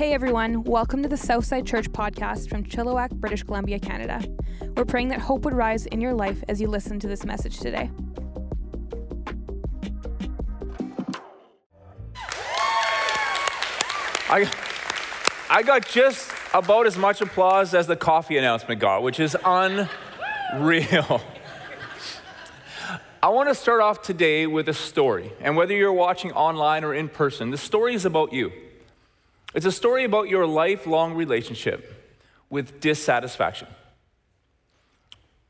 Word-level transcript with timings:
Hey 0.00 0.14
everyone, 0.14 0.64
welcome 0.64 1.02
to 1.02 1.10
the 1.10 1.16
Southside 1.18 1.66
Church 1.66 1.92
podcast 1.92 2.48
from 2.48 2.64
Chilliwack, 2.64 3.10
British 3.10 3.42
Columbia, 3.42 3.78
Canada. 3.78 4.24
We're 4.74 4.86
praying 4.86 5.08
that 5.08 5.20
hope 5.20 5.44
would 5.44 5.52
rise 5.52 5.84
in 5.84 6.00
your 6.00 6.14
life 6.14 6.42
as 6.48 6.58
you 6.58 6.68
listen 6.68 6.98
to 7.00 7.06
this 7.06 7.26
message 7.26 7.58
today. 7.60 7.90
I, 14.30 14.50
I 15.50 15.62
got 15.62 15.86
just 15.86 16.32
about 16.54 16.86
as 16.86 16.96
much 16.96 17.20
applause 17.20 17.74
as 17.74 17.86
the 17.86 17.94
coffee 17.94 18.38
announcement 18.38 18.80
got, 18.80 19.02
which 19.02 19.20
is 19.20 19.36
unreal. 19.44 21.20
I 23.22 23.28
want 23.28 23.50
to 23.50 23.54
start 23.54 23.82
off 23.82 24.00
today 24.00 24.46
with 24.46 24.70
a 24.70 24.74
story. 24.74 25.30
And 25.42 25.58
whether 25.58 25.74
you're 25.74 25.92
watching 25.92 26.32
online 26.32 26.84
or 26.84 26.94
in 26.94 27.10
person, 27.10 27.50
the 27.50 27.58
story 27.58 27.94
is 27.94 28.06
about 28.06 28.32
you. 28.32 28.50
It's 29.54 29.66
a 29.66 29.72
story 29.72 30.04
about 30.04 30.28
your 30.28 30.46
lifelong 30.46 31.14
relationship 31.14 32.14
with 32.48 32.80
dissatisfaction. 32.80 33.68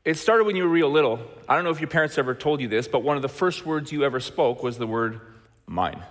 It 0.03 0.15
started 0.15 0.45
when 0.45 0.55
you 0.55 0.63
were 0.63 0.69
real 0.69 0.89
little. 0.89 1.19
I 1.47 1.55
don't 1.55 1.63
know 1.63 1.69
if 1.69 1.79
your 1.79 1.89
parents 1.89 2.17
ever 2.17 2.33
told 2.33 2.59
you 2.59 2.67
this, 2.67 2.87
but 2.87 3.03
one 3.03 3.15
of 3.15 3.21
the 3.21 3.29
first 3.29 3.65
words 3.65 3.91
you 3.91 4.03
ever 4.03 4.19
spoke 4.19 4.63
was 4.63 4.79
the 4.79 4.87
word 4.87 5.21
mine. 5.67 6.01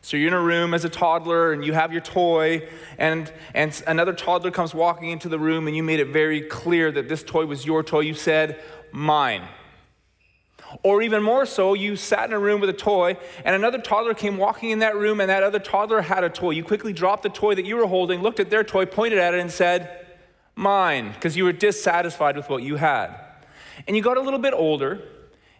So 0.00 0.16
you're 0.16 0.28
in 0.28 0.34
a 0.34 0.40
room 0.40 0.74
as 0.74 0.84
a 0.84 0.88
toddler 0.88 1.52
and 1.52 1.64
you 1.64 1.74
have 1.74 1.92
your 1.92 2.00
toy, 2.00 2.68
and, 2.98 3.32
and 3.54 3.80
another 3.86 4.12
toddler 4.12 4.50
comes 4.50 4.74
walking 4.74 5.10
into 5.10 5.28
the 5.28 5.38
room, 5.38 5.68
and 5.68 5.76
you 5.76 5.84
made 5.84 6.00
it 6.00 6.08
very 6.08 6.40
clear 6.40 6.90
that 6.90 7.08
this 7.08 7.22
toy 7.22 7.46
was 7.46 7.64
your 7.64 7.84
toy. 7.84 8.00
You 8.00 8.14
said, 8.14 8.60
mine. 8.90 9.42
Or 10.82 11.02
even 11.02 11.22
more 11.22 11.46
so, 11.46 11.74
you 11.74 11.96
sat 11.96 12.28
in 12.28 12.32
a 12.32 12.38
room 12.38 12.60
with 12.60 12.70
a 12.70 12.74
toy 12.74 13.16
and 13.44 13.54
another 13.54 13.78
toddler 13.78 14.14
came 14.14 14.36
walking 14.36 14.70
in 14.70 14.78
that 14.80 14.96
room 14.96 15.20
and 15.20 15.28
that 15.30 15.42
other 15.42 15.58
toddler 15.58 16.02
had 16.02 16.24
a 16.24 16.30
toy. 16.30 16.50
You 16.50 16.64
quickly 16.64 16.92
dropped 16.92 17.22
the 17.22 17.28
toy 17.28 17.54
that 17.54 17.64
you 17.64 17.76
were 17.76 17.86
holding, 17.86 18.22
looked 18.22 18.40
at 18.40 18.50
their 18.50 18.64
toy, 18.64 18.86
pointed 18.86 19.18
at 19.18 19.34
it, 19.34 19.40
and 19.40 19.50
said, 19.50 20.06
Mine, 20.54 21.12
because 21.12 21.36
you 21.36 21.44
were 21.44 21.52
dissatisfied 21.52 22.36
with 22.36 22.48
what 22.48 22.62
you 22.62 22.76
had. 22.76 23.14
And 23.86 23.96
you 23.96 24.02
got 24.02 24.16
a 24.16 24.20
little 24.20 24.38
bit 24.38 24.54
older 24.54 25.02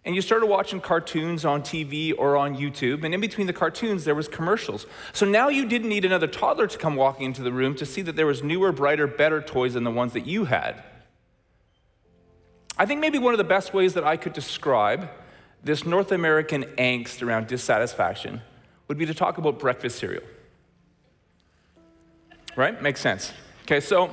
and 0.04 0.14
you 0.16 0.20
started 0.20 0.46
watching 0.46 0.80
cartoons 0.80 1.44
on 1.44 1.62
TV 1.62 2.12
or 2.16 2.36
on 2.36 2.56
YouTube, 2.56 3.04
and 3.04 3.14
in 3.14 3.20
between 3.20 3.46
the 3.46 3.52
cartoons, 3.52 4.04
there 4.04 4.16
was 4.16 4.26
commercials. 4.26 4.86
So 5.12 5.24
now 5.24 5.48
you 5.48 5.64
didn't 5.64 5.88
need 5.88 6.04
another 6.04 6.26
toddler 6.26 6.66
to 6.66 6.76
come 6.76 6.96
walking 6.96 7.26
into 7.26 7.42
the 7.42 7.52
room 7.52 7.76
to 7.76 7.86
see 7.86 8.02
that 8.02 8.16
there 8.16 8.26
was 8.26 8.42
newer, 8.42 8.72
brighter, 8.72 9.06
better 9.06 9.40
toys 9.40 9.74
than 9.74 9.84
the 9.84 9.92
ones 9.92 10.12
that 10.14 10.26
you 10.26 10.46
had. 10.46 10.82
I 12.78 12.86
think 12.86 13.00
maybe 13.00 13.18
one 13.18 13.34
of 13.34 13.38
the 13.38 13.44
best 13.44 13.74
ways 13.74 13.94
that 13.94 14.04
I 14.04 14.16
could 14.16 14.32
describe 14.32 15.08
this 15.62 15.84
North 15.84 16.12
American 16.12 16.64
angst 16.78 17.22
around 17.22 17.46
dissatisfaction 17.46 18.40
would 18.88 18.98
be 18.98 19.06
to 19.06 19.14
talk 19.14 19.38
about 19.38 19.58
breakfast 19.58 19.98
cereal. 19.98 20.24
Right? 22.56 22.80
Makes 22.82 23.00
sense. 23.00 23.32
Okay, 23.62 23.80
so 23.80 24.12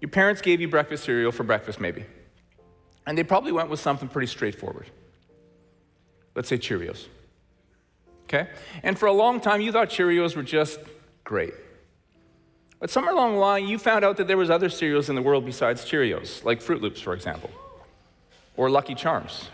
your 0.00 0.10
parents 0.10 0.42
gave 0.42 0.60
you 0.60 0.68
breakfast 0.68 1.04
cereal 1.04 1.32
for 1.32 1.44
breakfast, 1.44 1.80
maybe. 1.80 2.04
And 3.06 3.16
they 3.16 3.24
probably 3.24 3.52
went 3.52 3.70
with 3.70 3.80
something 3.80 4.08
pretty 4.08 4.26
straightforward. 4.26 4.86
Let's 6.34 6.48
say 6.48 6.58
Cheerios. 6.58 7.06
Okay? 8.24 8.48
And 8.82 8.98
for 8.98 9.06
a 9.06 9.12
long 9.12 9.40
time, 9.40 9.60
you 9.60 9.70
thought 9.70 9.88
Cheerios 9.88 10.34
were 10.34 10.42
just 10.42 10.80
great. 11.22 11.54
But 12.80 12.90
somewhere 12.90 13.14
along 13.14 13.34
the 13.34 13.38
line, 13.38 13.66
you 13.66 13.78
found 13.78 14.04
out 14.04 14.16
that 14.18 14.26
there 14.26 14.36
was 14.36 14.50
other 14.50 14.68
cereals 14.68 15.08
in 15.08 15.14
the 15.14 15.22
world 15.22 15.46
besides 15.46 15.84
Cheerios, 15.84 16.44
like 16.44 16.60
Froot 16.60 16.80
Loops, 16.80 17.00
for 17.00 17.14
example, 17.14 17.50
or 18.56 18.68
Lucky 18.68 18.94
Charms, 18.94 19.48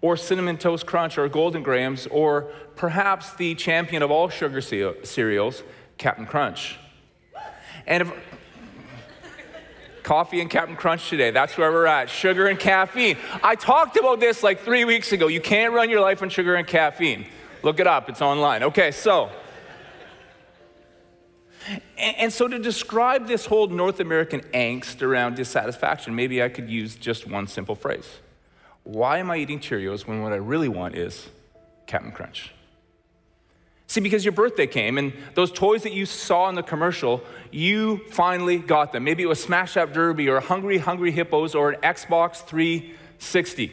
or 0.00 0.16
Cinnamon 0.16 0.58
Toast 0.58 0.86
Crunch, 0.86 1.18
or 1.18 1.28
Golden 1.28 1.62
Grahams, 1.62 2.06
or 2.08 2.42
perhaps 2.74 3.34
the 3.34 3.54
champion 3.54 4.02
of 4.02 4.10
all 4.10 4.28
sugar 4.28 4.60
cereals, 4.60 5.62
Captain 5.98 6.26
Crunch. 6.26 6.78
And 7.86 8.02
if, 8.02 8.12
coffee 10.06 10.40
and 10.40 10.48
Captain 10.48 10.76
Crunch 10.76 11.10
today. 11.10 11.32
That's 11.32 11.58
where 11.58 11.70
we're 11.72 11.86
at. 11.86 12.08
Sugar 12.08 12.46
and 12.46 12.58
caffeine. 12.58 13.16
I 13.42 13.56
talked 13.56 13.96
about 13.96 14.20
this 14.20 14.42
like 14.44 14.60
three 14.60 14.84
weeks 14.84 15.10
ago. 15.10 15.26
You 15.26 15.40
can't 15.40 15.72
run 15.72 15.90
your 15.90 16.00
life 16.00 16.22
on 16.22 16.28
sugar 16.28 16.54
and 16.54 16.66
caffeine. 16.66 17.26
Look 17.64 17.80
it 17.80 17.88
up, 17.88 18.08
it's 18.08 18.22
online. 18.22 18.62
Okay, 18.62 18.92
so 18.92 19.30
and, 21.68 22.16
and 22.16 22.32
so, 22.32 22.48
to 22.48 22.58
describe 22.58 23.26
this 23.26 23.46
whole 23.46 23.66
North 23.68 24.00
American 24.00 24.40
angst 24.54 25.02
around 25.02 25.36
dissatisfaction, 25.36 26.14
maybe 26.14 26.42
I 26.42 26.48
could 26.48 26.70
use 26.70 26.96
just 26.96 27.26
one 27.26 27.46
simple 27.46 27.74
phrase 27.74 28.06
Why 28.84 29.18
am 29.18 29.30
I 29.30 29.38
eating 29.38 29.60
Cheerios 29.60 30.06
when 30.06 30.22
what 30.22 30.32
I 30.32 30.36
really 30.36 30.68
want 30.68 30.96
is 30.96 31.28
Captain 31.86 32.12
Crunch? 32.12 32.52
See, 33.88 34.00
because 34.00 34.24
your 34.24 34.32
birthday 34.32 34.66
came 34.66 34.98
and 34.98 35.12
those 35.34 35.52
toys 35.52 35.84
that 35.84 35.92
you 35.92 36.06
saw 36.06 36.48
in 36.48 36.56
the 36.56 36.62
commercial, 36.62 37.22
you 37.52 37.98
finally 38.10 38.58
got 38.58 38.92
them. 38.92 39.04
Maybe 39.04 39.22
it 39.22 39.26
was 39.26 39.40
Smash 39.40 39.76
Up 39.76 39.92
Derby 39.92 40.28
or 40.28 40.40
Hungry 40.40 40.78
Hungry 40.78 41.12
Hippos 41.12 41.54
or 41.54 41.70
an 41.70 41.80
Xbox 41.82 42.44
360. 42.44 43.72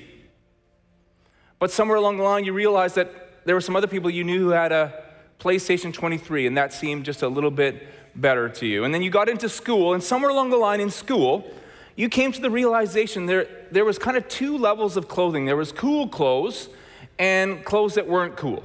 But 1.58 1.72
somewhere 1.72 1.98
along 1.98 2.18
the 2.18 2.24
line, 2.24 2.46
you 2.46 2.54
realized 2.54 2.96
that 2.96 3.46
there 3.46 3.56
were 3.56 3.62
some 3.62 3.76
other 3.76 3.88
people 3.88 4.10
you 4.10 4.24
knew 4.24 4.40
who 4.40 4.50
had 4.50 4.72
a 4.72 5.03
PlayStation 5.44 5.94
23, 5.94 6.48
and 6.48 6.58
that 6.58 6.72
seemed 6.72 7.04
just 7.04 7.22
a 7.22 7.28
little 7.28 7.52
bit 7.52 7.86
better 8.16 8.48
to 8.48 8.66
you. 8.66 8.86
And 8.86 8.94
then 8.94 9.02
you 9.02 9.10
got 9.10 9.28
into 9.28 9.50
school, 9.50 9.94
and 9.94 10.02
somewhere 10.02 10.32
along 10.32 10.52
the 10.52 10.58
line 10.58 10.80
in 10.80 10.90
school, 10.90 11.46
you 11.98 12.08
came 12.08 12.32
to 12.32 12.40
the 12.40 12.50
realization 12.50 13.26
there, 13.26 13.48
there 13.70 13.84
was 13.84 14.00
kind 14.00 14.16
of 14.16 14.26
two 14.30 14.58
levels 14.58 14.96
of 14.96 15.10
clothing 15.10 15.46
there 15.46 15.58
was 15.58 15.74
cool 15.74 16.08
clothes 16.08 16.70
and 17.20 17.64
clothes 17.66 17.96
that 17.96 18.08
weren't 18.08 18.38
cool. 18.38 18.64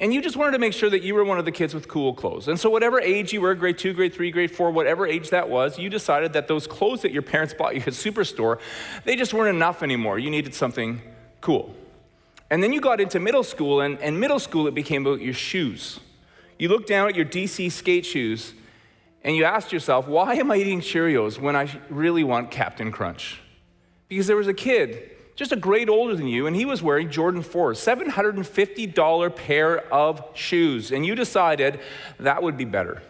And 0.00 0.12
you 0.12 0.20
just 0.20 0.36
wanted 0.36 0.52
to 0.52 0.58
make 0.58 0.72
sure 0.72 0.90
that 0.90 1.02
you 1.02 1.14
were 1.14 1.24
one 1.24 1.38
of 1.38 1.44
the 1.44 1.52
kids 1.52 1.72
with 1.72 1.88
cool 1.88 2.14
clothes. 2.14 2.48
And 2.48 2.58
so, 2.58 2.68
whatever 2.68 3.00
age 3.00 3.32
you 3.32 3.40
were 3.40 3.54
grade 3.54 3.78
two, 3.78 3.92
grade 3.92 4.14
three, 4.14 4.30
grade 4.30 4.50
four, 4.50 4.70
whatever 4.70 5.06
age 5.06 5.30
that 5.30 5.48
was 5.48 5.78
you 5.78 5.88
decided 5.88 6.32
that 6.34 6.46
those 6.46 6.66
clothes 6.66 7.02
that 7.02 7.12
your 7.12 7.22
parents 7.22 7.54
bought 7.54 7.74
you 7.74 7.80
at 7.80 7.88
Superstore, 7.88 8.58
they 9.04 9.16
just 9.16 9.32
weren't 9.34 9.54
enough 9.54 9.82
anymore. 9.82 10.18
You 10.18 10.30
needed 10.30 10.54
something 10.54 11.00
cool. 11.40 11.74
And 12.50 12.62
then 12.62 12.72
you 12.72 12.80
got 12.80 13.00
into 13.00 13.20
middle 13.20 13.42
school, 13.42 13.80
and, 13.80 13.98
and 14.00 14.18
middle 14.18 14.38
school, 14.38 14.66
it 14.66 14.74
became 14.74 15.06
about 15.06 15.20
your 15.20 15.34
shoes. 15.34 16.00
You 16.58 16.68
looked 16.68 16.88
down 16.88 17.08
at 17.08 17.14
your 17.14 17.26
DC 17.26 17.70
skate 17.70 18.06
shoes, 18.06 18.54
and 19.22 19.36
you 19.36 19.44
asked 19.44 19.72
yourself, 19.72 20.08
why 20.08 20.34
am 20.34 20.50
I 20.50 20.56
eating 20.56 20.80
Cheerios 20.80 21.38
when 21.38 21.54
I 21.56 21.68
really 21.90 22.24
want 22.24 22.50
Captain 22.50 22.90
Crunch? 22.90 23.40
Because 24.08 24.26
there 24.26 24.36
was 24.36 24.48
a 24.48 24.54
kid 24.54 25.10
just 25.38 25.52
a 25.52 25.56
grade 25.56 25.88
older 25.88 26.16
than 26.16 26.26
you, 26.26 26.48
and 26.48 26.56
he 26.56 26.64
was 26.64 26.82
wearing 26.82 27.08
Jordan 27.08 27.42
4, 27.42 27.74
$750 27.74 29.36
pair 29.36 29.94
of 29.94 30.20
shoes, 30.34 30.90
and 30.90 31.06
you 31.06 31.14
decided 31.14 31.78
that 32.18 32.42
would 32.42 32.56
be 32.56 32.64
better. 32.64 33.00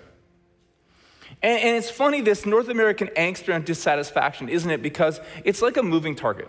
And, 1.43 1.59
and, 1.59 1.77
it's 1.77 1.89
funny, 1.89 2.21
this 2.21 2.45
North 2.45 2.69
American 2.69 3.09
angst 3.17 3.49
around 3.49 3.65
dissatisfaction, 3.65 4.51
isn't 4.51 4.71
it? 4.71 4.83
Because 4.83 5.21
it's 5.43 5.63
like 5.63 5.79
a 5.79 5.83
moving 5.83 6.15
target. 6.15 6.49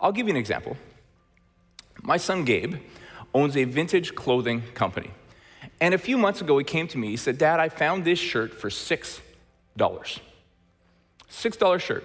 I'll 0.00 0.12
give 0.12 0.28
you 0.28 0.34
an 0.34 0.36
example. 0.36 0.76
My 2.08 2.16
son 2.16 2.44
Gabe 2.46 2.76
owns 3.34 3.54
a 3.54 3.64
vintage 3.64 4.14
clothing 4.14 4.62
company. 4.72 5.10
And 5.78 5.92
a 5.92 5.98
few 5.98 6.16
months 6.16 6.40
ago, 6.40 6.56
he 6.56 6.64
came 6.64 6.88
to 6.88 6.96
me. 6.96 7.08
He 7.08 7.18
said, 7.18 7.36
Dad, 7.36 7.60
I 7.60 7.68
found 7.68 8.06
this 8.06 8.18
shirt 8.18 8.54
for 8.54 8.70
$6. 8.70 9.20
$6 9.78 11.80
shirt. 11.80 12.04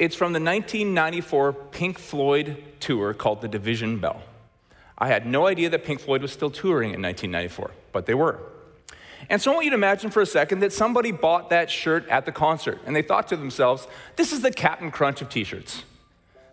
It's 0.00 0.16
from 0.16 0.32
the 0.32 0.40
1994 0.40 1.52
Pink 1.52 2.00
Floyd 2.00 2.64
tour 2.80 3.14
called 3.14 3.42
The 3.42 3.46
Division 3.46 4.00
Bell. 4.00 4.22
I 4.98 5.06
had 5.06 5.24
no 5.24 5.46
idea 5.46 5.70
that 5.70 5.84
Pink 5.84 6.00
Floyd 6.00 6.20
was 6.20 6.32
still 6.32 6.50
touring 6.50 6.92
in 6.92 7.00
1994, 7.00 7.70
but 7.92 8.06
they 8.06 8.14
were. 8.14 8.40
And 9.28 9.40
so 9.40 9.52
I 9.52 9.54
want 9.54 9.66
you 9.66 9.70
to 9.70 9.76
imagine 9.76 10.10
for 10.10 10.20
a 10.20 10.26
second 10.26 10.58
that 10.60 10.72
somebody 10.72 11.12
bought 11.12 11.50
that 11.50 11.70
shirt 11.70 12.08
at 12.08 12.26
the 12.26 12.32
concert 12.32 12.80
and 12.84 12.96
they 12.96 13.02
thought 13.02 13.28
to 13.28 13.36
themselves, 13.36 13.86
this 14.16 14.32
is 14.32 14.42
the 14.42 14.50
Captain 14.50 14.90
Crunch 14.90 15.22
of 15.22 15.28
t 15.28 15.44
shirts. 15.44 15.84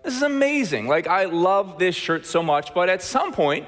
This 0.08 0.16
is 0.16 0.22
amazing. 0.22 0.88
Like, 0.88 1.06
I 1.06 1.26
love 1.26 1.80
this 1.80 1.94
shirt 1.94 2.26
so 2.26 2.42
much. 2.42 2.74
But 2.74 2.88
at 2.88 3.02
some 3.02 3.34
point, 3.34 3.68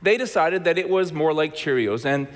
they 0.00 0.16
decided 0.16 0.62
that 0.62 0.78
it 0.78 0.88
was 0.88 1.12
more 1.12 1.34
like 1.34 1.52
Cheerios. 1.56 2.04
And 2.04 2.28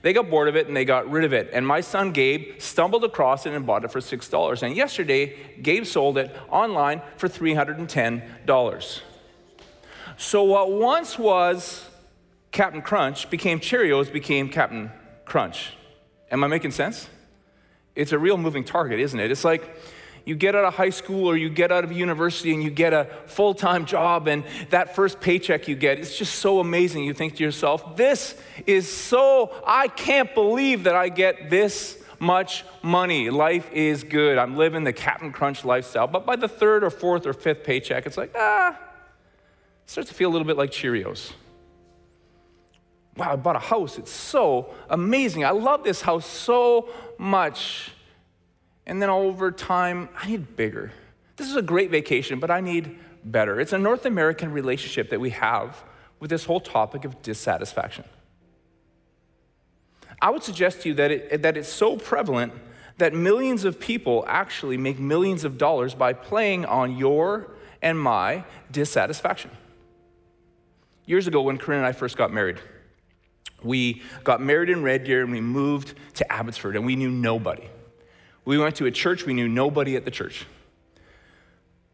they 0.00 0.14
got 0.14 0.30
bored 0.30 0.48
of 0.48 0.56
it 0.56 0.66
and 0.66 0.74
they 0.74 0.86
got 0.86 1.10
rid 1.10 1.22
of 1.24 1.34
it. 1.34 1.50
And 1.52 1.66
my 1.66 1.82
son 1.82 2.12
Gabe 2.12 2.58
stumbled 2.58 3.04
across 3.04 3.44
it 3.44 3.52
and 3.52 3.66
bought 3.66 3.84
it 3.84 3.92
for 3.92 4.00
$6. 4.00 4.62
And 4.62 4.74
yesterday, 4.74 5.36
Gabe 5.60 5.84
sold 5.84 6.16
it 6.16 6.34
online 6.48 7.02
for 7.18 7.28
$310. 7.28 9.00
So 10.16 10.42
what 10.44 10.72
once 10.72 11.18
was 11.18 11.90
Captain 12.50 12.80
Crunch 12.80 13.28
became 13.28 13.60
Cheerios, 13.60 14.10
became 14.10 14.48
Captain 14.48 14.90
Crunch. 15.26 15.74
Am 16.30 16.42
I 16.42 16.46
making 16.46 16.70
sense? 16.70 17.10
It's 17.94 18.12
a 18.12 18.18
real 18.18 18.38
moving 18.38 18.64
target, 18.64 19.00
isn't 19.00 19.20
it? 19.20 19.30
It's 19.30 19.44
like, 19.44 19.76
you 20.26 20.34
get 20.34 20.56
out 20.56 20.64
of 20.64 20.74
high 20.74 20.90
school 20.90 21.30
or 21.30 21.36
you 21.36 21.48
get 21.48 21.70
out 21.70 21.84
of 21.84 21.92
university 21.92 22.52
and 22.52 22.62
you 22.62 22.68
get 22.68 22.92
a 22.92 23.06
full 23.26 23.54
time 23.54 23.86
job, 23.86 24.26
and 24.26 24.44
that 24.70 24.94
first 24.96 25.20
paycheck 25.20 25.68
you 25.68 25.76
get, 25.76 26.00
it's 26.00 26.18
just 26.18 26.34
so 26.34 26.58
amazing. 26.58 27.04
You 27.04 27.14
think 27.14 27.36
to 27.36 27.44
yourself, 27.44 27.96
this 27.96 28.34
is 28.66 28.92
so, 28.92 29.54
I 29.64 29.86
can't 29.86 30.34
believe 30.34 30.82
that 30.82 30.96
I 30.96 31.08
get 31.08 31.48
this 31.48 32.02
much 32.18 32.64
money. 32.82 33.30
Life 33.30 33.70
is 33.72 34.02
good. 34.02 34.36
I'm 34.36 34.56
living 34.56 34.82
the 34.82 34.92
Captain 34.92 35.30
Crunch 35.32 35.64
lifestyle. 35.64 36.08
But 36.08 36.26
by 36.26 36.34
the 36.34 36.48
third 36.48 36.82
or 36.82 36.90
fourth 36.90 37.24
or 37.24 37.32
fifth 37.32 37.62
paycheck, 37.62 38.04
it's 38.04 38.16
like, 38.16 38.32
ah, 38.36 38.70
it 38.70 39.90
starts 39.90 40.08
to 40.08 40.14
feel 40.14 40.28
a 40.28 40.32
little 40.32 40.46
bit 40.46 40.56
like 40.56 40.70
Cheerios. 40.70 41.32
Wow, 43.16 43.32
I 43.32 43.36
bought 43.36 43.56
a 43.56 43.60
house. 43.60 43.96
It's 43.96 44.10
so 44.10 44.74
amazing. 44.90 45.44
I 45.44 45.50
love 45.50 45.84
this 45.84 46.02
house 46.02 46.26
so 46.26 46.88
much. 47.16 47.92
And 48.86 49.02
then 49.02 49.10
over 49.10 49.50
time, 49.50 50.08
I 50.16 50.28
need 50.28 50.56
bigger. 50.56 50.92
This 51.36 51.48
is 51.48 51.56
a 51.56 51.62
great 51.62 51.90
vacation, 51.90 52.38
but 52.38 52.50
I 52.50 52.60
need 52.60 52.98
better. 53.24 53.60
It's 53.60 53.72
a 53.72 53.78
North 53.78 54.06
American 54.06 54.52
relationship 54.52 55.10
that 55.10 55.20
we 55.20 55.30
have 55.30 55.82
with 56.20 56.30
this 56.30 56.44
whole 56.44 56.60
topic 56.60 57.04
of 57.04 57.20
dissatisfaction. 57.22 58.04
I 60.22 60.30
would 60.30 60.42
suggest 60.42 60.82
to 60.82 60.88
you 60.88 60.94
that, 60.94 61.10
it, 61.10 61.42
that 61.42 61.56
it's 61.56 61.68
so 61.68 61.96
prevalent 61.96 62.52
that 62.98 63.12
millions 63.12 63.64
of 63.64 63.78
people 63.78 64.24
actually 64.26 64.78
make 64.78 64.98
millions 64.98 65.44
of 65.44 65.58
dollars 65.58 65.94
by 65.94 66.14
playing 66.14 66.64
on 66.64 66.96
your 66.96 67.50
and 67.82 68.00
my 68.00 68.44
dissatisfaction. 68.70 69.50
Years 71.04 71.26
ago, 71.26 71.42
when 71.42 71.58
Corinne 71.58 71.78
and 71.78 71.86
I 71.86 71.92
first 71.92 72.16
got 72.16 72.32
married, 72.32 72.58
we 73.62 74.02
got 74.24 74.40
married 74.40 74.70
in 74.70 74.82
Red 74.82 75.04
Deer 75.04 75.22
and 75.22 75.30
we 75.30 75.40
moved 75.40 75.94
to 76.14 76.32
Abbotsford, 76.32 76.76
and 76.76 76.86
we 76.86 76.96
knew 76.96 77.10
nobody. 77.10 77.68
We 78.46 78.56
went 78.56 78.76
to 78.76 78.86
a 78.86 78.90
church, 78.90 79.26
we 79.26 79.34
knew 79.34 79.48
nobody 79.48 79.96
at 79.96 80.06
the 80.06 80.10
church. 80.10 80.46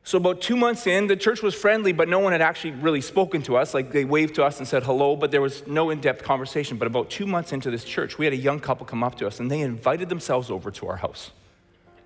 So, 0.05 0.19
about 0.19 0.41
two 0.41 0.57
months 0.57 0.87
in, 0.87 1.07
the 1.07 1.17
church 1.17 1.43
was 1.43 1.55
friendly, 1.55 1.93
but 1.93 2.09
no 2.09 2.19
one 2.19 2.33
had 2.33 2.43
actually 2.43 2.73
really 2.73 3.01
spoken 3.01 3.41
to 3.43 3.57
us. 3.57 3.73
Like 3.73 3.93
they 3.93 4.05
waved 4.05 4.35
to 4.35 4.45
us 4.45 4.59
and 4.59 4.67
said 4.67 4.83
hello, 4.83 5.15
but 5.17 5.31
there 5.31 5.41
was 5.41 5.67
no 5.67 5.91
in 5.91 6.01
depth 6.01 6.25
conversation. 6.25 6.77
But 6.77 6.87
about 6.87 7.09
two 7.09 7.27
months 7.27 7.53
into 7.53 7.71
this 7.71 7.85
church, 7.85 8.19
we 8.19 8.27
had 8.27 8.33
a 8.33 8.37
young 8.37 8.61
couple 8.61 8.85
come 8.85 9.03
up 9.03 9.15
to 9.17 9.27
us 9.27 9.41
and 9.41 9.51
they 9.51 9.61
invited 9.61 10.09
themselves 10.09 10.51
over 10.51 10.71
to 10.73 10.89
our 10.89 10.97
house 10.97 11.31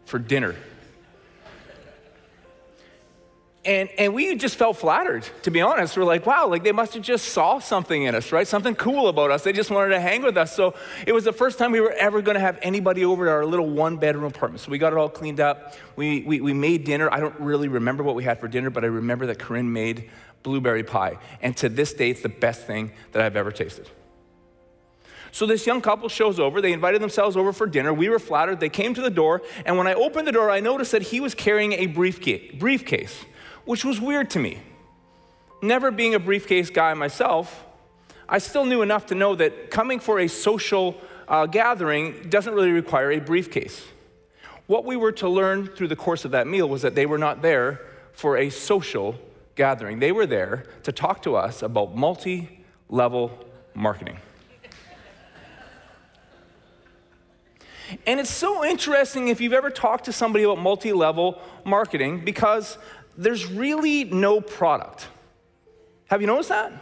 for 0.04 0.18
dinner. 0.18 0.54
And, 3.66 3.88
and 3.98 4.14
we 4.14 4.36
just 4.36 4.54
felt 4.54 4.76
flattered, 4.76 5.28
to 5.42 5.50
be 5.50 5.60
honest. 5.60 5.96
We're 5.96 6.04
like, 6.04 6.24
wow, 6.24 6.46
like 6.46 6.62
they 6.62 6.70
must 6.70 6.94
have 6.94 7.02
just 7.02 7.30
saw 7.30 7.58
something 7.58 8.04
in 8.04 8.14
us, 8.14 8.30
right? 8.30 8.46
Something 8.46 8.76
cool 8.76 9.08
about 9.08 9.32
us. 9.32 9.42
They 9.42 9.52
just 9.52 9.72
wanted 9.72 9.88
to 9.88 10.00
hang 10.00 10.22
with 10.22 10.36
us. 10.36 10.54
So 10.54 10.76
it 11.04 11.12
was 11.12 11.24
the 11.24 11.32
first 11.32 11.58
time 11.58 11.72
we 11.72 11.80
were 11.80 11.92
ever 11.92 12.22
going 12.22 12.36
to 12.36 12.40
have 12.40 12.60
anybody 12.62 13.04
over 13.04 13.24
to 13.24 13.30
our 13.32 13.44
little 13.44 13.68
one 13.68 13.96
bedroom 13.96 14.22
apartment. 14.22 14.60
So 14.60 14.70
we 14.70 14.78
got 14.78 14.92
it 14.92 14.98
all 14.98 15.08
cleaned 15.08 15.40
up. 15.40 15.74
We, 15.96 16.22
we, 16.22 16.40
we 16.40 16.52
made 16.52 16.84
dinner. 16.84 17.12
I 17.12 17.18
don't 17.18 17.38
really 17.40 17.66
remember 17.66 18.04
what 18.04 18.14
we 18.14 18.22
had 18.22 18.38
for 18.38 18.46
dinner, 18.46 18.70
but 18.70 18.84
I 18.84 18.86
remember 18.86 19.26
that 19.26 19.40
Corinne 19.40 19.72
made 19.72 20.10
blueberry 20.44 20.84
pie. 20.84 21.18
And 21.42 21.56
to 21.56 21.68
this 21.68 21.92
day, 21.92 22.10
it's 22.10 22.22
the 22.22 22.28
best 22.28 22.68
thing 22.68 22.92
that 23.10 23.22
I've 23.22 23.34
ever 23.34 23.50
tasted. 23.50 23.90
So 25.32 25.44
this 25.44 25.66
young 25.66 25.80
couple 25.80 26.08
shows 26.08 26.38
over. 26.38 26.60
They 26.60 26.72
invited 26.72 27.02
themselves 27.02 27.36
over 27.36 27.52
for 27.52 27.66
dinner. 27.66 27.92
We 27.92 28.08
were 28.08 28.20
flattered. 28.20 28.60
They 28.60 28.68
came 28.68 28.94
to 28.94 29.02
the 29.02 29.10
door. 29.10 29.42
And 29.64 29.76
when 29.76 29.88
I 29.88 29.94
opened 29.94 30.28
the 30.28 30.32
door, 30.32 30.50
I 30.50 30.60
noticed 30.60 30.92
that 30.92 31.02
he 31.02 31.18
was 31.18 31.34
carrying 31.34 31.72
a 31.72 31.86
briefcase. 31.86 32.54
briefcase 32.54 33.24
which 33.66 33.84
was 33.84 34.00
weird 34.00 34.30
to 34.30 34.38
me. 34.38 34.58
Never 35.60 35.90
being 35.90 36.14
a 36.14 36.18
briefcase 36.18 36.70
guy 36.70 36.94
myself, 36.94 37.64
I 38.28 38.38
still 38.38 38.64
knew 38.64 38.82
enough 38.82 39.06
to 39.06 39.14
know 39.14 39.34
that 39.34 39.70
coming 39.70 40.00
for 40.00 40.18
a 40.18 40.28
social 40.28 40.96
uh, 41.28 41.46
gathering 41.46 42.28
doesn't 42.28 42.54
really 42.54 42.70
require 42.70 43.12
a 43.12 43.18
briefcase. 43.18 43.84
What 44.66 44.84
we 44.84 44.96
were 44.96 45.12
to 45.12 45.28
learn 45.28 45.66
through 45.66 45.88
the 45.88 45.96
course 45.96 46.24
of 46.24 46.30
that 46.32 46.46
meal 46.46 46.68
was 46.68 46.82
that 46.82 46.94
they 46.94 47.06
were 47.06 47.18
not 47.18 47.42
there 47.42 47.80
for 48.12 48.36
a 48.36 48.50
social 48.50 49.16
gathering. 49.54 50.00
They 50.00 50.12
were 50.12 50.26
there 50.26 50.64
to 50.82 50.92
talk 50.92 51.22
to 51.22 51.36
us 51.36 51.62
about 51.62 51.94
multi 51.94 52.64
level 52.88 53.46
marketing. 53.74 54.18
And 58.06 58.18
it's 58.18 58.30
so 58.30 58.64
interesting 58.64 59.28
if 59.28 59.40
you've 59.40 59.52
ever 59.52 59.70
talked 59.70 60.06
to 60.06 60.12
somebody 60.12 60.44
about 60.44 60.58
multi 60.58 60.92
level 60.92 61.40
marketing 61.64 62.24
because 62.24 62.78
there's 63.16 63.46
really 63.46 64.04
no 64.04 64.40
product. 64.40 65.08
Have 66.06 66.20
you 66.20 66.26
noticed 66.26 66.50
that? 66.50 66.72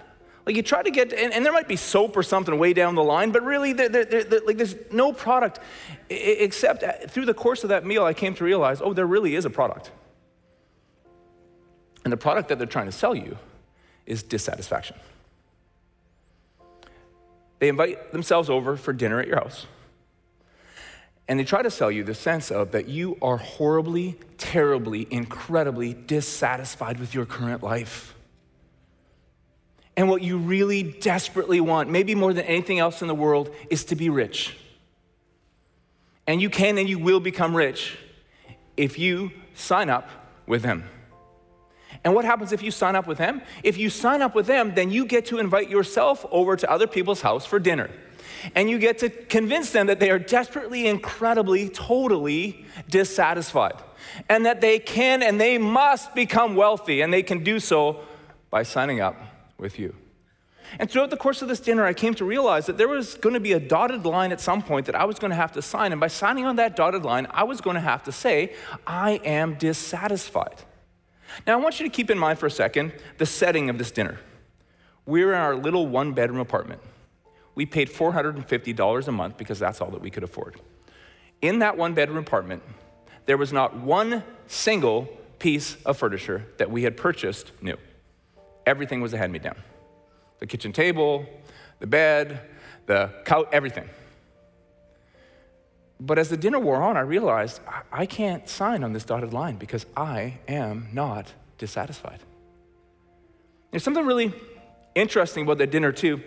Like 0.46 0.56
you 0.56 0.62
try 0.62 0.82
to 0.82 0.90
get, 0.90 1.12
and, 1.12 1.32
and 1.32 1.44
there 1.44 1.52
might 1.52 1.68
be 1.68 1.76
soap 1.76 2.16
or 2.16 2.22
something 2.22 2.58
way 2.58 2.74
down 2.74 2.94
the 2.94 3.02
line, 3.04 3.30
but 3.30 3.42
really, 3.42 3.72
like 3.72 4.58
there's 4.58 4.74
no 4.92 5.12
product 5.12 5.58
except 6.10 6.82
uh, 6.82 6.92
through 7.08 7.24
the 7.24 7.34
course 7.34 7.62
of 7.62 7.70
that 7.70 7.86
meal, 7.86 8.04
I 8.04 8.12
came 8.12 8.34
to 8.34 8.44
realize, 8.44 8.82
oh, 8.82 8.92
there 8.92 9.06
really 9.06 9.36
is 9.36 9.46
a 9.46 9.50
product. 9.50 9.90
And 12.04 12.12
the 12.12 12.18
product 12.18 12.50
that 12.50 12.58
they're 12.58 12.66
trying 12.66 12.86
to 12.86 12.92
sell 12.92 13.14
you 13.14 13.38
is 14.04 14.22
dissatisfaction. 14.22 14.96
They 17.58 17.68
invite 17.68 18.12
themselves 18.12 18.50
over 18.50 18.76
for 18.76 18.92
dinner 18.92 19.20
at 19.20 19.26
your 19.26 19.36
house. 19.36 19.66
And 21.26 21.40
they 21.40 21.44
try 21.44 21.62
to 21.62 21.70
sell 21.70 21.90
you 21.90 22.04
the 22.04 22.14
sense 22.14 22.50
of 22.50 22.72
that 22.72 22.88
you 22.88 23.16
are 23.22 23.38
horribly, 23.38 24.18
terribly, 24.36 25.06
incredibly 25.10 25.94
dissatisfied 25.94 27.00
with 27.00 27.14
your 27.14 27.24
current 27.24 27.62
life. 27.62 28.14
And 29.96 30.08
what 30.08 30.22
you 30.22 30.36
really 30.36 30.82
desperately 30.82 31.60
want, 31.60 31.88
maybe 31.88 32.14
more 32.14 32.32
than 32.32 32.44
anything 32.44 32.78
else 32.78 33.00
in 33.00 33.08
the 33.08 33.14
world, 33.14 33.54
is 33.70 33.84
to 33.86 33.96
be 33.96 34.10
rich. 34.10 34.56
And 36.26 36.42
you 36.42 36.50
can 36.50 36.78
and 36.78 36.88
you 36.88 36.98
will 36.98 37.20
become 37.20 37.56
rich 37.56 37.96
if 38.76 38.98
you 38.98 39.30
sign 39.54 39.88
up 39.88 40.08
with 40.46 40.62
them. 40.62 40.84
And 42.02 42.14
what 42.14 42.24
happens 42.24 42.52
if 42.52 42.62
you 42.62 42.70
sign 42.70 42.96
up 42.96 43.06
with 43.06 43.18
them? 43.18 43.40
If 43.62 43.78
you 43.78 43.88
sign 43.88 44.20
up 44.20 44.34
with 44.34 44.46
them, 44.46 44.74
then 44.74 44.90
you 44.90 45.06
get 45.06 45.26
to 45.26 45.38
invite 45.38 45.70
yourself 45.70 46.26
over 46.30 46.56
to 46.56 46.70
other 46.70 46.86
people's 46.86 47.22
house 47.22 47.46
for 47.46 47.58
dinner 47.58 47.88
and 48.54 48.68
you 48.68 48.78
get 48.78 48.98
to 48.98 49.08
convince 49.08 49.70
them 49.70 49.86
that 49.86 50.00
they 50.00 50.10
are 50.10 50.18
desperately, 50.18 50.86
incredibly, 50.86 51.68
totally 51.68 52.64
dissatisfied, 52.88 53.76
and 54.28 54.46
that 54.46 54.60
they 54.60 54.78
can 54.78 55.22
and 55.22 55.40
they 55.40 55.58
must 55.58 56.14
become 56.14 56.56
wealthy, 56.56 57.00
and 57.00 57.12
they 57.12 57.22
can 57.22 57.42
do 57.42 57.60
so 57.60 58.00
by 58.50 58.62
signing 58.62 59.00
up 59.00 59.16
with 59.58 59.78
you. 59.78 59.94
And 60.78 60.90
throughout 60.90 61.10
the 61.10 61.16
course 61.16 61.42
of 61.42 61.48
this 61.48 61.60
dinner, 61.60 61.84
I 61.84 61.92
came 61.92 62.14
to 62.14 62.24
realize 62.24 62.66
that 62.66 62.78
there 62.78 62.88
was 62.88 63.14
going 63.14 63.34
to 63.34 63.40
be 63.40 63.52
a 63.52 63.60
dotted 63.60 64.04
line 64.04 64.32
at 64.32 64.40
some 64.40 64.62
point 64.62 64.86
that 64.86 64.94
I 64.94 65.04
was 65.04 65.18
going 65.18 65.30
to 65.30 65.36
have 65.36 65.52
to 65.52 65.62
sign. 65.62 65.92
And 65.92 66.00
by 66.00 66.08
signing 66.08 66.46
on 66.46 66.56
that 66.56 66.74
dotted 66.74 67.04
line, 67.04 67.26
I 67.30 67.44
was 67.44 67.60
going 67.60 67.74
to 67.74 67.80
have 67.80 68.02
to 68.04 68.12
say, 68.12 68.54
I 68.86 69.20
am 69.24 69.54
dissatisfied. 69.54 70.62
Now, 71.46 71.54
I 71.54 71.56
want 71.56 71.78
you 71.78 71.86
to 71.86 71.90
keep 71.90 72.10
in 72.10 72.18
mind 72.18 72.38
for 72.38 72.46
a 72.46 72.50
second 72.50 72.92
the 73.18 73.26
setting 73.26 73.70
of 73.70 73.78
this 73.78 73.90
dinner. 73.90 74.18
We're 75.06 75.32
in 75.32 75.38
our 75.38 75.54
little 75.54 75.86
one 75.86 76.12
bedroom 76.12 76.40
apartment 76.40 76.80
we 77.54 77.66
paid 77.66 77.88
$450 77.88 79.08
a 79.08 79.12
month 79.12 79.36
because 79.36 79.58
that's 79.58 79.80
all 79.80 79.90
that 79.90 80.00
we 80.00 80.10
could 80.10 80.24
afford. 80.24 80.60
In 81.40 81.60
that 81.60 81.76
one 81.76 81.94
bedroom 81.94 82.18
apartment, 82.18 82.62
there 83.26 83.36
was 83.36 83.52
not 83.52 83.76
one 83.76 84.22
single 84.46 85.08
piece 85.38 85.76
of 85.84 85.96
furniture 85.96 86.46
that 86.58 86.70
we 86.70 86.82
had 86.82 86.96
purchased 86.96 87.52
new. 87.60 87.76
Everything 88.66 89.00
was 89.00 89.12
a 89.12 89.18
hand 89.18 89.32
me 89.32 89.38
down 89.38 89.56
the 90.40 90.46
kitchen 90.46 90.72
table, 90.72 91.26
the 91.78 91.86
bed, 91.86 92.40
the 92.86 93.10
couch, 93.24 93.48
everything. 93.52 93.88
But 96.00 96.18
as 96.18 96.28
the 96.28 96.36
dinner 96.36 96.58
wore 96.58 96.82
on, 96.82 96.96
I 96.96 97.00
realized 97.00 97.60
I 97.92 98.04
can't 98.04 98.48
sign 98.48 98.84
on 98.84 98.92
this 98.92 99.04
dotted 99.04 99.32
line 99.32 99.56
because 99.56 99.86
I 99.96 100.38
am 100.48 100.88
not 100.92 101.32
dissatisfied. 101.56 102.18
There's 103.70 103.82
something 103.82 104.04
really 104.04 104.34
interesting 104.94 105.44
about 105.44 105.58
the 105.58 105.66
dinner, 105.66 105.92
too 105.92 106.22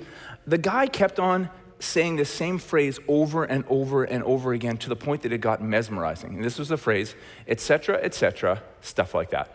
the 0.47 0.57
guy 0.57 0.87
kept 0.87 1.19
on 1.19 1.49
saying 1.79 2.15
the 2.15 2.25
same 2.25 2.57
phrase 2.57 2.99
over 3.07 3.43
and 3.43 3.63
over 3.67 4.03
and 4.03 4.23
over 4.23 4.53
again 4.53 4.77
to 4.77 4.89
the 4.89 4.95
point 4.95 5.21
that 5.21 5.33
it 5.33 5.39
got 5.39 5.61
mesmerizing. 5.61 6.35
And 6.35 6.43
this 6.43 6.57
was 6.57 6.69
the 6.69 6.77
phrase, 6.77 7.13
etc., 7.47 7.99
etc., 8.01 8.63
stuff 8.81 9.13
like 9.13 9.29
that. 9.31 9.53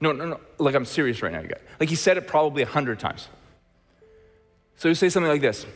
No, 0.00 0.12
no, 0.12 0.26
no, 0.26 0.40
like 0.58 0.74
I'm 0.74 0.84
serious 0.84 1.20
right 1.22 1.32
now, 1.32 1.40
you 1.40 1.48
guys. 1.48 1.62
Like 1.80 1.88
he 1.88 1.96
said 1.96 2.16
it 2.16 2.28
probably 2.28 2.62
a 2.62 2.66
hundred 2.66 3.00
times. 3.00 3.28
So 4.76 4.88
he 4.88 4.94
say 4.94 5.08
something 5.08 5.30
like 5.30 5.40
this 5.40 5.66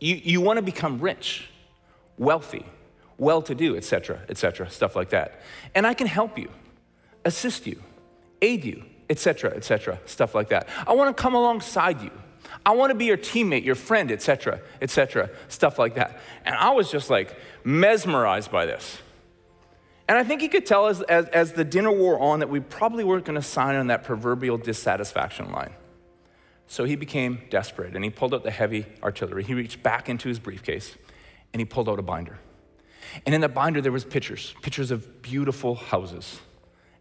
You, 0.00 0.16
you 0.16 0.40
want 0.40 0.58
to 0.58 0.62
become 0.62 1.00
rich, 1.00 1.48
wealthy, 2.18 2.66
well 3.16 3.40
to 3.42 3.54
do, 3.54 3.76
etc., 3.76 4.20
etc., 4.28 4.68
stuff 4.68 4.96
like 4.96 5.10
that. 5.10 5.40
And 5.74 5.86
I 5.86 5.94
can 5.94 6.08
help 6.08 6.38
you, 6.38 6.50
assist 7.24 7.66
you, 7.66 7.80
aid 8.42 8.64
you, 8.64 8.84
etc., 9.10 9.50
etc., 9.50 9.98
stuff 10.06 10.34
like 10.34 10.48
that. 10.48 10.68
I 10.86 10.94
want 10.94 11.16
to 11.16 11.22
come 11.22 11.34
alongside 11.34 12.02
you. 12.02 12.10
I 12.64 12.72
want 12.72 12.90
to 12.90 12.94
be 12.94 13.04
your 13.04 13.16
teammate, 13.16 13.64
your 13.64 13.74
friend, 13.74 14.10
etc., 14.10 14.60
etc., 14.80 15.30
stuff 15.48 15.78
like 15.78 15.94
that. 15.96 16.20
And 16.44 16.54
I 16.54 16.70
was 16.70 16.90
just 16.90 17.10
like 17.10 17.36
mesmerized 17.62 18.50
by 18.50 18.66
this. 18.66 18.98
And 20.06 20.18
I 20.18 20.24
think 20.24 20.40
he 20.40 20.48
could 20.48 20.66
tell 20.66 20.86
as, 20.86 21.00
as, 21.02 21.26
as 21.26 21.52
the 21.52 21.64
dinner 21.64 21.90
wore 21.90 22.20
on 22.20 22.40
that 22.40 22.50
we 22.50 22.60
probably 22.60 23.04
weren't 23.04 23.24
going 23.24 23.40
to 23.40 23.46
sign 23.46 23.74
on 23.76 23.86
that 23.86 24.04
proverbial 24.04 24.58
dissatisfaction 24.58 25.50
line. 25.50 25.72
So 26.66 26.84
he 26.84 26.96
became 26.96 27.42
desperate 27.50 27.94
and 27.94 28.04
he 28.04 28.10
pulled 28.10 28.34
out 28.34 28.42
the 28.42 28.50
heavy 28.50 28.86
artillery. 29.02 29.44
He 29.44 29.54
reached 29.54 29.82
back 29.82 30.08
into 30.08 30.28
his 30.28 30.38
briefcase 30.38 30.96
and 31.52 31.60
he 31.60 31.64
pulled 31.64 31.88
out 31.88 31.98
a 31.98 32.02
binder. 32.02 32.38
And 33.24 33.34
in 33.34 33.40
the 33.40 33.48
binder 33.48 33.80
there 33.80 33.92
was 33.92 34.04
pictures, 34.04 34.54
pictures 34.62 34.90
of 34.90 35.22
beautiful 35.22 35.74
houses 35.74 36.40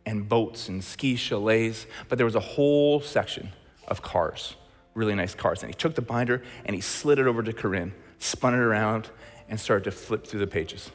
and 0.05 0.27
boats 0.27 0.69
and 0.69 0.83
ski 0.83 1.15
chalets, 1.15 1.85
but 2.09 2.17
there 2.17 2.25
was 2.25 2.35
a 2.35 2.41
whole 2.41 2.99
section 3.01 3.51
of 3.87 4.01
cars 4.01 4.55
really 4.93 5.15
nice 5.15 5.35
cars. 5.35 5.63
And 5.63 5.69
he 5.69 5.73
took 5.73 5.95
the 5.95 6.01
binder 6.01 6.41
and 6.65 6.75
he 6.75 6.81
slid 6.81 7.19
it 7.19 7.27
over 7.27 7.43
to 7.43 7.53
Corinne, 7.53 7.93
spun 8.19 8.53
it 8.53 8.59
around, 8.59 9.09
and 9.49 9.59
started 9.59 9.83
to 9.85 9.91
flip 9.91 10.25
through 10.25 10.39
the 10.39 10.47
pages 10.47 10.91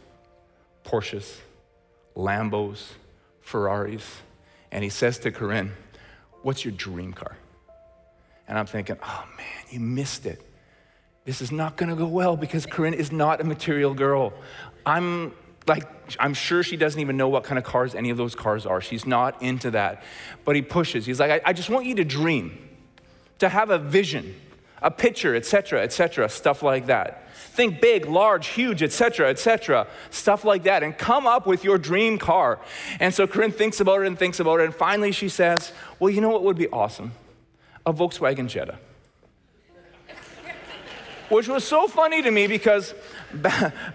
Porsches, 0.85 1.39
Lambos, 2.17 2.93
Ferraris. 3.41 4.23
And 4.71 4.85
he 4.85 4.91
says 4.91 5.19
to 5.21 5.31
Corinne, 5.31 5.73
What's 6.43 6.65
your 6.65 6.73
dream 6.73 7.13
car? 7.13 7.37
And 8.47 8.59
I'm 8.59 8.67
thinking, 8.67 8.97
oh 9.03 9.25
man, 9.37 9.65
you 9.71 9.81
missed 9.81 10.25
it. 10.25 10.43
This 11.25 11.43
is 11.43 11.53
not 11.53 11.77
gonna 11.77 11.97
go 11.97 12.07
well 12.07 12.37
because 12.37 12.65
Corinne 12.65 12.95
is 12.95 13.13
not 13.13 13.41
a 13.41 13.45
material 13.45 13.93
girl. 13.93 14.33
I'm 14.87 15.35
like, 15.69 15.87
I'm 16.19 16.35
sure 16.35 16.63
she 16.63 16.77
doesn't 16.77 17.01
even 17.01 17.17
know 17.17 17.29
what 17.29 17.45
kind 17.45 17.59
of 17.59 17.65
cars 17.65 17.95
any 17.95 18.11
of 18.11 18.17
those 18.17 18.35
cars 18.35 18.67
are. 18.67 18.81
She's 18.81 19.07
not 19.07 19.43
into 19.43 19.71
that. 19.73 20.03
But 20.45 20.57
he 20.57 20.63
pushes. 20.63 21.07
He's 21.07 21.21
like, 21.21 21.31
I, 21.31 21.51
I 21.51 21.53
just 21.53 21.71
want 21.71 21.87
you 21.87 21.95
to 21.97 22.05
dream, 22.05 22.59
to 23.39 23.49
have 23.49 23.71
a 23.71 23.79
vision, 23.79 24.35
a 24.83 24.91
picture, 24.91 25.35
etc., 25.35 25.83
etc., 25.83 26.29
stuff 26.29 26.63
like 26.63 26.87
that. 26.87 27.33
Think 27.35 27.81
big, 27.81 28.07
large, 28.07 28.49
huge, 28.49 28.83
etc., 28.83 29.29
etc., 29.29 29.87
stuff 30.11 30.45
like 30.45 30.65
that, 30.65 30.83
and 30.83 30.97
come 30.97 31.27
up 31.27 31.47
with 31.47 31.65
your 31.65 31.79
dream 31.79 32.19
car. 32.19 32.61
And 33.01 33.13
so 33.13 33.27
Corinne 33.27 33.53
thinks 33.53 33.81
about 33.81 34.03
it 34.03 34.07
and 34.07 34.19
thinks 34.19 34.41
about 34.41 34.61
it, 34.61 34.65
and 34.65 34.75
finally 34.75 35.13
she 35.13 35.29
says, 35.29 35.73
Well, 35.99 36.11
you 36.11 36.21
know 36.21 36.31
what 36.31 36.45
would 36.45 36.57
be 36.57 36.69
awesome? 36.69 37.13
A 37.85 37.93
Volkswagen 37.93 38.49
Jetta 38.49 38.79
which 41.29 41.49
was 41.49 41.65
so 41.65 41.87
funny 41.87 42.23
to 42.23 42.31
me 42.31 42.47
because 42.47 42.95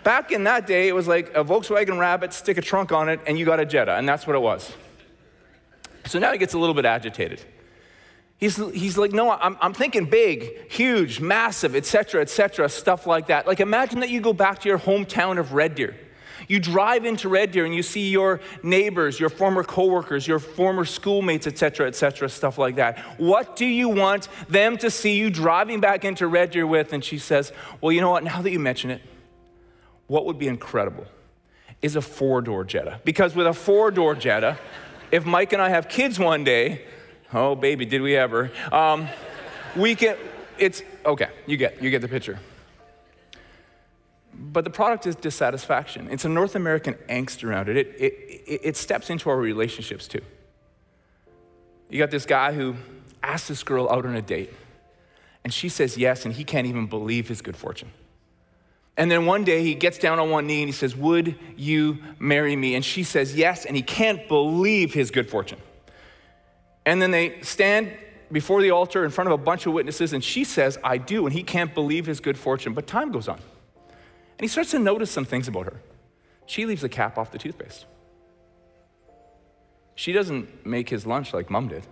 back 0.03 0.31
in 0.31 0.43
that 0.43 0.67
day, 0.67 0.87
it 0.87 0.95
was 0.95 1.07
like 1.07 1.29
a 1.35 1.43
Volkswagen 1.43 1.99
Rabbit, 1.99 2.33
stick 2.33 2.57
a 2.57 2.61
trunk 2.61 2.91
on 2.91 3.09
it, 3.09 3.19
and 3.25 3.37
you 3.37 3.45
got 3.45 3.59
a 3.59 3.65
Jetta, 3.65 3.95
and 3.95 4.07
that's 4.07 4.27
what 4.27 4.35
it 4.35 4.41
was. 4.41 4.71
So 6.05 6.19
now 6.19 6.31
he 6.31 6.37
gets 6.37 6.53
a 6.53 6.59
little 6.59 6.75
bit 6.75 6.85
agitated. 6.85 7.41
He's, 8.37 8.57
he's 8.57 8.97
like, 8.97 9.13
no, 9.13 9.31
I'm, 9.31 9.57
I'm 9.61 9.73
thinking 9.73 10.05
big, 10.05 10.69
huge, 10.69 11.19
massive, 11.19 11.75
etc., 11.75 12.21
etc., 12.21 12.67
stuff 12.67 13.07
like 13.07 13.27
that. 13.27 13.47
Like, 13.47 13.59
imagine 13.59 14.01
that 14.01 14.09
you 14.09 14.19
go 14.19 14.33
back 14.33 14.59
to 14.61 14.69
your 14.69 14.79
hometown 14.79 15.39
of 15.39 15.53
Red 15.53 15.75
Deer 15.75 15.95
you 16.47 16.59
drive 16.59 17.05
into 17.05 17.29
Red 17.29 17.51
Deer 17.51 17.65
and 17.65 17.73
you 17.73 17.83
see 17.83 18.09
your 18.09 18.39
neighbors, 18.61 19.19
your 19.19 19.29
former 19.29 19.63
coworkers, 19.63 20.27
your 20.27 20.39
former 20.39 20.85
schoolmates, 20.85 21.47
etc., 21.47 21.87
etc., 21.87 22.29
stuff 22.29 22.57
like 22.57 22.75
that. 22.75 22.99
What 23.17 23.55
do 23.55 23.65
you 23.65 23.89
want 23.89 24.27
them 24.49 24.77
to 24.77 24.89
see 24.89 25.17
you 25.17 25.29
driving 25.29 25.79
back 25.79 26.05
into 26.05 26.27
Red 26.27 26.51
Deer 26.51 26.67
with? 26.67 26.93
And 26.93 27.03
she 27.03 27.17
says, 27.17 27.51
Well, 27.81 27.91
you 27.91 28.01
know 28.01 28.11
what? 28.11 28.23
Now 28.23 28.41
that 28.41 28.51
you 28.51 28.59
mention 28.59 28.91
it, 28.91 29.01
what 30.07 30.25
would 30.25 30.37
be 30.37 30.47
incredible 30.47 31.05
is 31.81 31.95
a 31.95 32.01
four 32.01 32.41
door 32.41 32.63
Jetta. 32.63 32.99
Because 33.03 33.35
with 33.35 33.47
a 33.47 33.53
four 33.53 33.91
door 33.91 34.15
Jetta, 34.15 34.57
if 35.11 35.25
Mike 35.25 35.53
and 35.53 35.61
I 35.61 35.69
have 35.69 35.87
kids 35.87 36.17
one 36.17 36.43
day, 36.43 36.85
oh 37.33 37.55
baby, 37.55 37.85
did 37.85 38.01
we 38.01 38.15
ever? 38.15 38.51
Um, 38.71 39.07
we 39.75 39.95
can. 39.95 40.17
It's 40.57 40.81
okay. 41.05 41.29
You 41.45 41.57
get 41.57 41.81
you 41.81 41.89
get 41.89 42.01
the 42.01 42.07
picture. 42.07 42.39
But 44.35 44.63
the 44.63 44.71
product 44.71 45.05
is 45.05 45.15
dissatisfaction. 45.15 46.09
It's 46.09 46.25
a 46.25 46.29
North 46.29 46.55
American 46.55 46.95
angst 47.07 47.43
around 47.43 47.69
it. 47.69 47.77
It, 47.77 47.87
it, 47.99 48.61
it 48.63 48.77
steps 48.77 49.11
into 49.11 49.29
our 49.29 49.37
relationships 49.37 50.07
too. 50.07 50.21
You 51.89 51.99
got 51.99 52.09
this 52.09 52.25
guy 52.25 52.53
who 52.53 52.75
asks 53.21 53.47
this 53.47 53.61
girl 53.61 53.87
out 53.89 54.05
on 54.05 54.15
a 54.15 54.21
date, 54.21 54.51
and 55.43 55.53
she 55.53 55.69
says 55.69 55.97
yes, 55.97 56.25
and 56.25 56.33
he 56.33 56.43
can't 56.43 56.65
even 56.65 56.87
believe 56.87 57.27
his 57.27 57.41
good 57.41 57.55
fortune. 57.55 57.91
And 58.95 59.09
then 59.09 59.25
one 59.25 59.43
day 59.43 59.63
he 59.63 59.73
gets 59.73 59.97
down 59.97 60.19
on 60.19 60.29
one 60.29 60.45
knee 60.45 60.61
and 60.61 60.69
he 60.69 60.73
says, 60.73 60.95
Would 60.95 61.35
you 61.57 61.97
marry 62.19 62.55
me? 62.55 62.75
And 62.75 62.85
she 62.85 63.03
says 63.03 63.35
yes, 63.35 63.65
and 63.65 63.75
he 63.75 63.81
can't 63.81 64.27
believe 64.27 64.93
his 64.93 65.09
good 65.09 65.29
fortune. 65.29 65.59
And 66.85 67.01
then 67.01 67.11
they 67.11 67.41
stand 67.41 67.91
before 68.31 68.61
the 68.61 68.71
altar 68.71 69.03
in 69.05 69.11
front 69.11 69.29
of 69.29 69.39
a 69.39 69.43
bunch 69.43 69.65
of 69.65 69.73
witnesses, 69.73 70.13
and 70.13 70.23
she 70.23 70.43
says, 70.43 70.77
I 70.83 70.97
do, 70.97 71.25
and 71.25 71.33
he 71.33 71.43
can't 71.43 71.73
believe 71.73 72.05
his 72.05 72.19
good 72.19 72.37
fortune. 72.37 72.73
But 72.73 72.87
time 72.87 73.11
goes 73.11 73.27
on. 73.27 73.37
And 73.37 74.41
he 74.41 74.47
starts 74.47 74.71
to 74.71 74.79
notice 74.79 75.09
some 75.11 75.25
things 75.25 75.47
about 75.47 75.65
her. 75.65 75.81
She 76.45 76.65
leaves 76.65 76.81
the 76.81 76.89
cap 76.89 77.17
off 77.17 77.31
the 77.31 77.37
toothpaste. 77.37 77.85
She 79.95 80.11
doesn't 80.11 80.65
make 80.65 80.89
his 80.89 81.05
lunch 81.05 81.33
like 81.33 81.49
mom 81.49 81.67
did. 81.67 81.85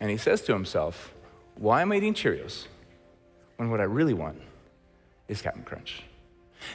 And 0.00 0.10
he 0.10 0.16
says 0.16 0.42
to 0.42 0.52
himself, 0.52 1.14
Why 1.56 1.82
am 1.82 1.92
I 1.92 1.96
eating 1.96 2.14
Cheerios 2.14 2.66
when 3.56 3.70
what 3.70 3.80
I 3.80 3.84
really 3.84 4.14
want 4.14 4.40
is 5.28 5.42
Captain 5.42 5.62
Crunch? 5.62 6.02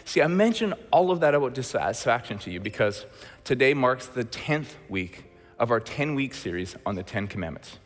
See, 0.06 0.22
I 0.22 0.28
mentioned 0.28 0.76
all 0.92 1.12
of 1.12 1.20
that 1.20 1.36
about 1.36 1.54
dissatisfaction 1.54 2.38
to 2.40 2.52
you 2.52 2.60
because 2.60 3.06
today 3.44 3.74
marks 3.74 4.08
the 4.08 4.24
10th 4.24 4.76
week 4.90 5.26
of 5.60 5.72
our 5.72 5.80
10 5.80 6.16
week 6.16 6.34
series 6.34 6.76
on 6.86 6.96
the 6.96 7.04
10 7.04 7.28
commandments. 7.28 7.78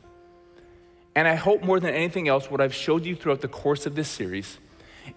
And 1.16 1.28
I 1.28 1.36
hope 1.36 1.64
more 1.64 1.80
than 1.80 1.94
anything 1.94 2.28
else, 2.28 2.52
what 2.52 2.62
I've 2.62 2.76
showed 2.76 3.06
you 3.06 3.16
throughout 3.16 3.42
the 3.42 3.48
course 3.48 3.86
of 3.86 3.96
this 3.96 4.08
series 4.08 4.60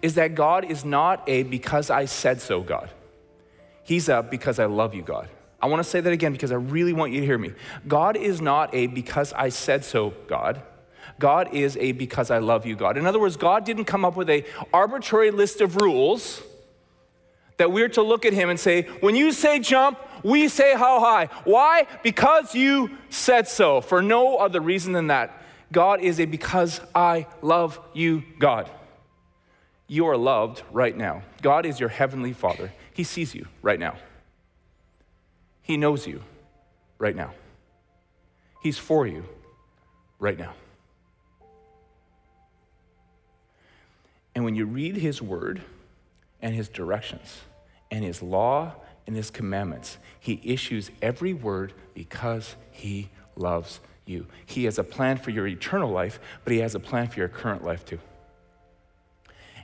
is 0.01 0.15
that 0.15 0.35
God 0.35 0.65
is 0.65 0.83
not 0.83 1.23
a 1.27 1.43
because 1.43 1.89
I 1.89 2.05
said 2.05 2.41
so 2.41 2.61
God. 2.61 2.89
He's 3.83 4.09
a 4.09 4.25
because 4.27 4.57
I 4.57 4.65
love 4.65 4.95
you 4.95 5.03
God. 5.03 5.29
I 5.61 5.67
want 5.67 5.83
to 5.83 5.87
say 5.87 6.01
that 6.01 6.11
again 6.11 6.31
because 6.31 6.51
I 6.51 6.55
really 6.55 6.93
want 6.93 7.11
you 7.11 7.19
to 7.19 7.25
hear 7.25 7.37
me. 7.37 7.53
God 7.87 8.17
is 8.17 8.41
not 8.41 8.73
a 8.73 8.87
because 8.87 9.31
I 9.33 9.49
said 9.49 9.85
so 9.85 10.13
God. 10.27 10.61
God 11.21 11.53
is 11.53 11.77
a 11.77 11.93
because 11.93 12.29
I 12.29 12.39
love 12.39 12.65
you 12.65 12.75
God. 12.75 12.97
In 12.97 13.05
other 13.05 13.19
words, 13.19 13.37
God 13.37 13.63
didn't 13.63 13.85
come 13.85 14.03
up 14.03 14.17
with 14.17 14.29
a 14.29 14.43
arbitrary 14.73 15.31
list 15.31 15.61
of 15.61 15.77
rules 15.77 16.41
that 17.55 17.71
we're 17.71 17.89
to 17.89 18.01
look 18.01 18.25
at 18.25 18.33
him 18.33 18.49
and 18.49 18.59
say, 18.59 18.81
when 18.99 19.15
you 19.15 19.31
say 19.31 19.59
jump, 19.59 19.97
we 20.23 20.49
say 20.49 20.75
how 20.75 20.99
high. 20.99 21.29
Why? 21.45 21.87
Because 22.03 22.53
you 22.53 22.97
said 23.09 23.47
so. 23.47 23.79
For 23.79 24.01
no 24.01 24.35
other 24.35 24.59
reason 24.59 24.91
than 24.91 25.07
that. 25.07 25.41
God 25.71 26.01
is 26.01 26.19
a 26.19 26.25
because 26.25 26.81
I 26.93 27.27
love 27.41 27.79
you 27.93 28.23
God 28.39 28.69
you 29.91 30.07
are 30.07 30.15
loved 30.15 30.63
right 30.71 30.95
now. 30.95 31.21
God 31.41 31.65
is 31.65 31.77
your 31.77 31.89
heavenly 31.89 32.31
Father. 32.31 32.71
He 32.93 33.03
sees 33.03 33.35
you 33.35 33.45
right 33.61 33.77
now. 33.77 33.97
He 35.61 35.75
knows 35.75 36.07
you 36.07 36.23
right 36.97 37.13
now. 37.13 37.33
He's 38.63 38.77
for 38.77 39.05
you 39.05 39.25
right 40.17 40.39
now. 40.39 40.53
And 44.35 44.45
when 44.45 44.55
you 44.55 44.65
read 44.65 44.95
His 44.95 45.21
word 45.21 45.61
and 46.41 46.55
His 46.55 46.69
directions 46.69 47.41
and 47.89 48.03
His 48.03 48.21
law 48.21 48.73
and 49.07 49.15
His 49.15 49.29
commandments, 49.29 49.97
He 50.19 50.41
issues 50.43 50.91
every 51.01 51.33
word 51.33 51.73
because 51.93 52.55
He 52.71 53.09
loves 53.35 53.79
you. 54.05 54.27
He 54.45 54.65
has 54.65 54.77
a 54.79 54.83
plan 54.83 55.17
for 55.17 55.31
your 55.31 55.47
eternal 55.47 55.91
life, 55.91 56.19
but 56.43 56.53
He 56.53 56.59
has 56.59 56.75
a 56.75 56.79
plan 56.79 57.07
for 57.07 57.19
your 57.19 57.29
current 57.29 57.63
life 57.63 57.85
too. 57.85 57.99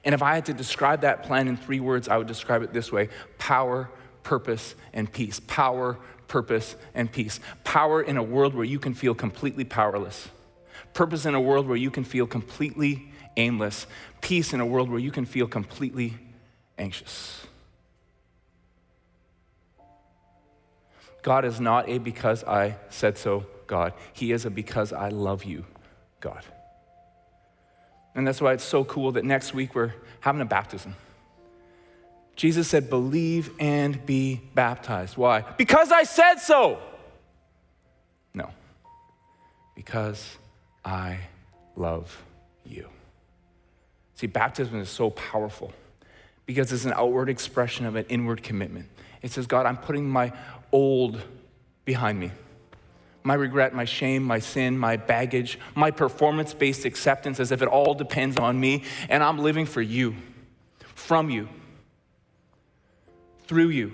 And 0.03 0.13
if 0.13 0.21
I 0.21 0.36
had 0.36 0.45
to 0.45 0.53
describe 0.53 1.01
that 1.01 1.24
plan 1.24 1.47
in 1.47 1.57
three 1.57 1.79
words, 1.79 2.07
I 2.07 2.17
would 2.17 2.27
describe 2.27 2.62
it 2.62 2.74
this 2.74 2.91
way 2.91 3.09
power, 3.38 3.89
purpose, 4.24 4.75
and 4.93 5.12
peace. 5.12 5.39
Power, 5.47 5.97
purpose, 6.27 6.75
and 6.93 7.12
peace. 7.12 7.39
Power 7.63 8.01
in 8.01 8.17
a 8.17 8.24
world 8.24 8.53
where 8.53 8.65
you 8.65 8.79
can 8.79 8.93
feel 8.93 9.15
completely 9.15 9.63
powerless. 9.63 10.29
Purpose 10.93 11.25
in 11.25 11.36
a 11.36 11.41
world 11.41 11.67
where 11.67 11.77
you 11.77 11.91
can 11.91 12.03
feel 12.03 12.27
completely 12.27 13.12
aimless. 13.36 13.86
Peace 14.21 14.53
in 14.53 14.59
a 14.59 14.65
world 14.65 14.89
where 14.89 15.00
you 15.00 15.12
can 15.12 15.25
feel 15.25 15.47
completely 15.47 16.13
anxious. 16.77 17.45
God 21.21 21.45
is 21.45 21.59
not 21.59 21.89
a 21.89 21.97
because 21.97 22.43
I 22.43 22.77
said 22.89 23.17
so 23.17 23.45
God. 23.67 23.93
He 24.13 24.31
is 24.31 24.45
a 24.45 24.50
because 24.50 24.93
I 24.93 25.09
love 25.09 25.43
you 25.43 25.65
God. 26.19 26.43
And 28.15 28.25
that's 28.25 28.41
why 28.41 28.53
it's 28.53 28.63
so 28.63 28.83
cool 28.83 29.12
that 29.12 29.25
next 29.25 29.53
week 29.53 29.75
we're 29.75 29.93
having 30.21 30.41
a 30.41 30.45
baptism. 30.45 30.95
Jesus 32.36 32.67
said, 32.67 32.89
Believe 32.89 33.51
and 33.59 34.03
be 34.05 34.41
baptized. 34.55 35.17
Why? 35.17 35.41
Because 35.41 35.91
I 35.91 36.03
said 36.03 36.36
so. 36.36 36.79
No, 38.33 38.50
because 39.75 40.38
I 40.86 41.19
love 41.75 42.24
you. 42.63 42.88
See, 44.17 44.27
baptism 44.27 44.79
is 44.81 44.89
so 44.89 45.09
powerful 45.12 45.71
because 46.45 46.71
it's 46.74 46.86
an 46.86 46.93
outward 46.93 47.29
expression 47.29 47.86
of 47.86 47.95
an 47.95 48.05
inward 48.09 48.43
commitment. 48.43 48.89
It 49.21 49.31
says, 49.31 49.47
God, 49.47 49.65
I'm 49.65 49.77
putting 49.77 50.09
my 50.09 50.33
old 50.71 51.21
behind 51.86 52.19
me 52.19 52.31
my 53.27 53.33
regret, 53.33 53.75
my 53.75 53.83
shame, 53.83 54.24
my 54.24 54.39
sin, 54.39 54.77
my 54.77 54.95
baggage, 54.95 55.59
my 55.75 55.91
performance 55.91 56.53
based 56.53 56.86
acceptance 56.86 57.41
as 57.41 57.51
if 57.51 57.62
it 57.62 57.67
all 57.67 57.93
depends 57.93 58.38
on 58.38 58.57
me, 58.57 58.86
and 59.09 59.21
I'm 59.21 59.38
living 59.38 59.65
for 59.65 59.81
you, 59.81 60.15
from 60.95 61.29
you, 61.29 61.50
through 63.45 63.69
you, 63.69 63.91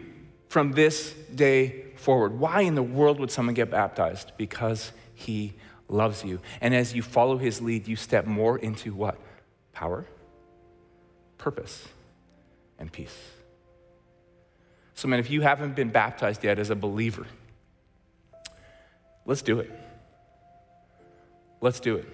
from 0.50 0.74
this 0.74 1.13
day 1.34 1.86
forward. 1.96 2.39
Why 2.39 2.62
in 2.62 2.75
the 2.75 2.84
world 2.84 3.20
would 3.20 3.32
someone 3.32 3.56
get 3.56 3.72
baptized? 3.72 4.34
Because 4.38 4.92
he 5.15 5.53
loves 5.89 6.24
you. 6.24 6.39
And 6.62 6.75
as 6.75 6.94
you 6.94 7.01
follow 7.01 7.38
his 7.38 7.60
lead, 7.60 7.88
you 7.88 7.96
step 7.96 8.27
more 8.27 8.60
into 8.60 8.94
what? 8.94 9.18
Power, 9.74 10.06
purpose, 11.44 11.88
and 12.80 12.92
peace. 12.92 13.18
So, 14.96 15.08
man, 15.08 15.20
if 15.20 15.30
you 15.30 15.42
haven't 15.42 15.76
been 15.76 15.90
baptized 15.90 16.44
yet 16.44 16.60
as 16.60 16.70
a 16.70 16.76
believer, 16.76 17.26
Let's 19.26 19.42
do 19.42 19.60
it. 19.60 19.72
Let's 21.62 21.80
do 21.80 21.96
it. 21.96 22.06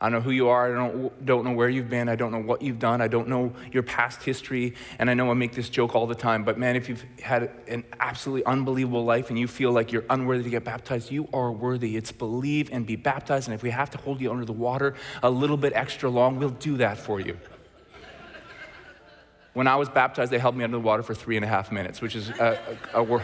I 0.00 0.06
don't 0.06 0.14
know 0.14 0.20
who 0.20 0.32
you 0.32 0.48
are. 0.48 0.72
I 0.72 0.88
don't, 0.88 1.24
don't 1.24 1.44
know 1.44 1.52
where 1.52 1.68
you've 1.68 1.88
been. 1.88 2.08
I 2.08 2.16
don't 2.16 2.32
know 2.32 2.42
what 2.42 2.60
you've 2.60 2.80
done. 2.80 3.00
I 3.00 3.06
don't 3.06 3.28
know 3.28 3.52
your 3.70 3.84
past 3.84 4.20
history. 4.24 4.74
And 4.98 5.08
I 5.08 5.14
know 5.14 5.30
I 5.30 5.34
make 5.34 5.52
this 5.52 5.68
joke 5.68 5.94
all 5.94 6.08
the 6.08 6.16
time, 6.16 6.42
but 6.42 6.58
man, 6.58 6.74
if 6.74 6.88
you've 6.88 7.04
had 7.22 7.52
an 7.68 7.84
absolutely 8.00 8.44
unbelievable 8.44 9.04
life 9.04 9.30
and 9.30 9.38
you 9.38 9.46
feel 9.46 9.70
like 9.70 9.92
you're 9.92 10.04
unworthy 10.10 10.42
to 10.42 10.50
get 10.50 10.64
baptized, 10.64 11.12
you 11.12 11.28
are 11.32 11.52
worthy. 11.52 11.96
It's 11.96 12.10
believe 12.10 12.68
and 12.72 12.84
be 12.84 12.96
baptized. 12.96 13.46
And 13.46 13.54
if 13.54 13.62
we 13.62 13.70
have 13.70 13.90
to 13.90 13.98
hold 13.98 14.20
you 14.20 14.32
under 14.32 14.44
the 14.44 14.52
water 14.52 14.96
a 15.22 15.30
little 15.30 15.56
bit 15.56 15.72
extra 15.76 16.10
long, 16.10 16.36
we'll 16.40 16.50
do 16.50 16.78
that 16.78 16.98
for 16.98 17.20
you. 17.20 17.38
When 19.52 19.66
I 19.66 19.76
was 19.76 19.88
baptized, 19.88 20.32
they 20.32 20.38
held 20.38 20.56
me 20.56 20.64
under 20.64 20.76
the 20.76 20.82
water 20.82 21.02
for 21.02 21.14
three 21.14 21.36
and 21.36 21.44
a 21.44 21.48
half 21.48 21.70
minutes, 21.70 22.00
which 22.00 22.16
is 22.16 22.30
a, 22.30 22.78
a, 22.94 23.02
a 23.02 23.22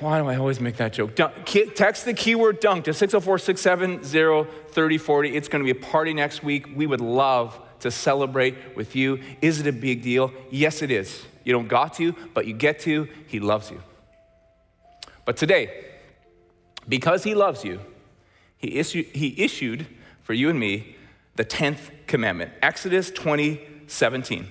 why 0.00 0.18
do 0.18 0.26
I 0.28 0.36
always 0.36 0.60
make 0.60 0.76
that 0.78 0.94
joke? 0.94 1.14
Dunk, 1.14 1.34
text 1.74 2.06
the 2.06 2.14
keyword 2.14 2.60
dunk 2.60 2.86
to 2.86 2.94
604 2.94 3.38
670 3.38 4.50
3040. 4.70 5.36
It's 5.36 5.48
going 5.48 5.64
to 5.64 5.72
be 5.72 5.78
a 5.78 5.82
party 5.82 6.14
next 6.14 6.42
week. 6.42 6.70
We 6.74 6.86
would 6.86 7.02
love 7.02 7.60
to 7.80 7.90
celebrate 7.90 8.76
with 8.76 8.96
you. 8.96 9.20
Is 9.42 9.60
it 9.60 9.66
a 9.66 9.72
big 9.72 10.02
deal? 10.02 10.32
Yes, 10.50 10.80
it 10.80 10.90
is. 10.90 11.26
You 11.44 11.52
don't 11.52 11.68
got 11.68 11.94
to, 11.94 12.14
but 12.32 12.46
you 12.46 12.54
get 12.54 12.80
to. 12.80 13.08
He 13.26 13.40
loves 13.40 13.70
you. 13.70 13.82
But 15.26 15.36
today, 15.36 15.84
because 16.88 17.22
he 17.24 17.34
loves 17.34 17.62
you, 17.62 17.80
he, 18.56 18.78
issued, 18.78 19.06
he 19.06 19.42
issued 19.42 19.86
for 20.22 20.32
you 20.32 20.48
and 20.48 20.58
me 20.58 20.96
the 21.36 21.44
10th 21.44 21.90
commandment 22.06 22.52
Exodus 22.62 23.10
20 23.10 23.60
17. 23.86 24.46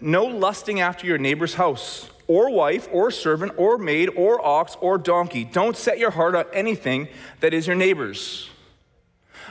No 0.00 0.24
lusting 0.24 0.80
after 0.80 1.06
your 1.06 1.18
neighbor's 1.18 1.54
house 1.54 2.08
or 2.30 2.48
wife, 2.48 2.88
or 2.92 3.10
servant, 3.10 3.52
or 3.56 3.76
maid, 3.76 4.08
or 4.10 4.40
ox, 4.46 4.76
or 4.80 4.96
donkey. 4.98 5.42
Don't 5.42 5.76
set 5.76 5.98
your 5.98 6.12
heart 6.12 6.36
on 6.36 6.44
anything 6.52 7.08
that 7.40 7.52
is 7.52 7.66
your 7.66 7.74
neighbor's. 7.74 8.48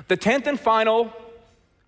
The 0.08 0.16
tenth 0.16 0.48
and 0.48 0.58
final 0.58 1.12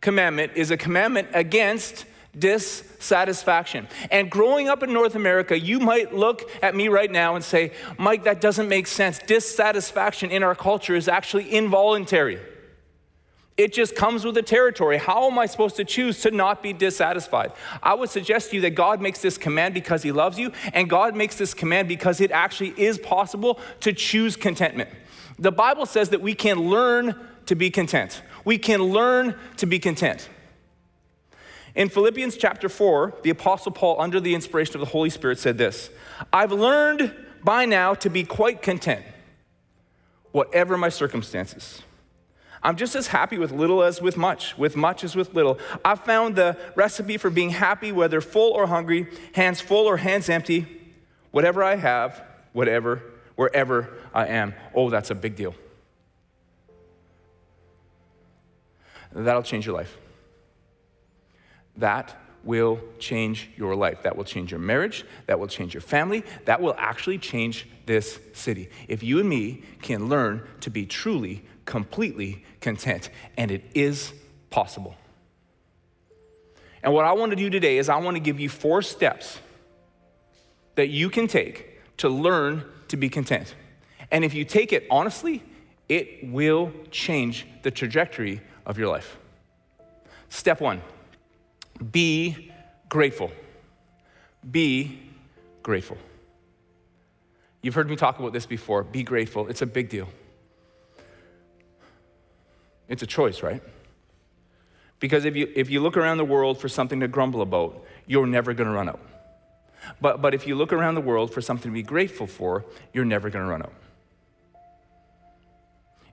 commandment 0.02 0.52
is 0.56 0.70
a 0.70 0.76
commandment 0.76 1.30
against 1.34 2.06
dissatisfaction. 2.38 3.88
And 4.12 4.30
growing 4.30 4.68
up 4.68 4.84
in 4.84 4.92
North 4.92 5.16
America, 5.16 5.58
you 5.58 5.80
might 5.80 6.14
look 6.14 6.50
at 6.62 6.76
me 6.76 6.90
right 6.90 7.10
now 7.10 7.36
and 7.36 7.44
say, 7.44 7.72
Mike, 7.98 8.26
that 8.26 8.42
doesn't 8.42 8.68
make 8.68 8.86
sense. 8.86 9.18
Dissatisfaction 9.20 10.30
in 10.30 10.44
our 10.44 10.56
culture 10.56 10.96
is 10.96 11.08
actually 11.08 11.54
involuntary. 11.54 12.40
It 13.62 13.74
just 13.74 13.96
comes 13.96 14.26
with 14.26 14.34
the 14.34 14.42
territory. 14.42 14.98
How 14.98 15.30
am 15.30 15.38
I 15.38 15.46
supposed 15.46 15.76
to 15.76 15.86
choose 15.86 16.22
to 16.22 16.32
not 16.32 16.64
be 16.64 16.74
dissatisfied? 16.74 17.52
I 17.84 17.94
would 17.94 18.10
suggest 18.10 18.50
to 18.50 18.56
you 18.56 18.62
that 18.64 18.72
God 18.72 19.00
makes 19.00 19.22
this 19.22 19.38
command 19.38 19.76
because 19.76 20.02
He 20.02 20.12
loves 20.12 20.40
you, 20.40 20.52
and 20.74 20.90
God 20.90 21.16
makes 21.16 21.36
this 21.36 21.54
command 21.54 21.88
because 21.88 22.22
it 22.22 22.32
actually 22.32 22.74
is 22.76 22.98
possible 22.98 23.60
to 23.82 23.94
choose 23.94 24.36
contentment. 24.36 24.90
The 25.38 25.52
Bible 25.52 25.86
says 25.86 26.10
that 26.10 26.22
we 26.22 26.34
can 26.34 26.72
learn 26.72 27.16
to 27.46 27.54
be 27.54 27.70
content. 27.70 28.24
We 28.46 28.58
can 28.58 28.82
learn 28.82 29.36
to 29.58 29.68
be 29.68 29.78
content. 29.78 30.28
In 31.76 31.88
Philippians 31.88 32.38
chapter 32.38 32.68
4, 32.68 33.20
the 33.22 33.30
Apostle 33.30 33.74
Paul, 33.74 34.02
under 34.02 34.20
the 34.20 34.34
inspiration 34.34 34.74
of 34.74 34.80
the 34.80 34.88
Holy 34.88 35.12
Spirit, 35.12 35.38
said 35.38 35.60
this 35.60 35.92
I've 36.34 36.52
learned 36.52 37.14
by 37.44 37.66
now 37.66 37.94
to 37.94 38.10
be 38.10 38.24
quite 38.24 38.64
content, 38.64 39.06
whatever 40.32 40.78
my 40.78 40.90
circumstances. 40.90 41.84
I'm 42.64 42.76
just 42.76 42.96
as 42.96 43.08
happy 43.08 43.38
with 43.38 43.52
little 43.52 43.82
as 43.82 44.02
with 44.02 44.18
much, 44.18 44.58
with 44.58 44.76
much 44.76 45.04
as 45.04 45.16
with 45.16 45.34
little. 45.34 45.58
I've 45.84 46.02
found 46.02 46.36
the 46.36 46.58
recipe 46.76 47.18
for 47.18 47.30
being 47.30 47.50
happy, 47.50 47.92
whether 47.92 48.22
full 48.22 48.52
or 48.54 48.68
hungry, 48.68 49.08
hands 49.34 49.62
full 49.62 49.88
or 49.88 49.98
hands 49.98 50.30
empty, 50.30 50.68
whatever 51.32 51.64
I 51.64 51.76
have, 51.76 52.24
whatever, 52.54 53.02
wherever 53.36 53.98
I 54.14 54.28
am. 54.28 54.54
Oh, 54.76 54.90
that's 54.92 55.10
a 55.10 55.16
big 55.16 55.36
deal. 55.36 55.56
That'll 59.12 59.44
change 59.44 59.66
your 59.66 59.76
life. 59.76 59.98
That 61.78 62.16
will 62.44 62.80
change 63.00 63.50
your 63.56 63.76
life. 63.76 64.04
That 64.04 64.16
will 64.16 64.24
change 64.24 64.52
your 64.52 64.60
marriage. 64.60 65.06
That 65.28 65.40
will 65.40 65.48
change 65.48 65.74
your 65.74 65.82
family. 65.82 66.24
That 66.46 66.62
will 66.62 66.76
actually 66.78 67.18
change 67.18 67.68
this 67.86 68.20
city. 68.34 68.70
If 68.88 69.04
you 69.04 69.20
and 69.20 69.30
me 69.30 69.64
can 69.82 70.10
learn 70.10 70.48
to 70.62 70.70
be 70.70 70.86
truly 70.86 71.44
completely 71.66 72.44
content. 72.60 73.10
And 73.38 73.52
it 73.52 73.64
is 73.74 74.14
possible. 74.50 74.96
And 76.84 76.94
what 76.94 77.06
I 77.06 77.14
want 77.14 77.32
to 77.32 77.36
do 77.36 77.50
today 77.50 77.78
is 77.78 77.90
I 77.90 77.98
want 77.98 78.16
to 78.16 78.20
give 78.22 78.40
you 78.40 78.50
four 78.50 78.82
steps 78.82 79.40
that 80.76 80.90
you 80.90 81.10
can 81.10 81.28
take 81.28 81.80
to 81.98 82.10
learn 82.10 82.66
to 82.88 82.98
be 82.98 83.10
content. 83.10 83.56
And 84.12 84.26
if 84.26 84.34
you 84.34 84.44
take 84.46 84.74
it 84.74 84.88
honestly, 84.90 85.44
it 85.88 86.30
will 86.30 86.72
change 86.90 87.46
the 87.64 87.72
trajectory 87.72 88.42
of 88.66 88.78
your 88.78 88.88
life. 88.88 89.18
Step 90.30 90.62
one 90.62 90.82
be 91.84 92.52
grateful. 92.90 93.32
Be 94.50 95.00
grateful. 95.64 95.98
You've 97.62 97.76
heard 97.76 97.90
me 97.90 97.96
talk 97.96 98.20
about 98.20 98.34
this 98.34 98.46
before. 98.46 98.84
Be 98.84 99.04
grateful. 99.04 99.48
It's 99.48 99.62
a 99.62 99.66
big 99.66 99.90
deal. 99.90 100.10
It's 102.88 103.04
a 103.04 103.08
choice, 103.08 103.44
right? 103.44 103.62
Because 105.00 105.26
if 105.26 105.36
you, 105.36 105.52
if 105.56 105.70
you 105.70 105.80
look 105.80 105.98
around 105.98 106.18
the 106.18 106.26
world 106.26 106.60
for 106.60 106.68
something 106.68 107.00
to 107.00 107.08
grumble 107.08 107.42
about, 107.42 107.86
you're 108.06 108.28
never 108.28 108.54
going 108.54 108.68
to 108.68 108.74
run 108.74 108.90
out. 108.90 109.00
But, 110.00 110.22
but 110.22 110.34
if 110.34 110.46
you 110.46 110.56
look 110.56 110.74
around 110.74 110.96
the 110.96 111.02
world 111.02 111.34
for 111.34 111.42
something 111.42 111.72
to 111.72 111.74
be 111.74 111.84
grateful 111.84 112.28
for, 112.28 112.66
you're 112.94 113.06
never 113.06 113.30
going 113.30 113.46
to 113.46 113.50
run 113.50 113.64
out. 113.64 113.74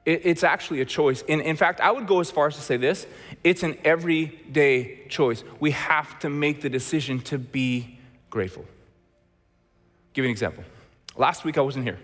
It, 0.09 0.23
it's 0.25 0.43
actually 0.43 0.81
a 0.81 0.87
choice. 0.87 1.21
In, 1.29 1.43
in 1.43 1.55
fact, 1.57 1.83
I 1.83 1.91
would 1.91 2.07
go 2.07 2.21
as 2.21 2.31
far 2.31 2.47
as 2.47 2.57
to 2.57 2.63
say 2.63 2.79
this 2.79 3.07
it's 3.45 3.63
an 3.63 3.77
everyday 3.85 5.07
choice. 5.09 5.45
We 5.61 5.73
have 5.73 6.19
to 6.21 6.31
make 6.31 6.63
the 6.63 6.71
decision 6.71 7.21
to 7.33 7.37
be 7.39 7.99
grateful. 8.31 8.63
I'll 8.63 10.15
give 10.15 10.25
you 10.25 10.31
an 10.31 10.33
example. 10.33 10.65
Last 11.15 11.45
week 11.45 11.59
I 11.59 11.61
wasn't 11.61 11.85
here. 11.85 11.99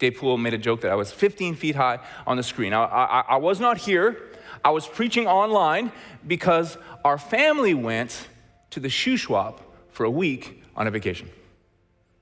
Dave 0.00 0.16
Poole 0.16 0.36
made 0.36 0.54
a 0.54 0.58
joke 0.58 0.80
that 0.80 0.90
I 0.90 0.96
was 0.96 1.12
15 1.12 1.54
feet 1.54 1.76
high 1.76 2.00
on 2.26 2.36
the 2.36 2.42
screen. 2.42 2.72
I, 2.72 2.82
I, 2.82 3.24
I 3.28 3.36
was 3.36 3.60
not 3.60 3.78
here. 3.78 4.20
I 4.64 4.70
was 4.70 4.88
preaching 4.88 5.28
online 5.28 5.92
because 6.26 6.76
our 7.04 7.16
family 7.16 7.74
went 7.74 8.28
to 8.70 8.80
the 8.80 8.88
Shuswap 8.88 9.60
for 9.90 10.02
a 10.02 10.10
week 10.10 10.64
on 10.74 10.88
a 10.88 10.90
vacation. 10.90 11.30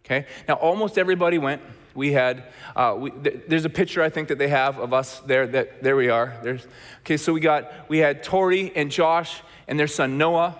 Okay? 0.04 0.26
Now, 0.46 0.54
almost 0.54 0.98
everybody 0.98 1.38
went. 1.38 1.62
We 1.94 2.12
had, 2.12 2.44
uh, 2.74 2.96
we, 2.98 3.10
th- 3.10 3.42
there's 3.48 3.64
a 3.64 3.70
picture 3.70 4.02
I 4.02 4.10
think 4.10 4.28
that 4.28 4.38
they 4.38 4.48
have 4.48 4.78
of 4.78 4.92
us 4.92 5.20
there. 5.20 5.46
That 5.46 5.82
there 5.82 5.96
we 5.96 6.08
are. 6.08 6.38
There's, 6.42 6.66
okay, 7.00 7.16
so 7.16 7.32
we 7.32 7.40
got 7.40 7.88
we 7.88 7.98
had 7.98 8.22
Tori 8.22 8.72
and 8.74 8.90
Josh 8.90 9.42
and 9.68 9.78
their 9.78 9.86
son 9.86 10.18
Noah. 10.18 10.56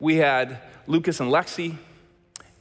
We 0.00 0.16
had 0.16 0.60
Lucas 0.86 1.20
and 1.20 1.30
Lexi. 1.30 1.76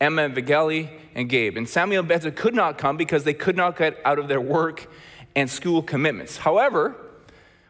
Emma 0.03 0.23
and 0.23 0.35
Vigeli, 0.35 0.89
and 1.15 1.29
Gabe. 1.29 1.55
And 1.55 1.67
Samuel 1.67 1.99
and 1.99 2.09
Betha 2.09 2.29
could 2.29 2.53
not 2.53 2.77
come 2.77 2.97
because 2.97 3.23
they 3.23 3.33
could 3.33 3.55
not 3.55 3.77
get 3.77 3.97
out 4.03 4.19
of 4.19 4.27
their 4.27 4.41
work 4.41 4.91
and 5.33 5.49
school 5.49 5.81
commitments. 5.81 6.35
However, 6.35 6.95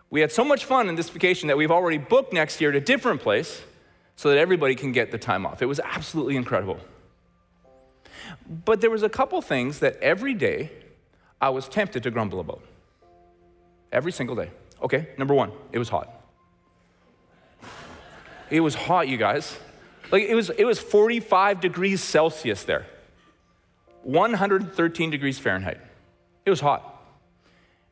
we 0.10 0.21
had 0.21 0.32
so 0.32 0.43
much 0.43 0.65
fun 0.65 0.89
in 0.89 0.95
this 0.95 1.10
vacation 1.10 1.47
that 1.47 1.58
we've 1.58 1.71
already 1.71 1.99
booked 1.99 2.34
next 2.34 2.60
year 2.60 2.71
at 2.71 2.76
a 2.76 2.82
different 2.82 3.21
place 3.21 3.62
so 4.15 4.30
that 4.30 4.39
everybody 4.39 4.73
can 4.73 4.91
get 4.91 5.12
the 5.12 5.17
time 5.19 5.45
off. 5.45 5.62
It 5.62 5.67
was 5.67 5.80
absolutely 5.80 6.36
incredible. 6.36 6.80
But 8.65 8.81
there 8.81 8.89
was 8.89 9.03
a 9.03 9.09
couple 9.09 9.41
things 9.41 9.79
that 9.79 9.97
every 10.01 10.33
day 10.33 10.71
I 11.41 11.49
was 11.49 11.67
tempted 11.67 12.03
to 12.03 12.12
grumble 12.12 12.39
about. 12.39 12.62
Every 13.91 14.12
single 14.12 14.36
day. 14.36 14.49
Okay, 14.81 15.09
number 15.17 15.33
one, 15.33 15.51
it 15.71 15.79
was 15.79 15.89
hot. 15.89 16.09
It 18.49 18.59
was 18.59 18.75
hot, 18.75 19.07
you 19.07 19.17
guys. 19.17 19.57
Like 20.12 20.23
it 20.23 20.36
was, 20.36 20.49
it 20.49 20.65
was 20.65 20.79
45 20.79 21.62
degrees 21.62 22.03
Celsius 22.03 22.63
there, 22.63 22.86
113 24.03 25.09
degrees 25.09 25.39
Fahrenheit. 25.39 25.79
It 26.45 26.49
was 26.49 26.59
hot. 26.59 26.89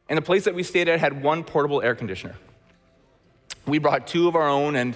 And 0.10 0.18
the 0.18 0.22
place 0.22 0.44
that 0.44 0.54
we 0.54 0.64
stayed 0.64 0.90
at 0.90 1.00
had 1.00 1.24
one 1.24 1.44
portable 1.44 1.82
air 1.82 1.96
conditioner. 1.96 2.36
We 3.66 3.80
brought 3.80 4.08
two 4.08 4.28
of 4.28 4.36
our 4.36 4.48
own, 4.48 4.76
and 4.76 4.96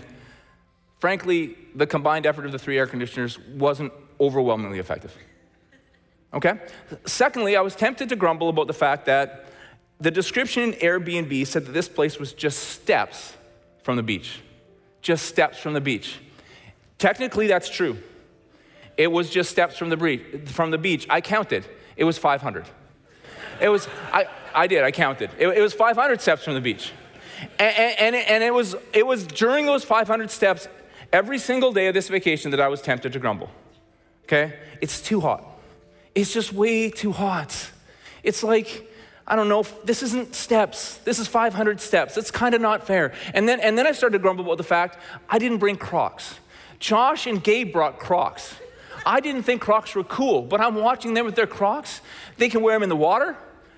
frankly, 1.00 1.56
the 1.74 1.88
combined 1.88 2.26
effort 2.26 2.46
of 2.46 2.52
the 2.52 2.60
three 2.60 2.78
air 2.78 2.86
conditioners 2.86 3.40
wasn't 3.40 3.94
overwhelmingly 4.20 4.80
effective. 4.80 5.16
Okay? 6.34 6.60
Secondly, 7.06 7.56
I 7.56 7.62
was 7.62 7.76
tempted 7.76 8.10
to 8.10 8.16
grumble 8.16 8.50
about 8.50 8.68
the 8.68 8.74
fact 8.74 9.06
that 9.06 9.46
the 10.00 10.12
description 10.12 10.74
in 10.74 10.80
Airbnb 10.80 11.48
said 11.48 11.66
that 11.66 11.72
this 11.72 11.88
place 11.88 12.20
was 12.20 12.34
just 12.34 12.60
steps 12.70 13.34
from 13.84 13.96
the 13.96 14.04
beach. 14.04 14.42
Just 15.02 15.26
steps 15.26 15.58
from 15.58 15.74
the 15.74 15.82
beach. 15.82 16.20
Technically, 16.98 17.48
that's 17.48 17.70
true. 17.70 17.98
It 18.98 19.12
was 19.12 19.30
just 19.30 19.50
steps 19.50 19.78
from 19.78 19.90
the, 19.90 19.98
bre- 19.98 20.46
from 20.46 20.72
the 20.72 20.78
beach. 20.78 21.06
I 21.10 21.22
counted. 21.22 21.66
It 21.96 22.04
was 22.04 22.18
500. 22.18 22.66
It 23.62 23.70
was, 23.70 23.88
I, 24.12 24.28
I 24.54 24.68
did, 24.68 24.84
I 24.84 24.92
counted. 24.92 25.30
It, 25.38 25.48
it 25.48 25.62
was 25.62 25.74
500 25.74 26.20
steps 26.20 26.44
from 26.44 26.56
the 26.56 26.62
beach. 26.62 26.92
And, 27.60 28.00
and, 28.00 28.16
and 28.16 28.44
it, 28.44 28.54
was, 28.54 28.76
it 28.94 29.06
was 29.06 29.26
during 29.26 29.66
those 29.66 29.84
500 29.84 30.32
steps 30.32 30.68
every 31.14 31.38
single 31.38 31.72
day 31.72 31.88
of 31.88 31.94
this 31.94 32.08
vacation 32.08 32.52
that 32.52 32.60
I 32.60 32.68
was 32.68 32.82
tempted 32.82 33.14
to 33.14 33.20
grumble. 33.20 33.50
Okay? 34.26 34.54
It's 34.82 35.02
too 35.02 35.22
hot. 35.22 35.44
It's 36.14 36.34
just 36.34 36.54
way 36.54 36.90
too 36.90 37.12
hot. 37.12 37.72
It's 38.24 38.44
like, 38.44 38.92
I 39.28 39.36
don't 39.36 39.50
know, 39.50 39.64
this 39.84 40.02
isn't 40.02 40.34
steps. 40.34 40.98
This 40.98 41.20
is 41.20 41.28
500 41.28 41.80
steps. 41.80 42.18
It's 42.18 42.32
kind 42.32 42.56
of 42.56 42.62
not 42.62 42.88
fair. 42.88 43.14
And 43.34 43.48
then, 43.48 43.60
and 43.60 43.78
then 43.78 43.86
I 43.86 43.92
started 43.92 44.18
to 44.18 44.22
grumble 44.22 44.46
about 44.46 44.58
the 44.58 44.64
fact 44.64 44.98
I 45.30 45.38
didn't 45.40 45.60
bring 45.60 45.78
Crocs. 45.78 46.40
Josh 46.80 47.28
and 47.28 47.44
Gabe 47.44 47.72
brought 47.72 48.00
Crocs. 48.00 48.56
I 49.06 49.20
didn't 49.20 49.44
think 49.44 49.62
Crocs 49.62 49.94
were 49.94 50.04
cool, 50.04 50.42
but 50.42 50.60
I'm 50.60 50.76
watching 50.76 51.14
them 51.14 51.26
with 51.26 51.36
their 51.36 51.48
Crocs. 51.48 52.02
They 52.38 52.50
can 52.50 52.62
wear 52.62 52.76
them 52.76 52.84
in 52.84 52.90
the 52.90 52.96
water. 52.96 53.38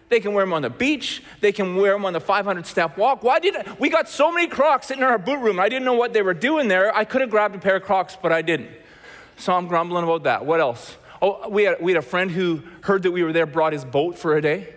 They 0.09 0.21
can 0.21 0.33
wear 0.33 0.45
them 0.45 0.53
on 0.53 0.61
the 0.61 0.69
beach. 0.69 1.21
They 1.41 1.51
can 1.51 1.75
wear 1.75 1.91
them 1.91 2.05
on 2.05 2.13
the 2.13 2.21
500 2.21 2.65
step 2.65 2.97
walk. 2.97 3.23
Why 3.23 3.39
did 3.39 3.57
I, 3.57 3.75
we 3.77 3.89
got 3.89 4.07
so 4.07 4.31
many 4.31 4.47
Crocs 4.47 4.87
sitting 4.87 5.03
in 5.03 5.09
our 5.09 5.17
boot 5.17 5.39
room? 5.39 5.59
I 5.59 5.67
didn't 5.67 5.83
know 5.83 5.93
what 5.93 6.13
they 6.13 6.21
were 6.21 6.33
doing 6.33 6.69
there. 6.69 6.95
I 6.95 7.03
could 7.03 7.19
have 7.19 7.29
grabbed 7.29 7.55
a 7.55 7.59
pair 7.59 7.75
of 7.75 7.83
Crocs, 7.83 8.17
but 8.21 8.31
I 8.31 8.41
didn't. 8.41 8.69
So 9.37 9.53
I'm 9.53 9.67
grumbling 9.67 10.03
about 10.03 10.23
that. 10.23 10.45
What 10.45 10.59
else? 10.59 10.97
Oh, 11.21 11.47
we 11.49 11.63
had, 11.63 11.81
we 11.81 11.91
had 11.91 11.99
a 11.99 12.07
friend 12.07 12.29
who 12.29 12.61
heard 12.81 13.03
that 13.03 13.11
we 13.11 13.23
were 13.23 13.31
there, 13.31 13.45
brought 13.45 13.73
his 13.73 13.85
boat 13.85 14.17
for 14.17 14.35
a 14.35 14.41
day. 14.41 14.73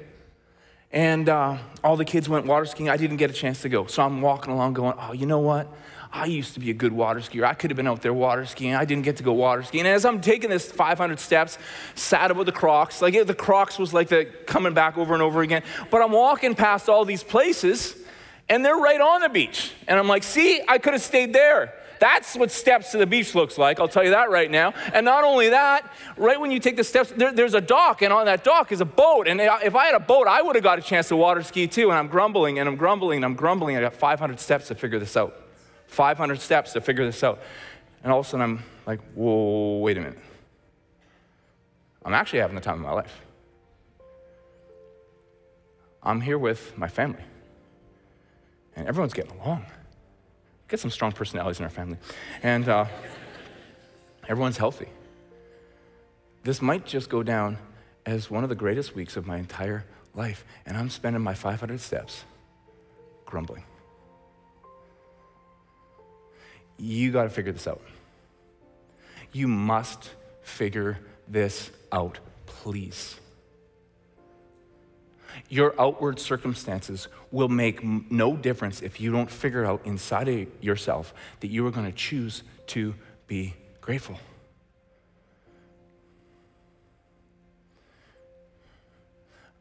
And 0.92 1.28
uh, 1.28 1.58
all 1.84 1.96
the 1.96 2.04
kids 2.04 2.28
went 2.28 2.46
water 2.46 2.66
skiing. 2.66 2.88
I 2.88 2.96
didn't 2.96 3.16
get 3.16 3.30
a 3.30 3.32
chance 3.32 3.62
to 3.62 3.68
go. 3.68 3.86
So 3.86 4.02
I'm 4.02 4.20
walking 4.20 4.52
along 4.52 4.74
going, 4.74 4.94
oh, 4.98 5.12
you 5.12 5.26
know 5.26 5.38
what? 5.38 5.68
I 6.12 6.24
used 6.26 6.54
to 6.54 6.60
be 6.60 6.70
a 6.70 6.74
good 6.74 6.92
water 6.92 7.20
skier. 7.20 7.44
I 7.44 7.54
could 7.54 7.70
have 7.70 7.76
been 7.76 7.86
out 7.86 8.02
there 8.02 8.12
water 8.12 8.44
skiing. 8.44 8.74
I 8.74 8.84
didn't 8.84 9.04
get 9.04 9.18
to 9.18 9.22
go 9.22 9.32
water 9.32 9.62
skiing. 9.62 9.86
And 9.86 9.94
as 9.94 10.04
I'm 10.04 10.20
taking 10.20 10.50
this 10.50 10.70
500 10.70 11.20
steps, 11.20 11.56
sad 11.94 12.32
about 12.32 12.46
the 12.46 12.52
Crocs, 12.52 13.00
like 13.00 13.14
the 13.26 13.34
Crocs 13.34 13.78
was 13.78 13.94
like 13.94 14.08
the 14.08 14.24
coming 14.46 14.74
back 14.74 14.98
over 14.98 15.14
and 15.14 15.22
over 15.22 15.40
again. 15.42 15.62
But 15.90 16.02
I'm 16.02 16.10
walking 16.10 16.56
past 16.56 16.88
all 16.88 17.04
these 17.04 17.22
places, 17.22 17.96
and 18.48 18.64
they're 18.64 18.76
right 18.76 19.00
on 19.00 19.20
the 19.20 19.28
beach. 19.28 19.72
And 19.86 19.98
I'm 19.98 20.08
like, 20.08 20.24
see, 20.24 20.60
I 20.66 20.78
could 20.78 20.94
have 20.94 21.02
stayed 21.02 21.32
there. 21.32 21.74
That's 22.00 22.34
what 22.34 22.50
steps 22.50 22.92
to 22.92 22.98
the 22.98 23.06
beach 23.06 23.34
looks 23.34 23.58
like, 23.58 23.78
I'll 23.78 23.86
tell 23.86 24.02
you 24.02 24.10
that 24.10 24.30
right 24.30 24.50
now. 24.50 24.72
And 24.94 25.04
not 25.04 25.22
only 25.22 25.50
that, 25.50 25.92
right 26.16 26.40
when 26.40 26.50
you 26.50 26.58
take 26.58 26.76
the 26.76 26.82
steps, 26.82 27.12
there, 27.14 27.30
there's 27.30 27.52
a 27.52 27.60
dock, 27.60 28.00
and 28.00 28.10
on 28.10 28.24
that 28.24 28.42
dock 28.42 28.72
is 28.72 28.80
a 28.80 28.86
boat. 28.86 29.28
And 29.28 29.38
if 29.38 29.74
I 29.74 29.84
had 29.84 29.94
a 29.94 30.00
boat, 30.00 30.26
I 30.26 30.40
would 30.40 30.56
have 30.56 30.64
got 30.64 30.78
a 30.78 30.82
chance 30.82 31.08
to 31.08 31.16
water 31.16 31.42
ski 31.42 31.66
too. 31.66 31.90
And 31.90 31.98
I'm 31.98 32.08
grumbling, 32.08 32.58
and 32.58 32.66
I'm 32.66 32.76
grumbling, 32.76 33.16
and 33.16 33.24
I'm 33.24 33.34
grumbling. 33.34 33.76
I 33.76 33.82
got 33.82 33.92
500 33.92 34.40
steps 34.40 34.68
to 34.68 34.74
figure 34.74 34.98
this 34.98 35.14
out. 35.14 35.36
500 35.88 36.40
steps 36.40 36.72
to 36.72 36.80
figure 36.80 37.04
this 37.04 37.22
out. 37.22 37.38
And 38.02 38.10
all 38.10 38.20
of 38.20 38.26
a 38.26 38.28
sudden, 38.30 38.42
I'm 38.42 38.64
like, 38.86 39.00
whoa, 39.12 39.80
wait 39.80 39.98
a 39.98 40.00
minute. 40.00 40.18
I'm 42.02 42.14
actually 42.14 42.38
having 42.38 42.56
the 42.56 42.62
time 42.62 42.76
of 42.76 42.80
my 42.80 42.92
life. 42.92 43.20
I'm 46.02 46.22
here 46.22 46.38
with 46.38 46.78
my 46.78 46.88
family, 46.88 47.22
and 48.74 48.88
everyone's 48.88 49.12
getting 49.12 49.38
along 49.38 49.66
get 50.70 50.80
some 50.80 50.90
strong 50.90 51.12
personalities 51.12 51.58
in 51.58 51.64
our 51.64 51.70
family. 51.70 51.98
And 52.42 52.68
uh, 52.68 52.86
everyone's 54.28 54.56
healthy. 54.56 54.88
This 56.44 56.62
might 56.62 56.86
just 56.86 57.10
go 57.10 57.22
down 57.22 57.58
as 58.06 58.30
one 58.30 58.44
of 58.44 58.48
the 58.48 58.54
greatest 58.54 58.94
weeks 58.94 59.16
of 59.16 59.26
my 59.26 59.36
entire 59.36 59.84
life. 60.14 60.44
And 60.64 60.76
I'm 60.76 60.88
spending 60.88 61.20
my 61.20 61.34
500 61.34 61.80
steps 61.80 62.24
grumbling. 63.26 63.64
You 66.78 67.12
got 67.12 67.24
to 67.24 67.30
figure 67.30 67.52
this 67.52 67.66
out. 67.66 67.82
You 69.32 69.48
must 69.48 70.08
figure 70.42 70.98
this 71.28 71.70
out, 71.92 72.18
please. 72.46 73.20
Your 75.48 75.74
outward 75.80 76.18
circumstances 76.18 77.08
will 77.30 77.48
make 77.48 77.82
no 77.84 78.36
difference 78.36 78.82
if 78.82 79.00
you 79.00 79.12
don't 79.12 79.30
figure 79.30 79.64
out 79.64 79.80
inside 79.84 80.28
of 80.28 80.48
yourself 80.60 81.14
that 81.40 81.48
you 81.48 81.66
are 81.66 81.70
going 81.70 81.86
to 81.86 81.96
choose 81.96 82.42
to 82.68 82.94
be 83.26 83.54
grateful. 83.80 84.18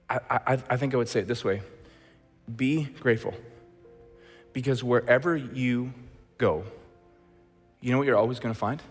I, 0.09 0.19
I, 0.29 0.53
I 0.69 0.77
think 0.77 0.93
I 0.93 0.97
would 0.97 1.09
say 1.09 1.19
it 1.19 1.27
this 1.27 1.43
way 1.43 1.61
be 2.55 2.83
grateful. 2.99 3.33
Because 4.53 4.83
wherever 4.83 5.37
you 5.37 5.93
go, 6.37 6.63
you 7.81 7.91
know 7.91 7.99
what 7.99 8.07
you're 8.07 8.17
always 8.17 8.39
going 8.39 8.53
to 8.53 8.59
find? 8.59 8.81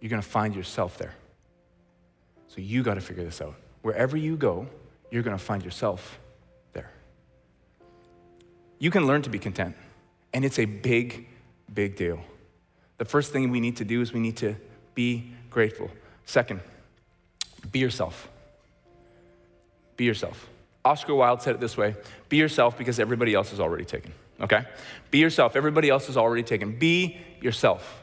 You're 0.00 0.10
going 0.10 0.22
to 0.22 0.28
find 0.28 0.54
yourself 0.54 0.98
there. 0.98 1.14
So 2.48 2.60
you 2.60 2.82
got 2.82 2.94
to 2.94 3.00
figure 3.00 3.22
this 3.22 3.40
out. 3.40 3.54
Wherever 3.82 4.16
you 4.16 4.36
go, 4.36 4.66
you're 5.10 5.22
going 5.22 5.36
to 5.36 5.42
find 5.42 5.64
yourself 5.64 6.18
there. 6.72 6.90
You 8.78 8.90
can 8.90 9.06
learn 9.06 9.22
to 9.22 9.30
be 9.30 9.38
content, 9.38 9.76
and 10.32 10.44
it's 10.44 10.58
a 10.58 10.64
big, 10.64 11.26
big 11.72 11.96
deal. 11.96 12.20
The 12.98 13.04
first 13.04 13.32
thing 13.32 13.50
we 13.50 13.60
need 13.60 13.76
to 13.78 13.84
do 13.84 14.00
is 14.00 14.12
we 14.12 14.20
need 14.20 14.36
to 14.38 14.56
be 14.94 15.32
grateful. 15.48 15.90
Second, 16.26 16.60
be 17.72 17.78
yourself. 17.78 18.28
Be 19.96 20.04
yourself. 20.04 20.48
Oscar 20.84 21.14
Wilde 21.14 21.42
said 21.42 21.54
it 21.56 21.60
this 21.60 21.76
way 21.76 21.94
be 22.28 22.36
yourself 22.36 22.78
because 22.78 22.98
everybody 22.98 23.34
else 23.34 23.52
is 23.52 23.60
already 23.60 23.84
taken. 23.84 24.12
Okay? 24.40 24.64
Be 25.10 25.18
yourself. 25.18 25.56
Everybody 25.56 25.90
else 25.90 26.08
is 26.08 26.16
already 26.16 26.42
taken. 26.42 26.78
Be 26.78 27.18
yourself. 27.40 28.02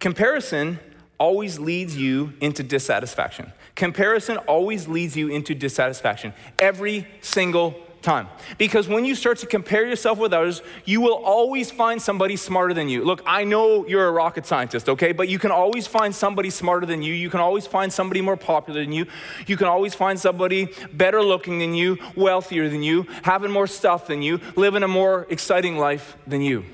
Comparison 0.00 0.78
always 1.18 1.58
leads 1.58 1.96
you 1.96 2.32
into 2.40 2.62
dissatisfaction. 2.62 3.52
Comparison 3.74 4.36
always 4.38 4.88
leads 4.88 5.16
you 5.16 5.28
into 5.28 5.54
dissatisfaction 5.54 6.32
every 6.58 7.06
single 7.20 7.74
time. 8.06 8.28
Because 8.56 8.86
when 8.86 9.04
you 9.04 9.14
start 9.14 9.38
to 9.38 9.46
compare 9.46 9.84
yourself 9.84 10.18
with 10.18 10.32
others, 10.32 10.62
you 10.84 11.00
will 11.00 11.16
always 11.16 11.70
find 11.70 12.00
somebody 12.00 12.36
smarter 12.36 12.72
than 12.72 12.88
you. 12.88 13.04
Look, 13.04 13.20
I 13.26 13.44
know 13.44 13.86
you're 13.86 14.06
a 14.06 14.12
rocket 14.12 14.46
scientist, 14.46 14.88
okay? 14.88 15.12
But 15.12 15.28
you 15.28 15.38
can 15.38 15.50
always 15.50 15.86
find 15.86 16.14
somebody 16.14 16.50
smarter 16.50 16.86
than 16.86 17.02
you. 17.02 17.12
You 17.12 17.28
can 17.28 17.40
always 17.40 17.66
find 17.66 17.92
somebody 17.92 18.22
more 18.22 18.36
popular 18.36 18.80
than 18.80 18.92
you. 18.92 19.06
You 19.46 19.56
can 19.56 19.66
always 19.66 19.94
find 19.94 20.18
somebody 20.18 20.68
better 20.92 21.20
looking 21.20 21.58
than 21.58 21.74
you, 21.74 21.98
wealthier 22.14 22.68
than 22.68 22.82
you, 22.82 23.06
having 23.22 23.50
more 23.50 23.66
stuff 23.66 24.06
than 24.06 24.22
you, 24.22 24.40
living 24.54 24.84
a 24.84 24.88
more 24.88 25.26
exciting 25.28 25.76
life 25.76 26.16
than 26.26 26.40
you. 26.40 26.64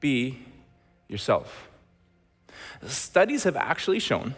Be 0.00 0.38
yourself. 1.08 1.71
Studies 2.86 3.44
have 3.44 3.56
actually 3.56 3.98
shown 3.98 4.34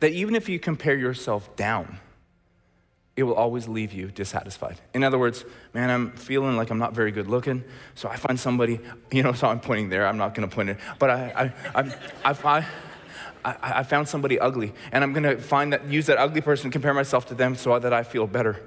that 0.00 0.12
even 0.12 0.34
if 0.34 0.48
you 0.48 0.58
compare 0.58 0.96
yourself 0.96 1.54
down, 1.56 1.98
it 3.16 3.22
will 3.22 3.34
always 3.34 3.68
leave 3.68 3.92
you 3.92 4.10
dissatisfied. 4.10 4.80
In 4.92 5.04
other 5.04 5.18
words, 5.18 5.44
man, 5.72 5.90
I'm 5.90 6.10
feeling 6.12 6.56
like 6.56 6.70
I'm 6.70 6.78
not 6.78 6.94
very 6.94 7.12
good 7.12 7.28
looking, 7.28 7.62
so 7.94 8.08
I 8.08 8.16
find 8.16 8.38
somebody, 8.38 8.80
you 9.12 9.22
know, 9.22 9.32
so 9.40 9.46
I'm 9.46 9.60
pointing 9.60 9.88
there, 9.88 10.06
I'm 10.06 10.18
not 10.18 10.34
gonna 10.34 10.48
point 10.48 10.70
it, 10.70 10.78
but 10.98 11.10
I, 11.10 11.52
I, 11.74 11.82
I, 11.82 12.32
I, 12.32 12.66
I, 13.44 13.56
I 13.60 13.82
found 13.84 14.08
somebody 14.08 14.40
ugly, 14.40 14.72
and 14.90 15.04
I'm 15.04 15.12
gonna 15.12 15.36
find 15.36 15.72
that, 15.72 15.86
use 15.86 16.06
that 16.06 16.18
ugly 16.18 16.40
person, 16.40 16.70
compare 16.70 16.94
myself 16.94 17.26
to 17.26 17.34
them 17.34 17.54
so 17.54 17.78
that 17.78 17.92
I 17.92 18.02
feel 18.02 18.26
better. 18.26 18.60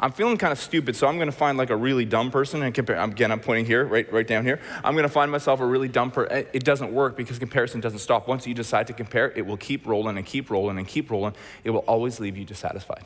I'm 0.00 0.12
feeling 0.12 0.36
kind 0.38 0.52
of 0.52 0.60
stupid, 0.60 0.94
so 0.94 1.08
I'm 1.08 1.16
going 1.16 1.26
to 1.26 1.36
find 1.36 1.58
like 1.58 1.70
a 1.70 1.76
really 1.76 2.04
dumb 2.04 2.30
person 2.30 2.62
and 2.62 2.72
compare. 2.72 2.96
Again, 2.96 3.32
I'm 3.32 3.40
pointing 3.40 3.66
here, 3.66 3.84
right, 3.84 4.10
right 4.12 4.26
down 4.26 4.44
here. 4.44 4.60
I'm 4.84 4.94
going 4.94 5.02
to 5.02 5.08
find 5.08 5.30
myself 5.30 5.60
a 5.60 5.66
really 5.66 5.88
dumb 5.88 6.12
person. 6.12 6.32
Eh, 6.32 6.44
it 6.52 6.64
doesn't 6.64 6.92
work 6.92 7.16
because 7.16 7.38
comparison 7.38 7.80
doesn't 7.80 7.98
stop. 7.98 8.28
Once 8.28 8.46
you 8.46 8.54
decide 8.54 8.86
to 8.86 8.92
compare, 8.92 9.32
it 9.32 9.44
will 9.44 9.56
keep 9.56 9.86
rolling 9.86 10.16
and 10.16 10.24
keep 10.24 10.50
rolling 10.50 10.78
and 10.78 10.86
keep 10.86 11.10
rolling. 11.10 11.34
It 11.64 11.70
will 11.70 11.80
always 11.80 12.20
leave 12.20 12.36
you 12.36 12.44
dissatisfied. 12.44 13.04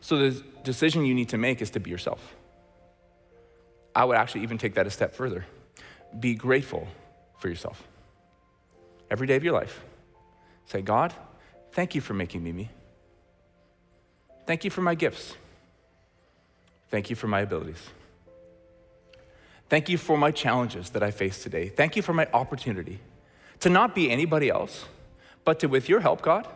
So 0.00 0.18
the 0.18 0.42
decision 0.62 1.04
you 1.04 1.14
need 1.14 1.30
to 1.30 1.38
make 1.38 1.60
is 1.60 1.70
to 1.70 1.80
be 1.80 1.90
yourself. 1.90 2.36
I 3.96 4.04
would 4.04 4.16
actually 4.16 4.42
even 4.42 4.58
take 4.58 4.74
that 4.74 4.86
a 4.86 4.90
step 4.90 5.14
further. 5.14 5.44
Be 6.18 6.34
grateful 6.34 6.86
for 7.38 7.48
yourself. 7.48 7.82
Every 9.10 9.26
day 9.26 9.34
of 9.34 9.42
your 9.42 9.54
life. 9.54 9.82
Say, 10.66 10.82
God, 10.82 11.12
thank 11.72 11.94
you 11.94 12.00
for 12.00 12.14
making 12.14 12.42
me 12.44 12.52
me. 12.52 12.70
Thank 14.46 14.64
you 14.64 14.70
for 14.70 14.82
my 14.82 14.94
gifts. 14.94 15.34
Thank 16.90 17.10
you 17.10 17.16
for 17.16 17.26
my 17.26 17.40
abilities. 17.40 17.90
Thank 19.68 19.88
you 19.88 19.98
for 19.98 20.16
my 20.16 20.30
challenges 20.30 20.90
that 20.90 21.02
I 21.02 21.10
face 21.10 21.42
today. 21.42 21.68
Thank 21.68 21.96
you 21.96 22.02
for 22.02 22.12
my 22.12 22.28
opportunity 22.32 23.00
to 23.60 23.70
not 23.70 23.94
be 23.94 24.10
anybody 24.10 24.50
else, 24.50 24.84
but 25.44 25.58
to, 25.60 25.66
with 25.66 25.88
your 25.88 26.00
help, 26.00 26.22
God, 26.22 26.46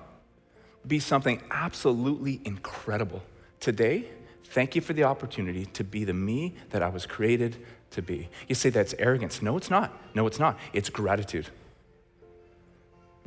be 0.86 0.98
something 0.98 1.42
absolutely 1.50 2.40
incredible. 2.44 3.22
Today, 3.60 4.04
thank 4.44 4.74
you 4.74 4.80
for 4.80 4.92
the 4.92 5.04
opportunity 5.04 5.66
to 5.66 5.84
be 5.84 6.04
the 6.04 6.12
me 6.12 6.54
that 6.70 6.82
I 6.82 6.88
was 6.88 7.06
created 7.06 7.56
to 7.92 8.02
be. 8.02 8.28
You 8.46 8.54
say 8.54 8.70
that's 8.70 8.94
arrogance. 8.98 9.42
No, 9.42 9.56
it's 9.56 9.70
not. 9.70 9.92
No, 10.14 10.26
it's 10.26 10.38
not. 10.38 10.58
It's 10.72 10.90
gratitude. 10.90 11.48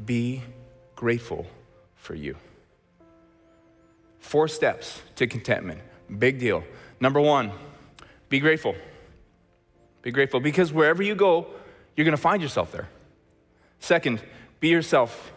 Be 0.03 0.43
grateful 0.95 1.47
for 1.95 2.15
you. 2.15 2.35
Four 4.21 4.47
steps 4.47 5.01
to 5.17 5.27
contentment. 5.27 5.81
Big 6.17 6.39
deal. 6.39 6.63
Number 6.99 7.19
one, 7.19 7.51
be 8.29 8.39
grateful. 8.39 8.75
Be 10.01 10.11
grateful 10.11 10.39
because 10.39 10.71
wherever 10.71 11.03
you 11.03 11.15
go, 11.15 11.47
you're 11.95 12.05
going 12.05 12.15
to 12.15 12.21
find 12.21 12.41
yourself 12.41 12.71
there. 12.71 12.87
Second, 13.79 14.21
be 14.59 14.69
yourself. 14.69 15.33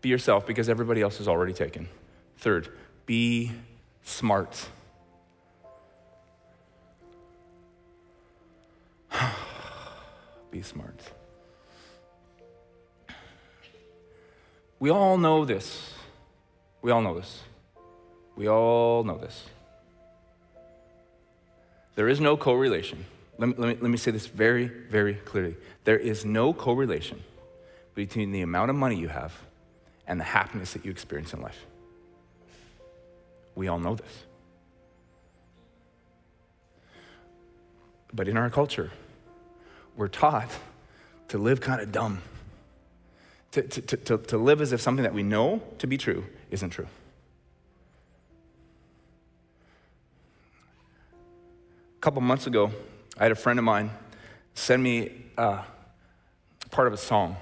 Be 0.00 0.08
yourself 0.08 0.44
because 0.46 0.68
everybody 0.68 1.00
else 1.02 1.20
is 1.20 1.28
already 1.28 1.52
taken. 1.52 1.88
Third, 2.38 2.68
be 3.06 3.52
smart. 4.02 4.68
be 10.50 10.62
smart. 10.62 10.98
We 14.80 14.90
all 14.90 15.16
know 15.16 15.44
this. 15.44 15.94
We 16.82 16.90
all 16.90 17.00
know 17.00 17.14
this. 17.14 17.40
We 18.36 18.48
all 18.48 19.04
know 19.04 19.18
this. 19.18 19.44
There 21.94 22.08
is 22.08 22.20
no 22.20 22.36
correlation. 22.36 23.04
Let 23.38 23.48
me, 23.48 23.54
let, 23.58 23.68
me, 23.68 23.78
let 23.80 23.90
me 23.90 23.96
say 23.96 24.10
this 24.10 24.26
very, 24.26 24.66
very 24.66 25.14
clearly. 25.14 25.56
There 25.84 25.98
is 25.98 26.24
no 26.24 26.52
correlation 26.52 27.22
between 27.94 28.32
the 28.32 28.42
amount 28.42 28.70
of 28.70 28.76
money 28.76 28.96
you 28.96 29.08
have 29.08 29.32
and 30.06 30.18
the 30.18 30.24
happiness 30.24 30.72
that 30.72 30.84
you 30.84 30.90
experience 30.90 31.32
in 31.32 31.40
life. 31.40 31.66
We 33.54 33.68
all 33.68 33.78
know 33.78 33.94
this. 33.94 34.24
But 38.12 38.28
in 38.28 38.36
our 38.36 38.50
culture, 38.50 38.90
we're 39.96 40.08
taught 40.08 40.50
to 41.28 41.38
live 41.38 41.60
kind 41.60 41.80
of 41.80 41.92
dumb, 41.92 42.22
to, 43.52 43.62
to, 43.62 43.96
to, 43.96 44.18
to 44.18 44.38
live 44.38 44.60
as 44.60 44.72
if 44.72 44.80
something 44.80 45.02
that 45.02 45.14
we 45.14 45.22
know 45.22 45.62
to 45.78 45.86
be 45.86 45.98
true 45.98 46.24
isn't 46.50 46.70
true. 46.70 46.88
A 51.96 52.00
couple 52.00 52.20
months 52.22 52.46
ago, 52.46 52.72
I 53.18 53.24
had 53.24 53.32
a 53.32 53.36
friend 53.36 53.58
of 53.58 53.64
mine 53.64 53.90
send 54.54 54.82
me 54.82 55.12
uh, 55.38 55.62
part 56.70 56.88
of 56.88 56.94
a 56.94 56.98
song 56.98 57.36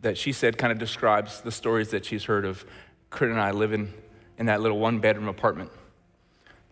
that 0.00 0.16
she 0.16 0.32
said 0.32 0.56
kind 0.56 0.72
of 0.72 0.78
describes 0.78 1.40
the 1.40 1.50
stories 1.50 1.90
that 1.90 2.04
she's 2.04 2.24
heard 2.24 2.44
of 2.44 2.64
Corinne 3.10 3.32
and 3.32 3.40
I 3.40 3.50
living 3.50 3.92
in 4.38 4.46
that 4.46 4.60
little 4.60 4.78
one 4.78 5.00
bedroom 5.00 5.26
apartment, 5.26 5.72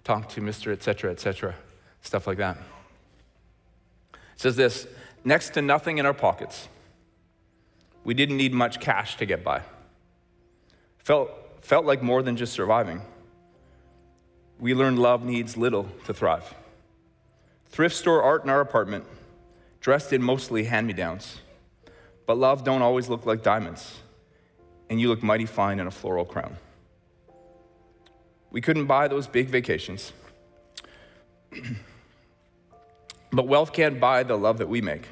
talk 0.04 0.28
to 0.30 0.40
Mr. 0.40 0.72
etc., 0.72 0.78
cetera, 0.78 1.10
et 1.10 1.20
cetera, 1.20 1.54
stuff 2.02 2.26
like 2.28 2.38
that. 2.38 2.56
It 4.12 4.40
says 4.40 4.54
this 4.54 4.86
next 5.24 5.54
to 5.54 5.62
nothing 5.62 5.98
in 5.98 6.06
our 6.06 6.14
pockets. 6.14 6.68
We 8.06 8.14
didn't 8.14 8.36
need 8.36 8.54
much 8.54 8.78
cash 8.78 9.16
to 9.16 9.26
get 9.26 9.42
by. 9.42 9.62
Felt, 10.98 11.28
felt 11.60 11.84
like 11.84 12.04
more 12.04 12.22
than 12.22 12.36
just 12.36 12.52
surviving. 12.52 13.02
We 14.60 14.74
learned 14.74 15.00
love 15.00 15.24
needs 15.24 15.56
little 15.56 15.88
to 16.04 16.14
thrive. 16.14 16.54
Thrift 17.64 17.96
store 17.96 18.22
art 18.22 18.44
in 18.44 18.48
our 18.48 18.60
apartment, 18.60 19.06
dressed 19.80 20.12
in 20.12 20.22
mostly 20.22 20.62
hand 20.62 20.86
me 20.86 20.92
downs. 20.92 21.40
But 22.26 22.38
love 22.38 22.62
don't 22.62 22.80
always 22.80 23.08
look 23.08 23.26
like 23.26 23.42
diamonds, 23.42 23.96
and 24.88 25.00
you 25.00 25.08
look 25.08 25.24
mighty 25.24 25.46
fine 25.46 25.80
in 25.80 25.88
a 25.88 25.90
floral 25.90 26.24
crown. 26.24 26.58
We 28.52 28.60
couldn't 28.60 28.86
buy 28.86 29.08
those 29.08 29.26
big 29.26 29.48
vacations. 29.48 30.12
but 33.32 33.48
wealth 33.48 33.72
can't 33.72 33.98
buy 33.98 34.22
the 34.22 34.38
love 34.38 34.58
that 34.58 34.68
we 34.68 34.80
make. 34.80 35.08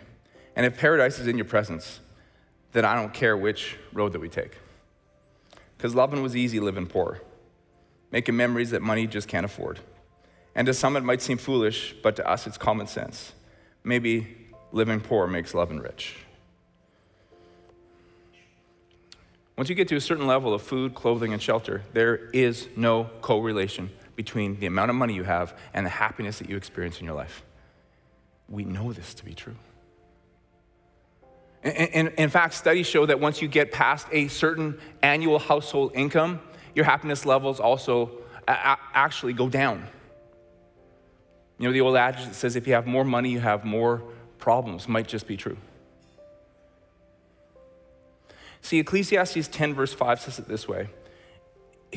And 0.54 0.64
if 0.64 0.78
paradise 0.78 1.18
is 1.18 1.26
in 1.26 1.36
your 1.36 1.44
presence, 1.44 1.98
then 2.74 2.84
I 2.84 2.96
don't 2.96 3.14
care 3.14 3.36
which 3.36 3.76
road 3.92 4.12
that 4.12 4.20
we 4.20 4.28
take. 4.28 4.58
Because 5.76 5.94
loving 5.94 6.22
was 6.22 6.36
easy 6.36 6.60
living 6.60 6.86
poor, 6.86 7.20
making 8.10 8.36
memories 8.36 8.70
that 8.70 8.82
money 8.82 9.06
just 9.06 9.28
can't 9.28 9.46
afford. 9.46 9.78
And 10.54 10.66
to 10.66 10.74
some 10.74 10.96
it 10.96 11.04
might 11.04 11.22
seem 11.22 11.38
foolish, 11.38 11.94
but 12.02 12.16
to 12.16 12.28
us 12.28 12.46
it's 12.46 12.58
common 12.58 12.88
sense. 12.88 13.32
Maybe 13.84 14.36
living 14.72 15.00
poor 15.00 15.26
makes 15.26 15.54
loving 15.54 15.78
rich. 15.78 16.16
Once 19.56 19.68
you 19.68 19.76
get 19.76 19.86
to 19.88 19.96
a 19.96 20.00
certain 20.00 20.26
level 20.26 20.52
of 20.52 20.60
food, 20.60 20.96
clothing, 20.96 21.32
and 21.32 21.40
shelter, 21.40 21.82
there 21.92 22.16
is 22.32 22.66
no 22.74 23.04
correlation 23.20 23.88
between 24.16 24.58
the 24.58 24.66
amount 24.66 24.90
of 24.90 24.96
money 24.96 25.14
you 25.14 25.22
have 25.22 25.56
and 25.72 25.86
the 25.86 25.90
happiness 25.90 26.40
that 26.40 26.50
you 26.50 26.56
experience 26.56 26.98
in 26.98 27.04
your 27.04 27.14
life. 27.14 27.44
We 28.48 28.64
know 28.64 28.92
this 28.92 29.14
to 29.14 29.24
be 29.24 29.32
true. 29.32 29.54
And, 31.64 32.08
in 32.18 32.28
fact, 32.28 32.52
studies 32.54 32.86
show 32.86 33.06
that 33.06 33.20
once 33.20 33.40
you 33.40 33.48
get 33.48 33.72
past 33.72 34.06
a 34.12 34.28
certain 34.28 34.78
annual 35.02 35.38
household 35.38 35.92
income, 35.94 36.40
your 36.74 36.84
happiness 36.84 37.24
levels 37.24 37.58
also 37.58 38.10
actually 38.46 39.32
go 39.32 39.48
down. 39.48 39.86
You 41.58 41.68
know, 41.68 41.72
the 41.72 41.80
old 41.80 41.96
adage 41.96 42.26
that 42.26 42.34
says 42.34 42.56
if 42.56 42.66
you 42.66 42.74
have 42.74 42.86
more 42.86 43.04
money, 43.04 43.30
you 43.30 43.40
have 43.40 43.64
more 43.64 44.02
problems 44.38 44.88
might 44.88 45.08
just 45.08 45.26
be 45.26 45.38
true. 45.38 45.56
See, 48.60 48.78
Ecclesiastes 48.78 49.48
10, 49.48 49.74
verse 49.74 49.94
5 49.94 50.20
says 50.20 50.38
it 50.38 50.48
this 50.48 50.68
way 50.68 50.88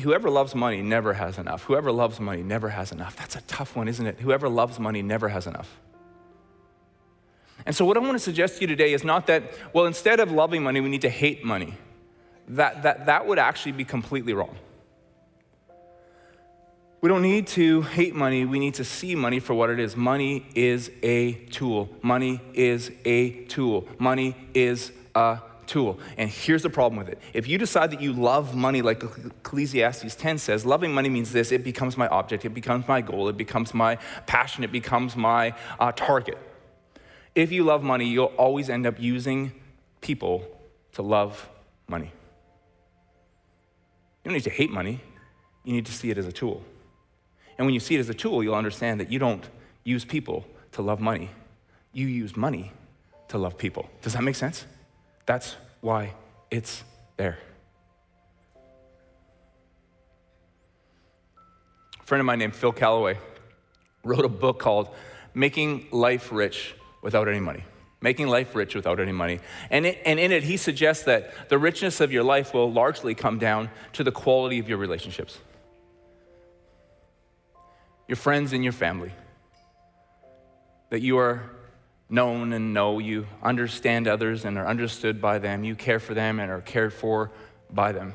Whoever 0.02 0.30
loves 0.30 0.54
money 0.54 0.80
never 0.80 1.14
has 1.14 1.36
enough. 1.36 1.64
Whoever 1.64 1.92
loves 1.92 2.20
money 2.20 2.42
never 2.42 2.70
has 2.70 2.92
enough. 2.92 3.16
That's 3.16 3.36
a 3.36 3.42
tough 3.42 3.76
one, 3.76 3.88
isn't 3.88 4.06
it? 4.06 4.20
Whoever 4.20 4.48
loves 4.48 4.78
money 4.78 5.02
never 5.02 5.28
has 5.28 5.46
enough. 5.46 5.78
And 7.68 7.76
so, 7.76 7.84
what 7.84 7.98
I 7.98 8.00
want 8.00 8.14
to 8.14 8.18
suggest 8.18 8.54
to 8.56 8.60
you 8.62 8.66
today 8.66 8.94
is 8.94 9.04
not 9.04 9.26
that, 9.26 9.42
well, 9.74 9.84
instead 9.84 10.20
of 10.20 10.32
loving 10.32 10.62
money, 10.62 10.80
we 10.80 10.88
need 10.88 11.02
to 11.02 11.10
hate 11.10 11.44
money. 11.44 11.74
That, 12.48 12.82
that, 12.84 13.04
that 13.04 13.26
would 13.26 13.38
actually 13.38 13.72
be 13.72 13.84
completely 13.84 14.32
wrong. 14.32 14.56
We 17.02 17.10
don't 17.10 17.20
need 17.20 17.46
to 17.48 17.82
hate 17.82 18.14
money. 18.14 18.46
We 18.46 18.58
need 18.58 18.72
to 18.76 18.84
see 18.84 19.14
money 19.14 19.38
for 19.38 19.52
what 19.52 19.68
it 19.68 19.78
is. 19.78 19.96
Money 19.96 20.46
is 20.54 20.90
a 21.02 21.34
tool. 21.50 21.90
Money 22.00 22.40
is 22.54 22.90
a 23.04 23.44
tool. 23.48 23.86
Money 23.98 24.34
is 24.54 24.90
a 25.14 25.42
tool. 25.66 26.00
And 26.16 26.30
here's 26.30 26.62
the 26.62 26.70
problem 26.70 26.96
with 26.96 27.10
it. 27.10 27.20
If 27.34 27.46
you 27.46 27.58
decide 27.58 27.90
that 27.90 28.00
you 28.00 28.14
love 28.14 28.54
money, 28.54 28.80
like 28.80 29.02
Ecclesiastes 29.02 30.14
10 30.14 30.38
says, 30.38 30.64
loving 30.64 30.94
money 30.94 31.10
means 31.10 31.32
this 31.32 31.52
it 31.52 31.64
becomes 31.64 31.98
my 31.98 32.08
object, 32.08 32.46
it 32.46 32.54
becomes 32.54 32.88
my 32.88 33.02
goal, 33.02 33.28
it 33.28 33.36
becomes 33.36 33.74
my 33.74 33.96
passion, 34.24 34.64
it 34.64 34.72
becomes 34.72 35.16
my 35.16 35.54
uh, 35.78 35.92
target. 35.92 36.38
If 37.38 37.52
you 37.52 37.62
love 37.62 37.84
money, 37.84 38.08
you'll 38.08 38.34
always 38.36 38.68
end 38.68 38.84
up 38.84 38.98
using 38.98 39.52
people 40.00 40.44
to 40.94 41.02
love 41.02 41.48
money. 41.86 42.10
You 44.24 44.30
don't 44.30 44.32
need 44.32 44.42
to 44.42 44.50
hate 44.50 44.72
money, 44.72 45.00
you 45.62 45.72
need 45.72 45.86
to 45.86 45.92
see 45.92 46.10
it 46.10 46.18
as 46.18 46.26
a 46.26 46.32
tool. 46.32 46.64
And 47.56 47.64
when 47.64 47.74
you 47.74 47.78
see 47.78 47.94
it 47.94 48.00
as 48.00 48.08
a 48.08 48.14
tool, 48.14 48.42
you'll 48.42 48.56
understand 48.56 48.98
that 48.98 49.12
you 49.12 49.20
don't 49.20 49.48
use 49.84 50.04
people 50.04 50.46
to 50.72 50.82
love 50.82 50.98
money, 50.98 51.30
you 51.92 52.08
use 52.08 52.36
money 52.36 52.72
to 53.28 53.38
love 53.38 53.56
people. 53.56 53.88
Does 54.02 54.14
that 54.14 54.24
make 54.24 54.34
sense? 54.34 54.66
That's 55.24 55.54
why 55.80 56.14
it's 56.50 56.82
there. 57.18 57.38
A 62.00 62.04
friend 62.04 62.18
of 62.18 62.26
mine 62.26 62.40
named 62.40 62.56
Phil 62.56 62.72
Callaway 62.72 63.16
wrote 64.02 64.24
a 64.24 64.28
book 64.28 64.58
called 64.58 64.88
Making 65.34 65.86
Life 65.92 66.32
Rich 66.32 66.74
Without 67.02 67.28
Any 67.28 67.40
Money. 67.40 67.64
Making 68.00 68.28
life 68.28 68.54
rich 68.54 68.76
without 68.76 69.00
any 69.00 69.10
money. 69.10 69.40
And, 69.70 69.84
it, 69.84 70.00
and 70.04 70.20
in 70.20 70.30
it, 70.30 70.44
he 70.44 70.56
suggests 70.56 71.04
that 71.04 71.48
the 71.48 71.58
richness 71.58 72.00
of 72.00 72.12
your 72.12 72.22
life 72.22 72.54
will 72.54 72.70
largely 72.70 73.12
come 73.12 73.38
down 73.38 73.70
to 73.94 74.04
the 74.04 74.12
quality 74.12 74.60
of 74.60 74.68
your 74.68 74.78
relationships 74.78 75.38
your 78.06 78.16
friends 78.16 78.54
and 78.54 78.64
your 78.64 78.72
family. 78.72 79.12
That 80.88 81.02
you 81.02 81.18
are 81.18 81.42
known 82.08 82.54
and 82.54 82.72
know, 82.72 82.98
you 82.98 83.26
understand 83.42 84.08
others 84.08 84.46
and 84.46 84.56
are 84.56 84.66
understood 84.66 85.20
by 85.20 85.38
them, 85.38 85.62
you 85.62 85.74
care 85.74 86.00
for 86.00 86.14
them 86.14 86.40
and 86.40 86.50
are 86.50 86.62
cared 86.62 86.94
for 86.94 87.30
by 87.70 87.92
them. 87.92 88.14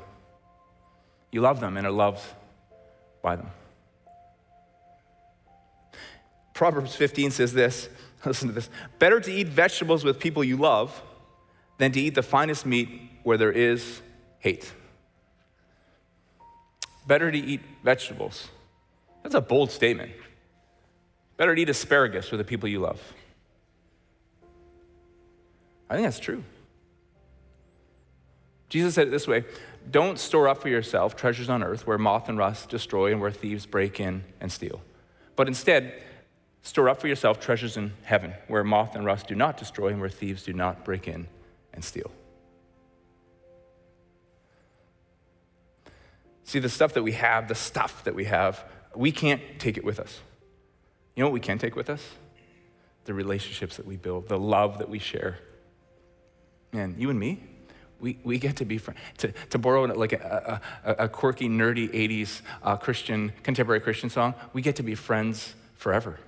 You 1.32 1.42
love 1.42 1.60
them 1.60 1.78
and 1.78 1.86
are 1.86 1.92
loved 1.92 2.22
by 3.22 3.36
them. 3.36 3.52
Proverbs 6.54 6.96
15 6.96 7.32
says 7.32 7.54
this 7.54 7.90
listen 8.26 8.48
to 8.48 8.54
this 8.54 8.70
better 9.00 9.20
to 9.20 9.32
eat 9.32 9.48
vegetables 9.48 10.04
with 10.04 10.20
people 10.20 10.44
you 10.44 10.58
love 10.58 11.02
than 11.78 11.92
to 11.92 12.00
eat 12.00 12.16
the 12.16 12.24
finest 12.24 12.66
meat 12.66 12.90
where 13.24 13.38
there 13.38 13.52
is 13.52 14.02
hate. 14.40 14.72
Better 17.06 17.32
to 17.32 17.38
eat 17.38 17.62
vegetables. 17.84 18.48
That's 19.24 19.36
a 19.36 19.42
bold 19.42 19.72
statement. 19.72 20.12
Better 21.38 21.56
to 21.56 21.62
eat 21.62 21.70
asparagus 21.70 22.32
with 22.32 22.40
the 22.40 22.46
people 22.46 22.70
you 22.70 22.80
love. 22.80 23.02
I 25.90 25.96
think 25.96 26.08
that's 26.08 26.20
true. 26.20 26.44
Jesus 28.70 28.96
said 28.96 29.08
it 29.08 29.12
this 29.12 29.28
way 29.28 29.44
Don't 29.92 30.18
store 30.18 30.48
up 30.48 30.62
for 30.62 30.70
yourself 30.70 31.16
treasures 31.16 31.50
on 31.50 31.64
earth 31.64 31.86
where 31.86 31.98
moth 31.98 32.30
and 32.30 32.38
rust 32.38 32.70
destroy 32.70 33.12
and 33.12 33.22
where 33.22 33.32
thieves 33.32 33.66
break 33.66 34.00
in 34.00 34.24
and 34.40 34.52
steal. 34.52 34.82
But 35.36 35.48
instead, 35.48 36.02
store 36.64 36.90
up 36.90 37.00
for 37.00 37.08
yourself 37.08 37.40
treasures 37.40 37.78
in 37.78 37.94
heaven 38.04 38.34
where 38.48 38.64
moth 38.64 38.96
and 38.96 39.06
rust 39.06 39.28
do 39.28 39.36
not 39.36 39.58
destroy 39.58 39.90
and 39.90 40.00
where 40.00 40.10
thieves 40.10 40.44
do 40.44 40.54
not 40.54 40.84
break 40.84 41.08
in 41.08 41.28
and 41.74 41.84
steal. 41.84 42.10
See, 46.46 46.60
the 46.60 46.70
stuff 46.70 46.94
that 46.94 47.04
we 47.04 47.14
have, 47.14 47.48
the 47.48 47.56
stuff 47.56 48.04
that 48.04 48.16
we 48.16 48.26
have, 48.26 48.64
we 48.96 49.12
can't 49.12 49.42
take 49.60 49.78
it 49.78 49.84
with 49.84 50.00
us. 50.00 50.20
You 51.16 51.24
know 51.24 51.28
what 51.28 51.34
we 51.34 51.40
can 51.40 51.58
take 51.58 51.76
with 51.76 51.90
us? 51.90 52.04
The 53.06 53.14
relationships 53.14 53.78
that 53.78 53.86
we 53.86 53.98
build, 53.98 54.28
the 54.28 54.40
love 54.40 54.80
that 54.80 54.90
we 54.90 55.00
share 55.00 55.40
man, 56.74 56.96
you 56.98 57.10
and 57.10 57.20
me, 57.20 57.40
we, 58.00 58.18
we 58.24 58.38
get 58.38 58.58
to 58.58 58.66
be 58.66 58.78
friends. 58.78 59.00
To, 59.20 59.32
to 59.52 59.58
borrow 59.58 59.84
like 59.84 60.14
a, 60.14 60.60
a, 60.84 60.92
a 61.06 61.10
quirky, 61.10 61.48
nerdy 61.48 61.90
80s 61.94 62.42
uh, 62.64 62.76
Christian, 62.76 63.32
contemporary 63.44 63.80
Christian 63.80 64.10
song, 64.10 64.34
we 64.52 64.62
get 64.62 64.76
to 64.78 64.84
be 64.84 64.96
friends 64.96 65.54
forever. 65.76 66.20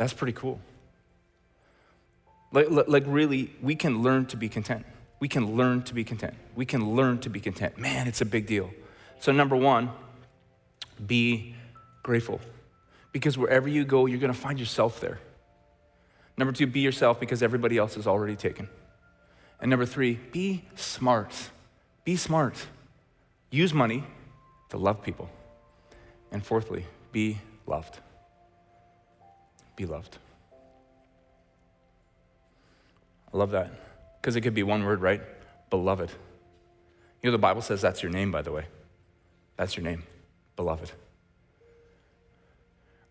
That's 0.00 0.14
pretty 0.14 0.32
cool. 0.32 0.58
Like, 2.52 2.68
like, 2.70 3.04
really, 3.06 3.50
we 3.60 3.74
can 3.74 4.02
learn 4.02 4.24
to 4.28 4.38
be 4.38 4.48
content. 4.48 4.86
We 5.18 5.28
can 5.28 5.58
learn 5.58 5.82
to 5.82 5.94
be 5.94 6.04
content. 6.04 6.32
We 6.56 6.64
can 6.64 6.96
learn 6.96 7.18
to 7.18 7.28
be 7.28 7.38
content. 7.38 7.76
Man, 7.76 8.08
it's 8.08 8.22
a 8.22 8.24
big 8.24 8.46
deal. 8.46 8.70
So, 9.18 9.30
number 9.30 9.56
one, 9.56 9.90
be 11.06 11.54
grateful. 12.02 12.40
Because 13.12 13.36
wherever 13.36 13.68
you 13.68 13.84
go, 13.84 14.06
you're 14.06 14.18
going 14.18 14.32
to 14.32 14.38
find 14.38 14.58
yourself 14.58 15.00
there. 15.00 15.20
Number 16.38 16.52
two, 16.54 16.66
be 16.66 16.80
yourself 16.80 17.20
because 17.20 17.42
everybody 17.42 17.76
else 17.76 17.98
is 17.98 18.06
already 18.06 18.36
taken. 18.36 18.70
And 19.60 19.68
number 19.68 19.84
three, 19.84 20.14
be 20.14 20.64
smart. 20.76 21.50
Be 22.04 22.16
smart. 22.16 22.54
Use 23.50 23.74
money 23.74 24.04
to 24.70 24.78
love 24.78 25.02
people. 25.02 25.28
And 26.32 26.42
fourthly, 26.42 26.86
be 27.12 27.38
loved. 27.66 27.98
Be 29.80 29.86
loved. 29.86 30.18
I 33.32 33.36
love 33.38 33.52
that 33.52 33.70
because 34.20 34.36
it 34.36 34.42
could 34.42 34.52
be 34.52 34.62
one 34.62 34.84
word, 34.84 35.00
right? 35.00 35.22
Beloved. 35.70 36.10
You 36.10 37.30
know, 37.30 37.32
the 37.32 37.38
Bible 37.38 37.62
says 37.62 37.80
that's 37.80 38.02
your 38.02 38.12
name, 38.12 38.30
by 38.30 38.42
the 38.42 38.52
way. 38.52 38.66
That's 39.56 39.78
your 39.78 39.84
name, 39.84 40.02
beloved. 40.54 40.92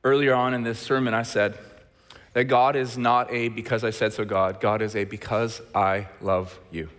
Earlier 0.03 0.35
on 0.35 0.53
in 0.53 0.61
this 0.61 0.77
sermon, 0.77 1.15
I 1.15 1.23
said 1.23 1.57
that 2.33 2.43
God 2.43 2.75
is 2.75 2.99
not 2.99 3.31
a 3.31 3.47
because 3.47 3.83
I 3.83 3.89
said 3.89 4.13
so 4.13 4.23
God, 4.23 4.61
God 4.61 4.83
is 4.83 4.95
a 4.95 5.05
because 5.05 5.63
I 5.73 6.05
love 6.21 6.59
you. 6.69 6.89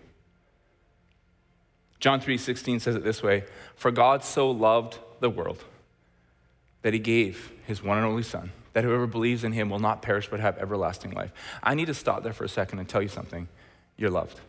John 2.00 2.20
3:16 2.20 2.80
says 2.80 2.96
it 2.96 3.04
this 3.04 3.22
way, 3.22 3.44
"For 3.76 3.92
God 3.92 4.24
so 4.24 4.50
loved 4.50 4.98
the 5.20 5.30
world 5.30 5.62
that 6.82 6.92
he 6.92 6.98
gave 6.98 7.52
his 7.68 7.84
one 7.84 7.98
and 7.98 8.06
only 8.08 8.24
son, 8.24 8.50
that 8.72 8.84
whoever 8.84 9.06
believes 9.06 9.44
in 9.44 9.52
him 9.52 9.70
will 9.70 9.78
not 9.78 10.02
perish 10.02 10.28
but 10.28 10.40
have 10.40 10.58
everlasting 10.58 11.12
life." 11.12 11.32
I 11.62 11.74
need 11.74 11.86
to 11.86 11.94
stop 11.94 12.22
there 12.22 12.32
for 12.32 12.44
a 12.44 12.48
second 12.48 12.78
and 12.78 12.88
tell 12.88 13.02
you 13.02 13.08
something. 13.08 13.48
You're 13.96 14.10
loved. 14.10 14.40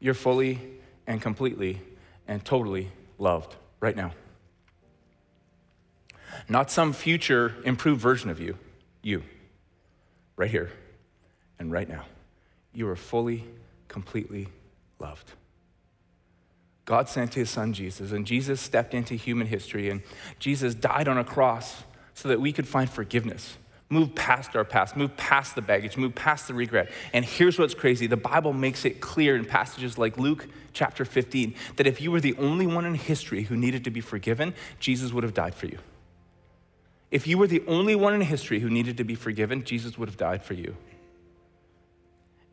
You're 0.00 0.14
fully 0.14 0.58
and 1.06 1.20
completely 1.20 1.80
and 2.26 2.44
totally 2.44 2.90
loved 3.18 3.56
right 3.80 3.96
now. 3.96 4.12
Not 6.48 6.70
some 6.70 6.92
future 6.92 7.54
improved 7.64 8.00
version 8.00 8.30
of 8.30 8.40
you, 8.40 8.58
you, 9.02 9.22
right 10.36 10.50
here 10.50 10.72
and 11.58 11.70
right 11.70 11.88
now. 11.88 12.04
You 12.72 12.88
are 12.88 12.96
fully 12.96 13.44
completely 13.88 14.48
loved. 14.98 15.32
God 16.92 17.08
sent 17.08 17.32
his 17.32 17.48
son 17.48 17.72
Jesus, 17.72 18.12
and 18.12 18.26
Jesus 18.26 18.60
stepped 18.60 18.92
into 18.92 19.14
human 19.14 19.46
history, 19.46 19.88
and 19.88 20.02
Jesus 20.38 20.74
died 20.74 21.08
on 21.08 21.16
a 21.16 21.24
cross 21.24 21.84
so 22.12 22.28
that 22.28 22.38
we 22.38 22.52
could 22.52 22.68
find 22.68 22.90
forgiveness, 22.90 23.56
move 23.88 24.14
past 24.14 24.54
our 24.54 24.62
past, 24.62 24.94
move 24.94 25.16
past 25.16 25.54
the 25.54 25.62
baggage, 25.62 25.96
move 25.96 26.14
past 26.14 26.48
the 26.48 26.52
regret. 26.52 26.90
And 27.14 27.24
here's 27.24 27.58
what's 27.58 27.72
crazy 27.72 28.06
the 28.08 28.18
Bible 28.18 28.52
makes 28.52 28.84
it 28.84 29.00
clear 29.00 29.36
in 29.36 29.46
passages 29.46 29.96
like 29.96 30.18
Luke 30.18 30.46
chapter 30.74 31.06
15 31.06 31.54
that 31.76 31.86
if 31.86 32.02
you 32.02 32.12
were 32.12 32.20
the 32.20 32.36
only 32.36 32.66
one 32.66 32.84
in 32.84 32.94
history 32.94 33.44
who 33.44 33.56
needed 33.56 33.84
to 33.84 33.90
be 33.90 34.02
forgiven, 34.02 34.52
Jesus 34.78 35.14
would 35.14 35.24
have 35.24 35.32
died 35.32 35.54
for 35.54 35.68
you. 35.68 35.78
If 37.10 37.26
you 37.26 37.38
were 37.38 37.46
the 37.46 37.64
only 37.66 37.94
one 37.94 38.12
in 38.12 38.20
history 38.20 38.60
who 38.60 38.68
needed 38.68 38.98
to 38.98 39.04
be 39.04 39.14
forgiven, 39.14 39.64
Jesus 39.64 39.96
would 39.96 40.10
have 40.10 40.18
died 40.18 40.44
for 40.44 40.52
you. 40.52 40.76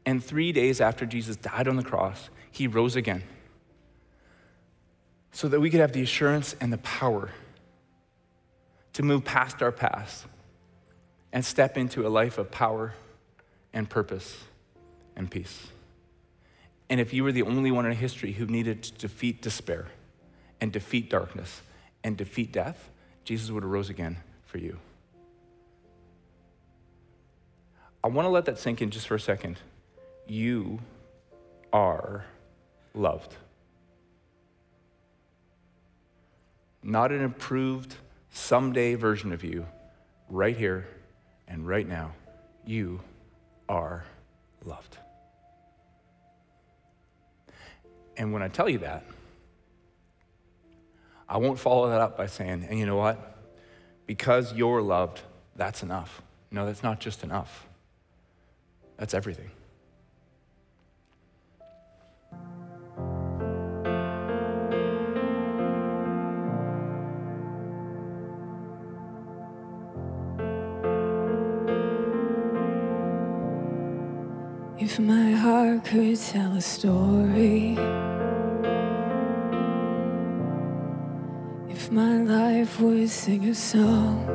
And 0.05 0.23
three 0.23 0.53
days 0.53 0.79
after 0.79 1.05
Jesus 1.05 1.35
died 1.35 1.67
on 1.67 1.75
the 1.75 1.83
cross, 1.83 2.29
he 2.49 2.67
rose 2.67 2.95
again 2.95 3.23
so 5.31 5.47
that 5.47 5.59
we 5.59 5.69
could 5.69 5.79
have 5.79 5.93
the 5.93 6.01
assurance 6.01 6.55
and 6.59 6.73
the 6.73 6.77
power 6.79 7.29
to 8.93 9.03
move 9.03 9.23
past 9.23 9.61
our 9.61 9.71
past 9.71 10.25
and 11.31 11.45
step 11.45 11.77
into 11.77 12.07
a 12.07 12.09
life 12.09 12.37
of 12.37 12.51
power 12.51 12.93
and 13.73 13.89
purpose 13.89 14.43
and 15.15 15.29
peace. 15.29 15.67
And 16.89 16.99
if 16.99 17.13
you 17.13 17.23
were 17.23 17.31
the 17.31 17.43
only 17.43 17.71
one 17.71 17.85
in 17.85 17.91
history 17.91 18.31
who 18.31 18.45
needed 18.45 18.83
to 18.83 18.93
defeat 18.93 19.41
despair 19.41 19.87
and 20.59 20.71
defeat 20.71 21.09
darkness 21.09 21.61
and 22.03 22.17
defeat 22.17 22.51
death, 22.51 22.89
Jesus 23.23 23.51
would 23.51 23.63
have 23.63 23.71
rose 23.71 23.89
again 23.89 24.17
for 24.45 24.57
you. 24.57 24.79
I 28.03 28.07
want 28.07 28.25
to 28.25 28.29
let 28.29 28.45
that 28.45 28.57
sink 28.57 28.81
in 28.81 28.89
just 28.89 29.07
for 29.07 29.15
a 29.15 29.19
second 29.19 29.57
you 30.25 30.79
are 31.73 32.25
loved. 32.93 33.35
Not 36.89 37.11
an 37.11 37.21
improved 37.21 37.95
someday 38.31 38.95
version 38.95 39.31
of 39.31 39.43
you, 39.43 39.67
right 40.27 40.57
here 40.57 40.87
and 41.47 41.67
right 41.67 41.87
now. 41.87 42.13
You 42.65 43.01
are 43.69 44.05
loved. 44.65 44.97
And 48.17 48.33
when 48.33 48.41
I 48.41 48.47
tell 48.47 48.67
you 48.67 48.79
that, 48.79 49.05
I 51.29 51.37
won't 51.37 51.59
follow 51.59 51.89
that 51.89 52.01
up 52.01 52.17
by 52.17 52.25
saying, 52.25 52.65
and 52.67 52.79
you 52.79 52.87
know 52.87 52.97
what? 52.97 53.37
Because 54.07 54.53
you're 54.53 54.81
loved, 54.81 55.21
that's 55.55 55.83
enough. 55.83 56.23
No, 56.49 56.65
that's 56.65 56.81
not 56.81 56.99
just 56.99 57.23
enough. 57.23 57.67
That's 58.97 59.13
everything. 59.13 59.51
If 74.99 75.05
my 75.05 75.31
heart 75.31 75.85
could 75.85 76.19
tell 76.19 76.51
a 76.57 76.59
story, 76.59 77.77
if 81.69 81.89
my 81.89 82.17
life 82.17 82.81
would 82.81 83.09
sing 83.09 83.45
a 83.47 83.55
song, 83.55 84.27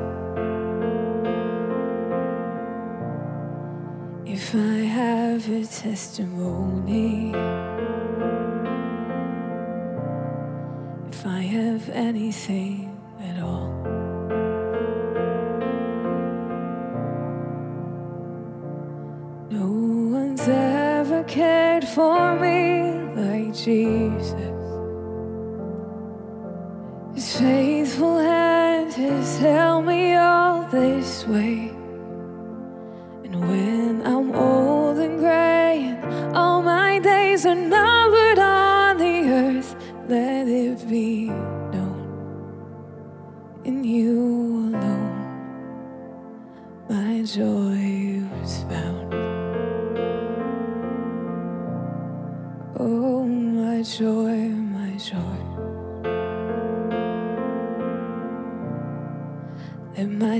if 4.24 4.55
I 4.55 4.79
have 5.00 5.46
a 5.50 5.66
testimony, 5.66 7.35
if 11.12 11.27
I 11.27 11.40
have 11.40 11.90
anything 11.90 12.84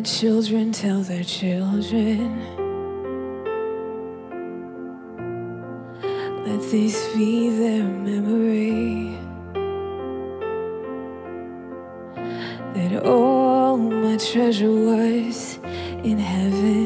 children 0.04 0.70
tell 0.70 1.00
their 1.00 1.24
children. 1.24 2.38
Let 6.44 6.60
this 6.70 7.14
be 7.14 7.48
their 7.48 7.84
memory. 7.84 9.16
That 12.74 13.06
all 13.06 13.78
my 13.78 14.18
treasure 14.18 14.70
was 14.70 15.58
in 16.02 16.18
heaven. 16.18 16.84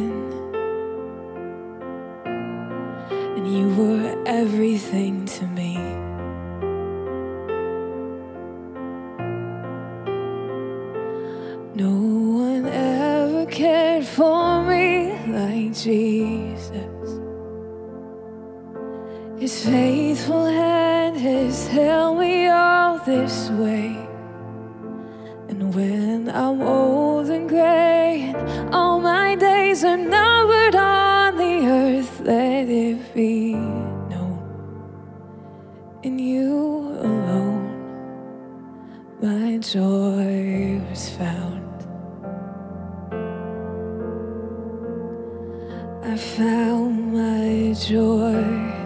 Found 46.19 47.13
my 47.13 47.73
joy. 47.75 48.78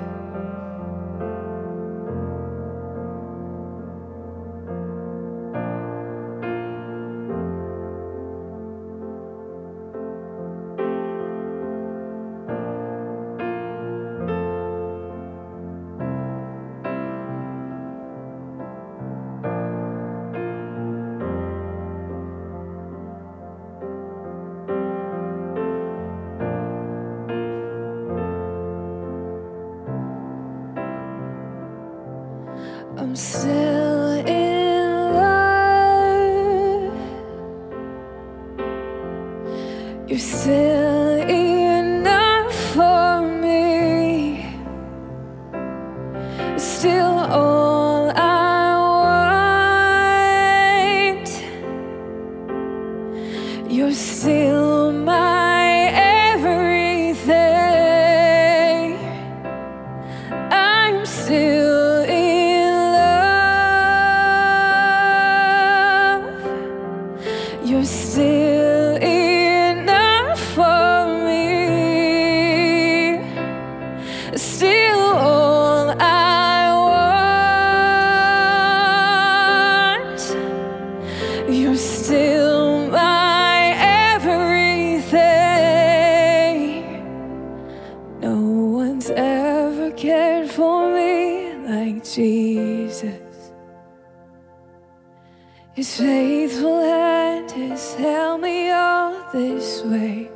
Faithful 95.97 96.81
hand 96.81 97.51
has 97.51 97.95
held 97.97 98.41
me 98.41 98.71
all 98.71 99.31
this 99.31 99.83
way. 99.83 100.31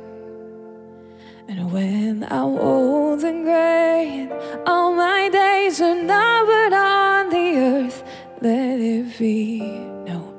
And 1.47 1.71
when 1.73 2.23
I'm 2.25 2.59
old 2.59 3.23
and 3.23 3.43
gray 3.43 4.27
and 4.29 4.67
all 4.67 4.93
my 4.93 5.29
days 5.29 5.81
are 5.81 5.95
numbered 5.95 6.73
on 6.73 7.29
the 7.31 7.57
earth, 7.57 8.03
let 8.39 8.79
it 8.79 9.17
be 9.17 9.61
known. 10.05 10.35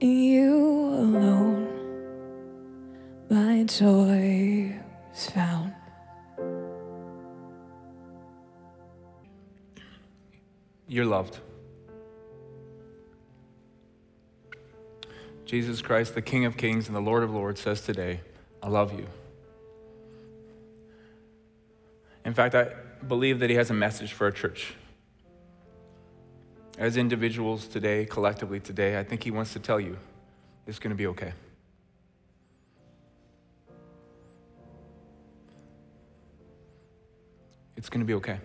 In 0.00 0.10
you 0.10 0.56
alone, 1.06 1.66
my 3.30 3.64
joy 3.64 4.78
is 5.14 5.30
found. 5.30 5.72
You're 10.86 11.06
loved. 11.06 11.40
Jesus 15.54 15.80
Christ, 15.80 16.16
the 16.16 16.20
King 16.20 16.46
of 16.46 16.56
Kings 16.56 16.88
and 16.88 16.96
the 16.96 17.00
Lord 17.00 17.22
of 17.22 17.30
Lords, 17.30 17.60
says 17.60 17.80
today, 17.80 18.18
I 18.60 18.68
love 18.68 18.92
you. 18.92 19.06
In 22.24 22.34
fact, 22.34 22.56
I 22.56 22.72
believe 23.06 23.38
that 23.38 23.50
He 23.50 23.54
has 23.54 23.70
a 23.70 23.72
message 23.72 24.14
for 24.14 24.24
our 24.24 24.32
church. 24.32 24.74
As 26.76 26.96
individuals 26.96 27.68
today, 27.68 28.04
collectively 28.04 28.58
today, 28.58 28.98
I 28.98 29.04
think 29.04 29.22
He 29.22 29.30
wants 29.30 29.52
to 29.52 29.60
tell 29.60 29.78
you 29.78 29.96
it's 30.66 30.80
going 30.80 30.90
to 30.90 30.96
be 30.96 31.06
okay. 31.06 31.32
It's 37.76 37.88
going 37.88 38.00
to 38.00 38.06
be 38.06 38.14
okay. 38.14 38.40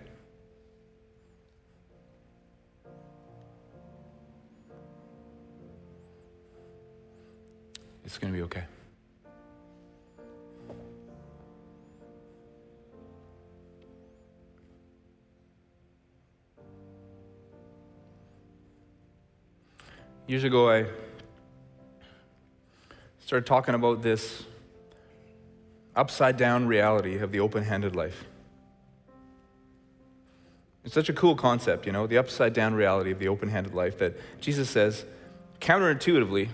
It's 8.09 8.17
going 8.17 8.33
to 8.33 8.37
be 8.37 8.41
okay. 8.41 8.63
Years 20.25 20.43
ago, 20.43 20.71
I 20.71 20.87
started 23.19 23.45
talking 23.45 23.75
about 23.75 24.01
this 24.01 24.41
upside 25.95 26.35
down 26.35 26.65
reality 26.65 27.19
of 27.19 27.31
the 27.31 27.39
open 27.41 27.63
handed 27.63 27.95
life. 27.95 28.25
It's 30.83 30.95
such 30.95 31.09
a 31.09 31.13
cool 31.13 31.35
concept, 31.35 31.85
you 31.85 31.91
know, 31.91 32.07
the 32.07 32.17
upside 32.17 32.53
down 32.53 32.73
reality 32.73 33.11
of 33.11 33.19
the 33.19 33.27
open 33.27 33.49
handed 33.49 33.75
life 33.75 33.99
that 33.99 34.15
Jesus 34.41 34.67
says, 34.67 35.05
counterintuitively, 35.61 36.49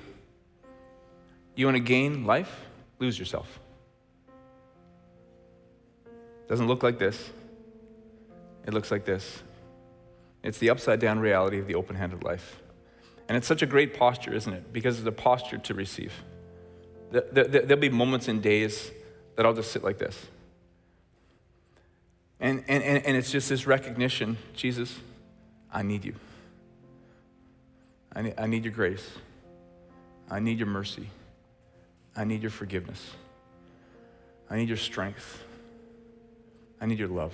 you 1.61 1.67
want 1.67 1.75
to 1.77 1.83
gain 1.83 2.25
life? 2.25 2.65
Lose 2.99 3.17
yourself. 3.17 3.59
Doesn't 6.47 6.67
look 6.67 6.83
like 6.83 6.99
this. 6.99 7.29
It 8.65 8.73
looks 8.73 8.91
like 8.91 9.05
this. 9.05 9.41
It's 10.43 10.57
the 10.59 10.69
upside 10.69 10.99
down 10.99 11.19
reality 11.19 11.59
of 11.59 11.67
the 11.67 11.75
open 11.75 11.95
handed 11.95 12.23
life. 12.23 12.61
And 13.27 13.35
it's 13.35 13.47
such 13.47 13.61
a 13.61 13.65
great 13.65 13.97
posture, 13.97 14.33
isn't 14.33 14.53
it? 14.53 14.71
Because 14.71 14.99
it's 14.99 15.07
a 15.07 15.11
posture 15.11 15.57
to 15.57 15.73
receive. 15.73 16.13
There- 17.11 17.25
there- 17.31 17.47
There'll 17.47 17.81
be 17.81 17.89
moments 17.89 18.27
and 18.27 18.41
days 18.41 18.91
that 19.35 19.45
I'll 19.45 19.53
just 19.53 19.71
sit 19.71 19.83
like 19.83 19.97
this. 19.97 20.27
And, 22.39 22.63
and, 22.67 22.83
and 22.83 23.17
it's 23.17 23.31
just 23.31 23.49
this 23.49 23.65
recognition 23.65 24.37
Jesus, 24.53 24.99
I 25.71 25.81
need 25.81 26.05
you. 26.05 26.15
I 28.13 28.21
need, 28.21 28.33
I 28.37 28.45
need 28.45 28.63
your 28.65 28.73
grace. 28.73 29.09
I 30.29 30.39
need 30.39 30.57
your 30.59 30.67
mercy. 30.67 31.09
I 32.15 32.23
need 32.23 32.41
your 32.41 32.51
forgiveness. 32.51 33.11
I 34.49 34.57
need 34.57 34.67
your 34.67 34.77
strength. 34.77 35.43
I 36.79 36.85
need 36.85 36.99
your 36.99 37.09
love. 37.09 37.33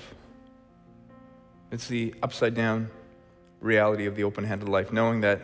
It's 1.71 1.87
the 1.87 2.13
upside 2.21 2.55
down 2.55 2.89
reality 3.59 4.05
of 4.05 4.15
the 4.15 4.23
open 4.23 4.43
handed 4.43 4.67
life, 4.67 4.91
knowing 4.91 5.21
that 5.21 5.41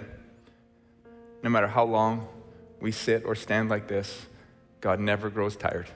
no 1.43 1.49
matter 1.49 1.67
how 1.67 1.83
long 1.85 2.27
we 2.79 2.91
sit 2.91 3.23
or 3.25 3.35
stand 3.35 3.69
like 3.69 3.87
this, 3.87 4.25
God 4.81 4.99
never 4.99 5.29
grows 5.29 5.55
tired 5.55 5.87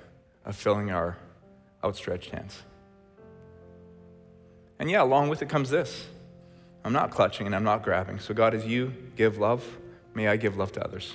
of 0.45 0.55
filling 0.55 0.91
our 0.91 1.17
outstretched 1.83 2.29
hands. 2.29 2.61
And 4.79 4.89
yeah, 4.89 5.03
along 5.03 5.29
with 5.29 5.41
it 5.41 5.49
comes 5.49 5.69
this 5.69 6.07
I'm 6.83 6.93
not 6.93 7.11
clutching 7.11 7.45
and 7.45 7.55
I'm 7.55 7.63
not 7.63 7.83
grabbing. 7.83 8.19
So, 8.19 8.33
God, 8.33 8.53
as 8.53 8.65
you 8.65 8.93
give 9.15 9.37
love, 9.37 9.63
may 10.15 10.27
I 10.27 10.37
give 10.37 10.57
love 10.57 10.71
to 10.73 10.83
others. 10.83 11.13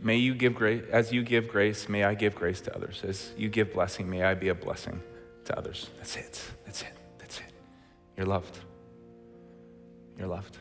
May 0.00 0.16
you 0.16 0.34
give 0.34 0.54
grace, 0.54 0.84
as 0.92 1.12
you 1.12 1.22
give 1.22 1.48
grace, 1.48 1.88
may 1.88 2.04
I 2.04 2.14
give 2.14 2.34
grace 2.34 2.60
to 2.62 2.74
others. 2.74 3.02
As 3.04 3.32
you 3.36 3.48
give 3.48 3.72
blessing, 3.72 4.08
may 4.08 4.22
I 4.22 4.34
be 4.34 4.48
a 4.48 4.54
blessing 4.54 5.02
to 5.46 5.58
others. 5.58 5.90
That's 5.98 6.16
it. 6.16 6.42
That's 6.64 6.82
it. 6.82 6.92
That's 7.18 7.38
it. 7.38 7.52
You're 8.16 8.26
loved. 8.26 8.58
You're 10.16 10.28
loved. 10.28 10.56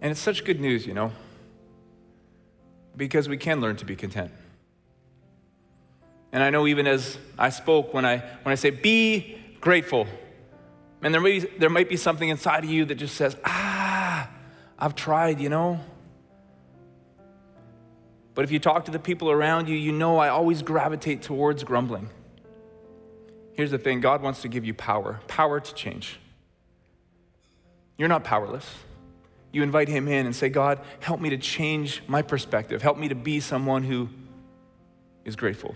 And 0.00 0.10
it's 0.10 0.20
such 0.20 0.44
good 0.44 0.60
news, 0.60 0.86
you 0.86 0.94
know, 0.94 1.12
because 2.96 3.28
we 3.28 3.36
can 3.36 3.60
learn 3.60 3.76
to 3.76 3.84
be 3.84 3.96
content. 3.96 4.32
And 6.32 6.42
I 6.42 6.50
know 6.50 6.66
even 6.66 6.86
as 6.86 7.16
I 7.38 7.50
spoke, 7.50 7.94
when 7.94 8.04
I, 8.04 8.18
when 8.42 8.52
I 8.52 8.56
say 8.56 8.70
be 8.70 9.38
grateful, 9.60 10.06
and 11.02 11.14
there, 11.14 11.20
may, 11.20 11.38
there 11.38 11.70
might 11.70 11.88
be 11.88 11.96
something 11.96 12.28
inside 12.28 12.64
of 12.64 12.70
you 12.70 12.84
that 12.86 12.96
just 12.96 13.14
says, 13.14 13.36
ah, 13.44 14.28
I've 14.78 14.94
tried, 14.94 15.40
you 15.40 15.48
know. 15.48 15.80
But 18.38 18.44
if 18.44 18.52
you 18.52 18.60
talk 18.60 18.84
to 18.84 18.92
the 18.92 19.00
people 19.00 19.32
around 19.32 19.68
you, 19.68 19.74
you 19.74 19.90
know 19.90 20.18
I 20.18 20.28
always 20.28 20.62
gravitate 20.62 21.22
towards 21.22 21.64
grumbling. 21.64 22.08
Here's 23.54 23.72
the 23.72 23.78
thing 23.78 24.00
God 24.00 24.22
wants 24.22 24.42
to 24.42 24.48
give 24.48 24.64
you 24.64 24.74
power 24.74 25.18
power 25.26 25.58
to 25.58 25.74
change. 25.74 26.20
You're 27.96 28.06
not 28.06 28.22
powerless. 28.22 28.64
You 29.50 29.64
invite 29.64 29.88
Him 29.88 30.06
in 30.06 30.24
and 30.24 30.36
say, 30.36 30.50
God, 30.50 30.78
help 31.00 31.20
me 31.20 31.30
to 31.30 31.36
change 31.36 32.00
my 32.06 32.22
perspective. 32.22 32.80
Help 32.80 32.96
me 32.96 33.08
to 33.08 33.16
be 33.16 33.40
someone 33.40 33.82
who 33.82 34.08
is 35.24 35.34
grateful. 35.34 35.74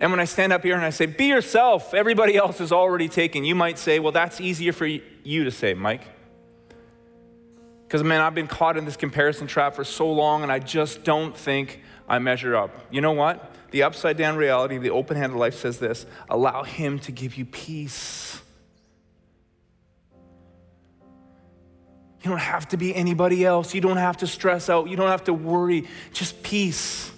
And 0.00 0.10
when 0.10 0.18
I 0.18 0.24
stand 0.24 0.54
up 0.54 0.62
here 0.62 0.76
and 0.76 0.84
I 0.84 0.88
say, 0.88 1.04
be 1.04 1.26
yourself, 1.26 1.92
everybody 1.92 2.36
else 2.36 2.58
is 2.62 2.72
already 2.72 3.10
taken, 3.10 3.44
you 3.44 3.54
might 3.54 3.76
say, 3.76 3.98
well, 3.98 4.12
that's 4.12 4.40
easier 4.40 4.72
for 4.72 4.86
you 4.86 5.44
to 5.44 5.50
say, 5.50 5.74
Mike. 5.74 6.04
Because, 7.86 8.02
man, 8.02 8.20
I've 8.20 8.34
been 8.34 8.48
caught 8.48 8.76
in 8.76 8.84
this 8.84 8.96
comparison 8.96 9.46
trap 9.46 9.74
for 9.74 9.84
so 9.84 10.10
long 10.10 10.42
and 10.42 10.50
I 10.50 10.58
just 10.58 11.04
don't 11.04 11.36
think 11.36 11.80
I 12.08 12.18
measure 12.18 12.56
up. 12.56 12.70
You 12.90 13.00
know 13.00 13.12
what? 13.12 13.52
The 13.70 13.84
upside 13.84 14.16
down 14.16 14.36
reality 14.36 14.76
of 14.76 14.82
the 14.82 14.90
open 14.90 15.16
handed 15.16 15.36
life 15.36 15.54
says 15.54 15.78
this 15.78 16.06
allow 16.28 16.62
Him 16.62 16.98
to 17.00 17.12
give 17.12 17.36
you 17.36 17.44
peace. 17.44 18.40
You 22.22 22.30
don't 22.30 22.40
have 22.40 22.66
to 22.68 22.76
be 22.76 22.92
anybody 22.92 23.44
else. 23.44 23.72
You 23.72 23.80
don't 23.80 23.98
have 23.98 24.16
to 24.16 24.26
stress 24.26 24.68
out. 24.68 24.88
You 24.88 24.96
don't 24.96 25.10
have 25.10 25.24
to 25.24 25.32
worry. 25.32 25.86
Just 26.12 26.42
peace. 26.42 27.12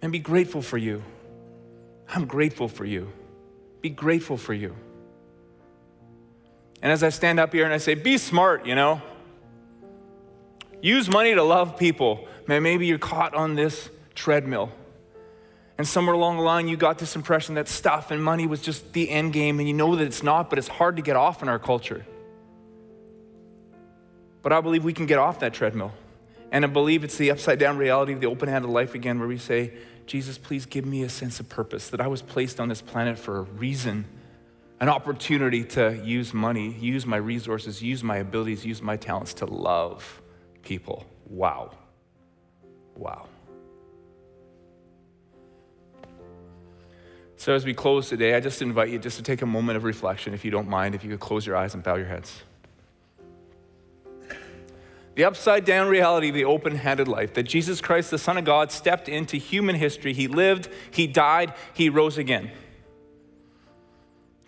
And 0.00 0.10
be 0.10 0.18
grateful 0.18 0.62
for 0.62 0.78
you. 0.78 1.00
I'm 2.08 2.26
grateful 2.26 2.66
for 2.66 2.84
you. 2.84 3.12
Be 3.82 3.90
grateful 3.90 4.36
for 4.36 4.52
you. 4.52 4.74
And 6.82 6.90
as 6.90 7.02
I 7.02 7.10
stand 7.10 7.38
up 7.38 7.52
here 7.52 7.64
and 7.64 7.72
I 7.72 7.78
say, 7.78 7.94
be 7.94 8.18
smart, 8.18 8.66
you 8.66 8.74
know, 8.74 9.00
use 10.80 11.08
money 11.08 11.32
to 11.34 11.42
love 11.42 11.78
people. 11.78 12.26
Man, 12.48 12.62
maybe 12.64 12.86
you're 12.86 12.98
caught 12.98 13.34
on 13.34 13.54
this 13.54 13.88
treadmill. 14.16 14.72
And 15.78 15.86
somewhere 15.86 16.14
along 16.14 16.36
the 16.36 16.42
line, 16.42 16.68
you 16.68 16.76
got 16.76 16.98
this 16.98 17.16
impression 17.16 17.54
that 17.54 17.68
stuff 17.68 18.10
and 18.10 18.22
money 18.22 18.46
was 18.46 18.60
just 18.60 18.92
the 18.92 19.08
end 19.08 19.32
game, 19.32 19.58
and 19.58 19.66
you 19.66 19.74
know 19.74 19.96
that 19.96 20.04
it's 20.04 20.22
not, 20.22 20.50
but 20.50 20.58
it's 20.58 20.68
hard 20.68 20.96
to 20.96 21.02
get 21.02 21.16
off 21.16 21.42
in 21.42 21.48
our 21.48 21.58
culture. 21.58 22.04
But 24.42 24.52
I 24.52 24.60
believe 24.60 24.84
we 24.84 24.92
can 24.92 25.06
get 25.06 25.18
off 25.18 25.40
that 25.40 25.54
treadmill. 25.54 25.92
And 26.50 26.64
I 26.64 26.68
believe 26.68 27.04
it's 27.04 27.16
the 27.16 27.30
upside 27.30 27.58
down 27.58 27.78
reality 27.78 28.12
of 28.12 28.20
the 28.20 28.26
open 28.26 28.48
handed 28.48 28.68
life 28.68 28.94
again, 28.94 29.18
where 29.18 29.28
we 29.28 29.38
say, 29.38 29.72
Jesus, 30.06 30.36
please 30.36 30.66
give 30.66 30.84
me 30.84 31.04
a 31.04 31.08
sense 31.08 31.40
of 31.40 31.48
purpose, 31.48 31.88
that 31.90 32.00
I 32.00 32.08
was 32.08 32.22
placed 32.22 32.60
on 32.60 32.68
this 32.68 32.82
planet 32.82 33.18
for 33.18 33.38
a 33.38 33.42
reason, 33.42 34.04
an 34.82 34.88
opportunity 34.88 35.62
to 35.62 35.96
use 36.04 36.34
money, 36.34 36.72
use 36.72 37.06
my 37.06 37.16
resources, 37.16 37.80
use 37.80 38.02
my 38.02 38.16
abilities, 38.16 38.66
use 38.66 38.82
my 38.82 38.96
talents 38.96 39.32
to 39.32 39.46
love 39.46 40.20
people. 40.62 41.06
Wow. 41.24 41.70
Wow. 42.96 43.28
So, 47.36 47.54
as 47.54 47.64
we 47.64 47.74
close 47.74 48.08
today, 48.08 48.34
I 48.34 48.40
just 48.40 48.60
invite 48.60 48.90
you 48.90 48.98
just 48.98 49.16
to 49.18 49.22
take 49.22 49.42
a 49.42 49.46
moment 49.46 49.76
of 49.76 49.84
reflection, 49.84 50.34
if 50.34 50.44
you 50.44 50.50
don't 50.50 50.68
mind, 50.68 50.96
if 50.96 51.04
you 51.04 51.10
could 51.10 51.20
close 51.20 51.46
your 51.46 51.54
eyes 51.54 51.74
and 51.74 51.82
bow 51.84 51.94
your 51.94 52.06
heads. 52.06 52.42
The 55.14 55.24
upside 55.24 55.64
down 55.64 55.86
reality 55.86 56.30
of 56.30 56.34
the 56.34 56.44
open 56.44 56.74
handed 56.74 57.06
life 57.06 57.34
that 57.34 57.44
Jesus 57.44 57.80
Christ, 57.80 58.10
the 58.10 58.18
Son 58.18 58.36
of 58.36 58.44
God, 58.44 58.72
stepped 58.72 59.08
into 59.08 59.36
human 59.36 59.76
history. 59.76 60.12
He 60.12 60.26
lived, 60.26 60.68
He 60.90 61.06
died, 61.06 61.54
He 61.72 61.88
rose 61.88 62.18
again 62.18 62.50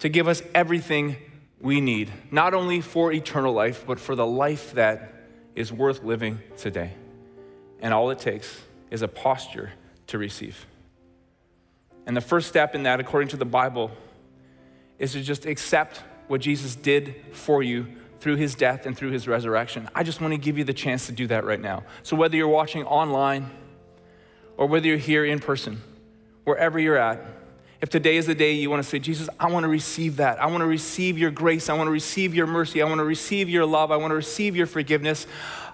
to 0.04 0.10
give 0.10 0.28
us 0.28 0.42
everything 0.54 1.16
we 1.58 1.80
need, 1.80 2.12
not 2.30 2.52
only 2.52 2.82
for 2.82 3.10
eternal 3.10 3.54
life, 3.54 3.84
but 3.86 3.98
for 3.98 4.14
the 4.14 4.26
life 4.26 4.74
that 4.74 5.14
is 5.54 5.72
worth 5.72 6.04
living 6.04 6.40
today. 6.58 6.92
And 7.80 7.94
all 7.94 8.10
it 8.10 8.18
takes 8.18 8.54
is 8.90 9.00
a 9.00 9.08
posture 9.08 9.72
to 10.08 10.18
receive. 10.18 10.66
And 12.04 12.14
the 12.14 12.20
first 12.20 12.48
step 12.48 12.74
in 12.74 12.82
that, 12.82 13.00
according 13.00 13.28
to 13.28 13.38
the 13.38 13.46
Bible, 13.46 13.92
is 14.98 15.12
to 15.12 15.22
just 15.22 15.46
accept 15.46 16.02
what 16.28 16.42
Jesus 16.42 16.76
did 16.76 17.14
for 17.32 17.62
you 17.62 17.86
through 18.20 18.36
his 18.36 18.54
death 18.54 18.84
and 18.84 18.94
through 18.94 19.12
his 19.12 19.26
resurrection. 19.26 19.88
I 19.94 20.02
just 20.02 20.20
want 20.20 20.34
to 20.34 20.38
give 20.38 20.58
you 20.58 20.64
the 20.64 20.74
chance 20.74 21.06
to 21.06 21.12
do 21.12 21.28
that 21.28 21.46
right 21.46 21.58
now. 21.58 21.82
So, 22.02 22.14
whether 22.14 22.36
you're 22.36 22.46
watching 22.46 22.84
online 22.84 23.50
or 24.58 24.66
whether 24.66 24.86
you're 24.86 24.98
here 24.98 25.24
in 25.24 25.38
person, 25.38 25.80
wherever 26.44 26.78
you're 26.78 26.98
at, 26.98 27.24
if 27.80 27.90
today 27.90 28.16
is 28.16 28.26
the 28.26 28.34
day 28.34 28.52
you 28.52 28.70
want 28.70 28.82
to 28.82 28.88
say, 28.88 28.98
Jesus, 28.98 29.28
I 29.38 29.50
want 29.50 29.64
to 29.64 29.68
receive 29.68 30.16
that. 30.16 30.40
I 30.40 30.46
want 30.46 30.60
to 30.62 30.66
receive 30.66 31.18
your 31.18 31.30
grace. 31.30 31.68
I 31.68 31.74
want 31.74 31.88
to 31.88 31.92
receive 31.92 32.34
your 32.34 32.46
mercy. 32.46 32.80
I 32.80 32.86
want 32.86 32.98
to 32.98 33.04
receive 33.04 33.48
your 33.48 33.66
love. 33.66 33.90
I 33.90 33.96
want 33.96 34.12
to 34.12 34.16
receive 34.16 34.56
your 34.56 34.66
forgiveness. 34.66 35.26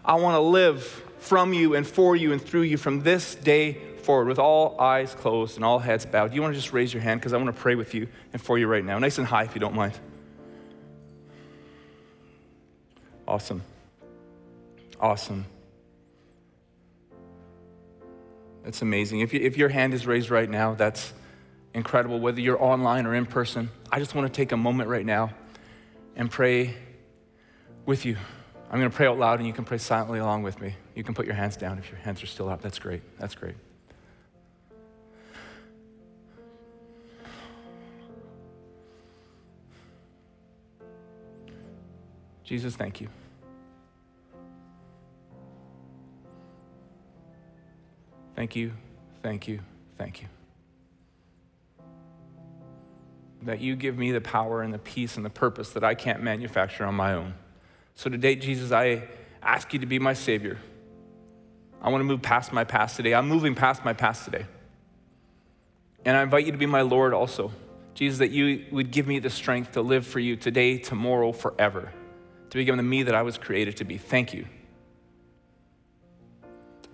I 0.05 0.15
want 0.15 0.35
to 0.35 0.41
live 0.41 0.83
from 1.19 1.53
you 1.53 1.75
and 1.75 1.87
for 1.87 2.17
you 2.17 2.33
and 2.33 2.41
through 2.41 2.63
you 2.63 2.77
from 2.77 3.03
this 3.03 3.35
day 3.35 3.75
forward 4.01 4.27
with 4.27 4.39
all 4.39 4.81
eyes 4.81 5.15
closed 5.15 5.57
and 5.57 5.65
all 5.65 5.79
heads 5.79 6.07
bowed. 6.07 6.35
You 6.35 6.43
want 6.43 6.55
to 6.55 6.59
just 6.59 6.73
raise 6.73 6.93
your 6.93 7.03
hand? 7.03 7.21
Because 7.21 7.33
I 7.33 7.37
want 7.37 7.55
to 7.55 7.61
pray 7.61 7.75
with 7.75 7.95
you 7.95 8.09
and 8.33 8.43
for 8.43 8.59
you 8.59 8.67
right 8.67 8.85
now. 8.85 8.99
Nice 8.99 9.19
and 9.19 9.27
high 9.27 9.45
if 9.45 9.55
you 9.55 9.61
don't 9.61 9.75
mind. 9.75 9.99
Awesome. 13.29 13.63
Awesome. 14.99 15.45
That's 18.65 18.83
amazing. 18.83 19.21
If, 19.21 19.33
you, 19.33 19.41
if 19.41 19.57
your 19.57 19.69
hand 19.69 19.95
is 19.95 20.07
raised 20.07 20.31
right 20.31 20.51
now, 20.51 20.75
that's 20.75 21.13
incredible. 21.75 22.21
Whether 22.21 22.41
you're 22.41 22.63
online 22.63 23.07
or 23.07 23.15
in 23.15 23.27
person, 23.27 23.71
I 23.91 23.99
just 23.99 24.15
want 24.15 24.33
to 24.33 24.37
take 24.37 24.53
a 24.53 24.57
moment 24.57 24.89
right 24.89 25.07
now 25.07 25.31
and 26.17 26.31
pray 26.31 26.75
with 27.87 28.05
you. 28.05 28.17
I'm 28.71 28.79
going 28.79 28.91
to 28.91 28.97
pray 28.97 29.07
out 29.07 29.19
loud 29.19 29.39
and 29.41 29.47
you 29.47 29.53
can 29.53 29.65
pray 29.65 29.79
silently 29.79 30.21
along 30.21 30.43
with 30.43 30.61
me. 30.61 30.77
You 30.95 31.03
can 31.03 31.15
put 31.15 31.27
your 31.27 31.35
hands 31.35 31.57
down 31.57 31.79
if 31.79 31.91
your 31.91 31.99
hands 31.99 32.23
are 32.23 32.27
still 32.27 32.49
up. 32.49 32.63
That's 32.63 32.79
great. 32.79 33.03
That's 33.19 33.35
great. 33.35 33.57
Jesus, 42.45 42.75
thank 42.75 43.01
you. 43.01 43.09
Thank 48.35 48.57
you, 48.57 48.73
thank 49.23 49.47
you, 49.47 49.61
thank 49.99 50.23
you. 50.23 50.40
That 53.43 53.61
you 53.61 53.75
give 53.77 53.97
me 53.97 54.13
the 54.13 54.21
power 54.21 54.63
and 54.63 54.73
the 54.73 54.79
peace 54.79 55.17
and 55.17 55.25
the 55.25 55.31
purpose 55.31 55.71
that 55.71 55.83
I 55.83 55.95
can't 55.95 56.23
manufacture 56.23 56.85
on 56.85 56.95
my 56.95 57.15
own. 57.15 57.35
So 57.95 58.11
today, 58.11 58.37
Jesus, 58.37 58.73
I 58.73 59.09
ask 59.43 59.73
you 59.73 59.79
to 59.79 59.87
be 59.87 59.99
my 59.99 60.13
Savior. 60.13 60.59
I 61.83 61.89
want 61.89 62.01
to 62.01 62.05
move 62.05 62.21
past 62.21 62.53
my 62.53 62.65
past 62.65 62.97
today. 62.97 63.15
I'm 63.15 63.29
moving 63.29 63.55
past 63.55 63.85
my 63.85 63.95
past 63.95 64.25
today. 64.25 64.47
And 66.05 66.17
I 66.17 66.23
invite 66.23 66.45
you 66.45 66.53
to 66.53 66.59
be 66.59 66.67
my 66.67 66.83
Lord 66.83 67.15
also. 67.15 67.53
Jesus, 67.95 68.19
that 68.19 68.31
you 68.31 68.67
would 68.71 68.91
give 68.91 69.07
me 69.07 69.19
the 69.19 69.31
strength 69.31 69.73
to 69.73 69.83
live 69.83 70.07
for 70.07 70.21
you 70.21 70.37
today, 70.37 70.79
tomorrow, 70.79 71.33
forever 71.33 71.93
to 72.51 72.59
become 72.59 72.77
the 72.77 72.83
me 72.83 73.05
that 73.05 73.15
I 73.15 73.23
was 73.23 73.39
created 73.39 73.77
to 73.79 73.85
be. 73.85 73.97
Thank 73.97 74.35
you. 74.35 74.47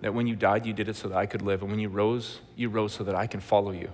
That 0.01 0.13
when 0.13 0.27
you 0.27 0.35
died, 0.35 0.65
you 0.65 0.73
did 0.73 0.87
it 0.87 0.95
so 0.95 1.09
that 1.09 1.17
I 1.17 1.25
could 1.25 1.41
live. 1.41 1.61
And 1.61 1.71
when 1.71 1.79
you 1.79 1.89
rose, 1.89 2.39
you 2.55 2.69
rose 2.69 2.93
so 2.93 3.03
that 3.03 3.15
I 3.15 3.27
can 3.27 3.39
follow 3.39 3.71
you 3.71 3.89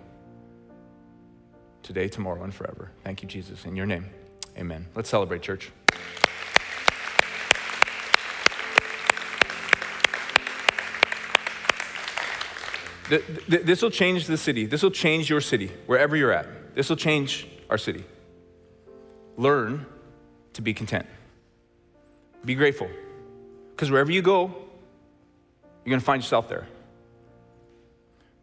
today, 1.83 2.07
tomorrow, 2.07 2.43
and 2.43 2.53
forever. 2.53 2.91
Thank 3.03 3.21
you, 3.21 3.27
Jesus. 3.27 3.65
In 3.65 3.75
your 3.75 3.85
name, 3.85 4.09
amen. 4.57 4.87
Let's 4.95 5.09
celebrate, 5.09 5.41
church. 5.41 5.71
This 13.09 13.81
will 13.81 13.91
change 13.91 14.25
the 14.25 14.37
city. 14.37 14.65
This 14.65 14.81
will 14.81 14.89
change 14.89 15.29
your 15.29 15.41
city, 15.41 15.71
wherever 15.85 16.15
you're 16.15 16.31
at. 16.31 16.73
This 16.73 16.89
will 16.89 16.95
change 16.95 17.47
our 17.69 17.77
city. 17.77 18.03
Learn 19.37 19.85
to 20.53 20.61
be 20.61 20.73
content. 20.73 21.05
Be 22.45 22.55
grateful. 22.55 22.89
Because 23.71 23.91
wherever 23.91 24.11
you 24.11 24.21
go, 24.21 24.45
you're 24.45 25.89
going 25.91 25.99
to 25.99 26.05
find 26.05 26.23
yourself 26.23 26.47
there. 26.47 26.65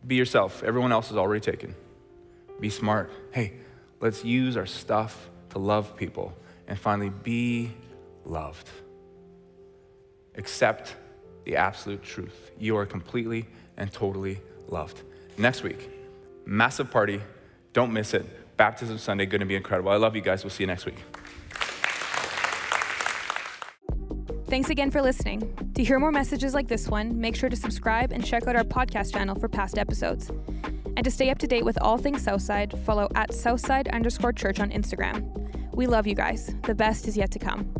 Be 0.06 0.14
yourself. 0.14 0.62
Everyone 0.62 0.92
else 0.92 1.10
is 1.10 1.16
already 1.16 1.40
taken. 1.40 1.74
Be 2.60 2.70
smart. 2.70 3.10
Hey, 3.32 3.54
let's 4.00 4.24
use 4.24 4.56
our 4.56 4.66
stuff 4.66 5.30
to 5.50 5.58
love 5.58 5.96
people 5.96 6.32
and 6.68 6.78
finally 6.78 7.10
be 7.10 7.72
loved. 8.24 8.68
Accept 10.36 10.94
the 11.44 11.56
absolute 11.56 12.02
truth. 12.02 12.52
You 12.58 12.76
are 12.76 12.86
completely 12.86 13.48
and 13.76 13.90
totally 13.92 14.40
loved. 14.68 15.02
Next 15.36 15.62
week, 15.62 15.90
massive 16.44 16.90
party. 16.90 17.20
Don't 17.72 17.92
miss 17.92 18.14
it. 18.14 18.56
Baptism 18.56 18.98
Sunday, 18.98 19.26
going 19.26 19.40
to 19.40 19.46
be 19.46 19.56
incredible. 19.56 19.90
I 19.90 19.96
love 19.96 20.14
you 20.14 20.22
guys. 20.22 20.44
We'll 20.44 20.50
see 20.50 20.64
you 20.64 20.68
next 20.68 20.84
week. 20.84 21.02
Thanks 24.46 24.68
again 24.68 24.90
for 24.90 25.00
listening. 25.00 25.72
To 25.74 25.84
hear 25.84 25.98
more 25.98 26.10
messages 26.10 26.54
like 26.54 26.66
this 26.68 26.88
one, 26.88 27.20
make 27.20 27.36
sure 27.36 27.48
to 27.48 27.56
subscribe 27.56 28.12
and 28.12 28.24
check 28.24 28.46
out 28.48 28.56
our 28.56 28.64
podcast 28.64 29.12
channel 29.14 29.36
for 29.36 29.48
past 29.48 29.78
episodes. 29.78 30.30
And 30.96 31.04
to 31.04 31.10
stay 31.10 31.30
up 31.30 31.38
to 31.38 31.46
date 31.46 31.64
with 31.64 31.78
all 31.80 31.98
things 31.98 32.22
Southside, 32.22 32.78
follow 32.84 33.08
at 33.14 33.32
Southside 33.32 33.88
underscore 33.88 34.32
church 34.32 34.60
on 34.60 34.70
Instagram. 34.70 35.24
We 35.74 35.86
love 35.86 36.06
you 36.06 36.14
guys. 36.14 36.54
The 36.64 36.74
best 36.74 37.08
is 37.08 37.16
yet 37.16 37.30
to 37.32 37.38
come. 37.38 37.72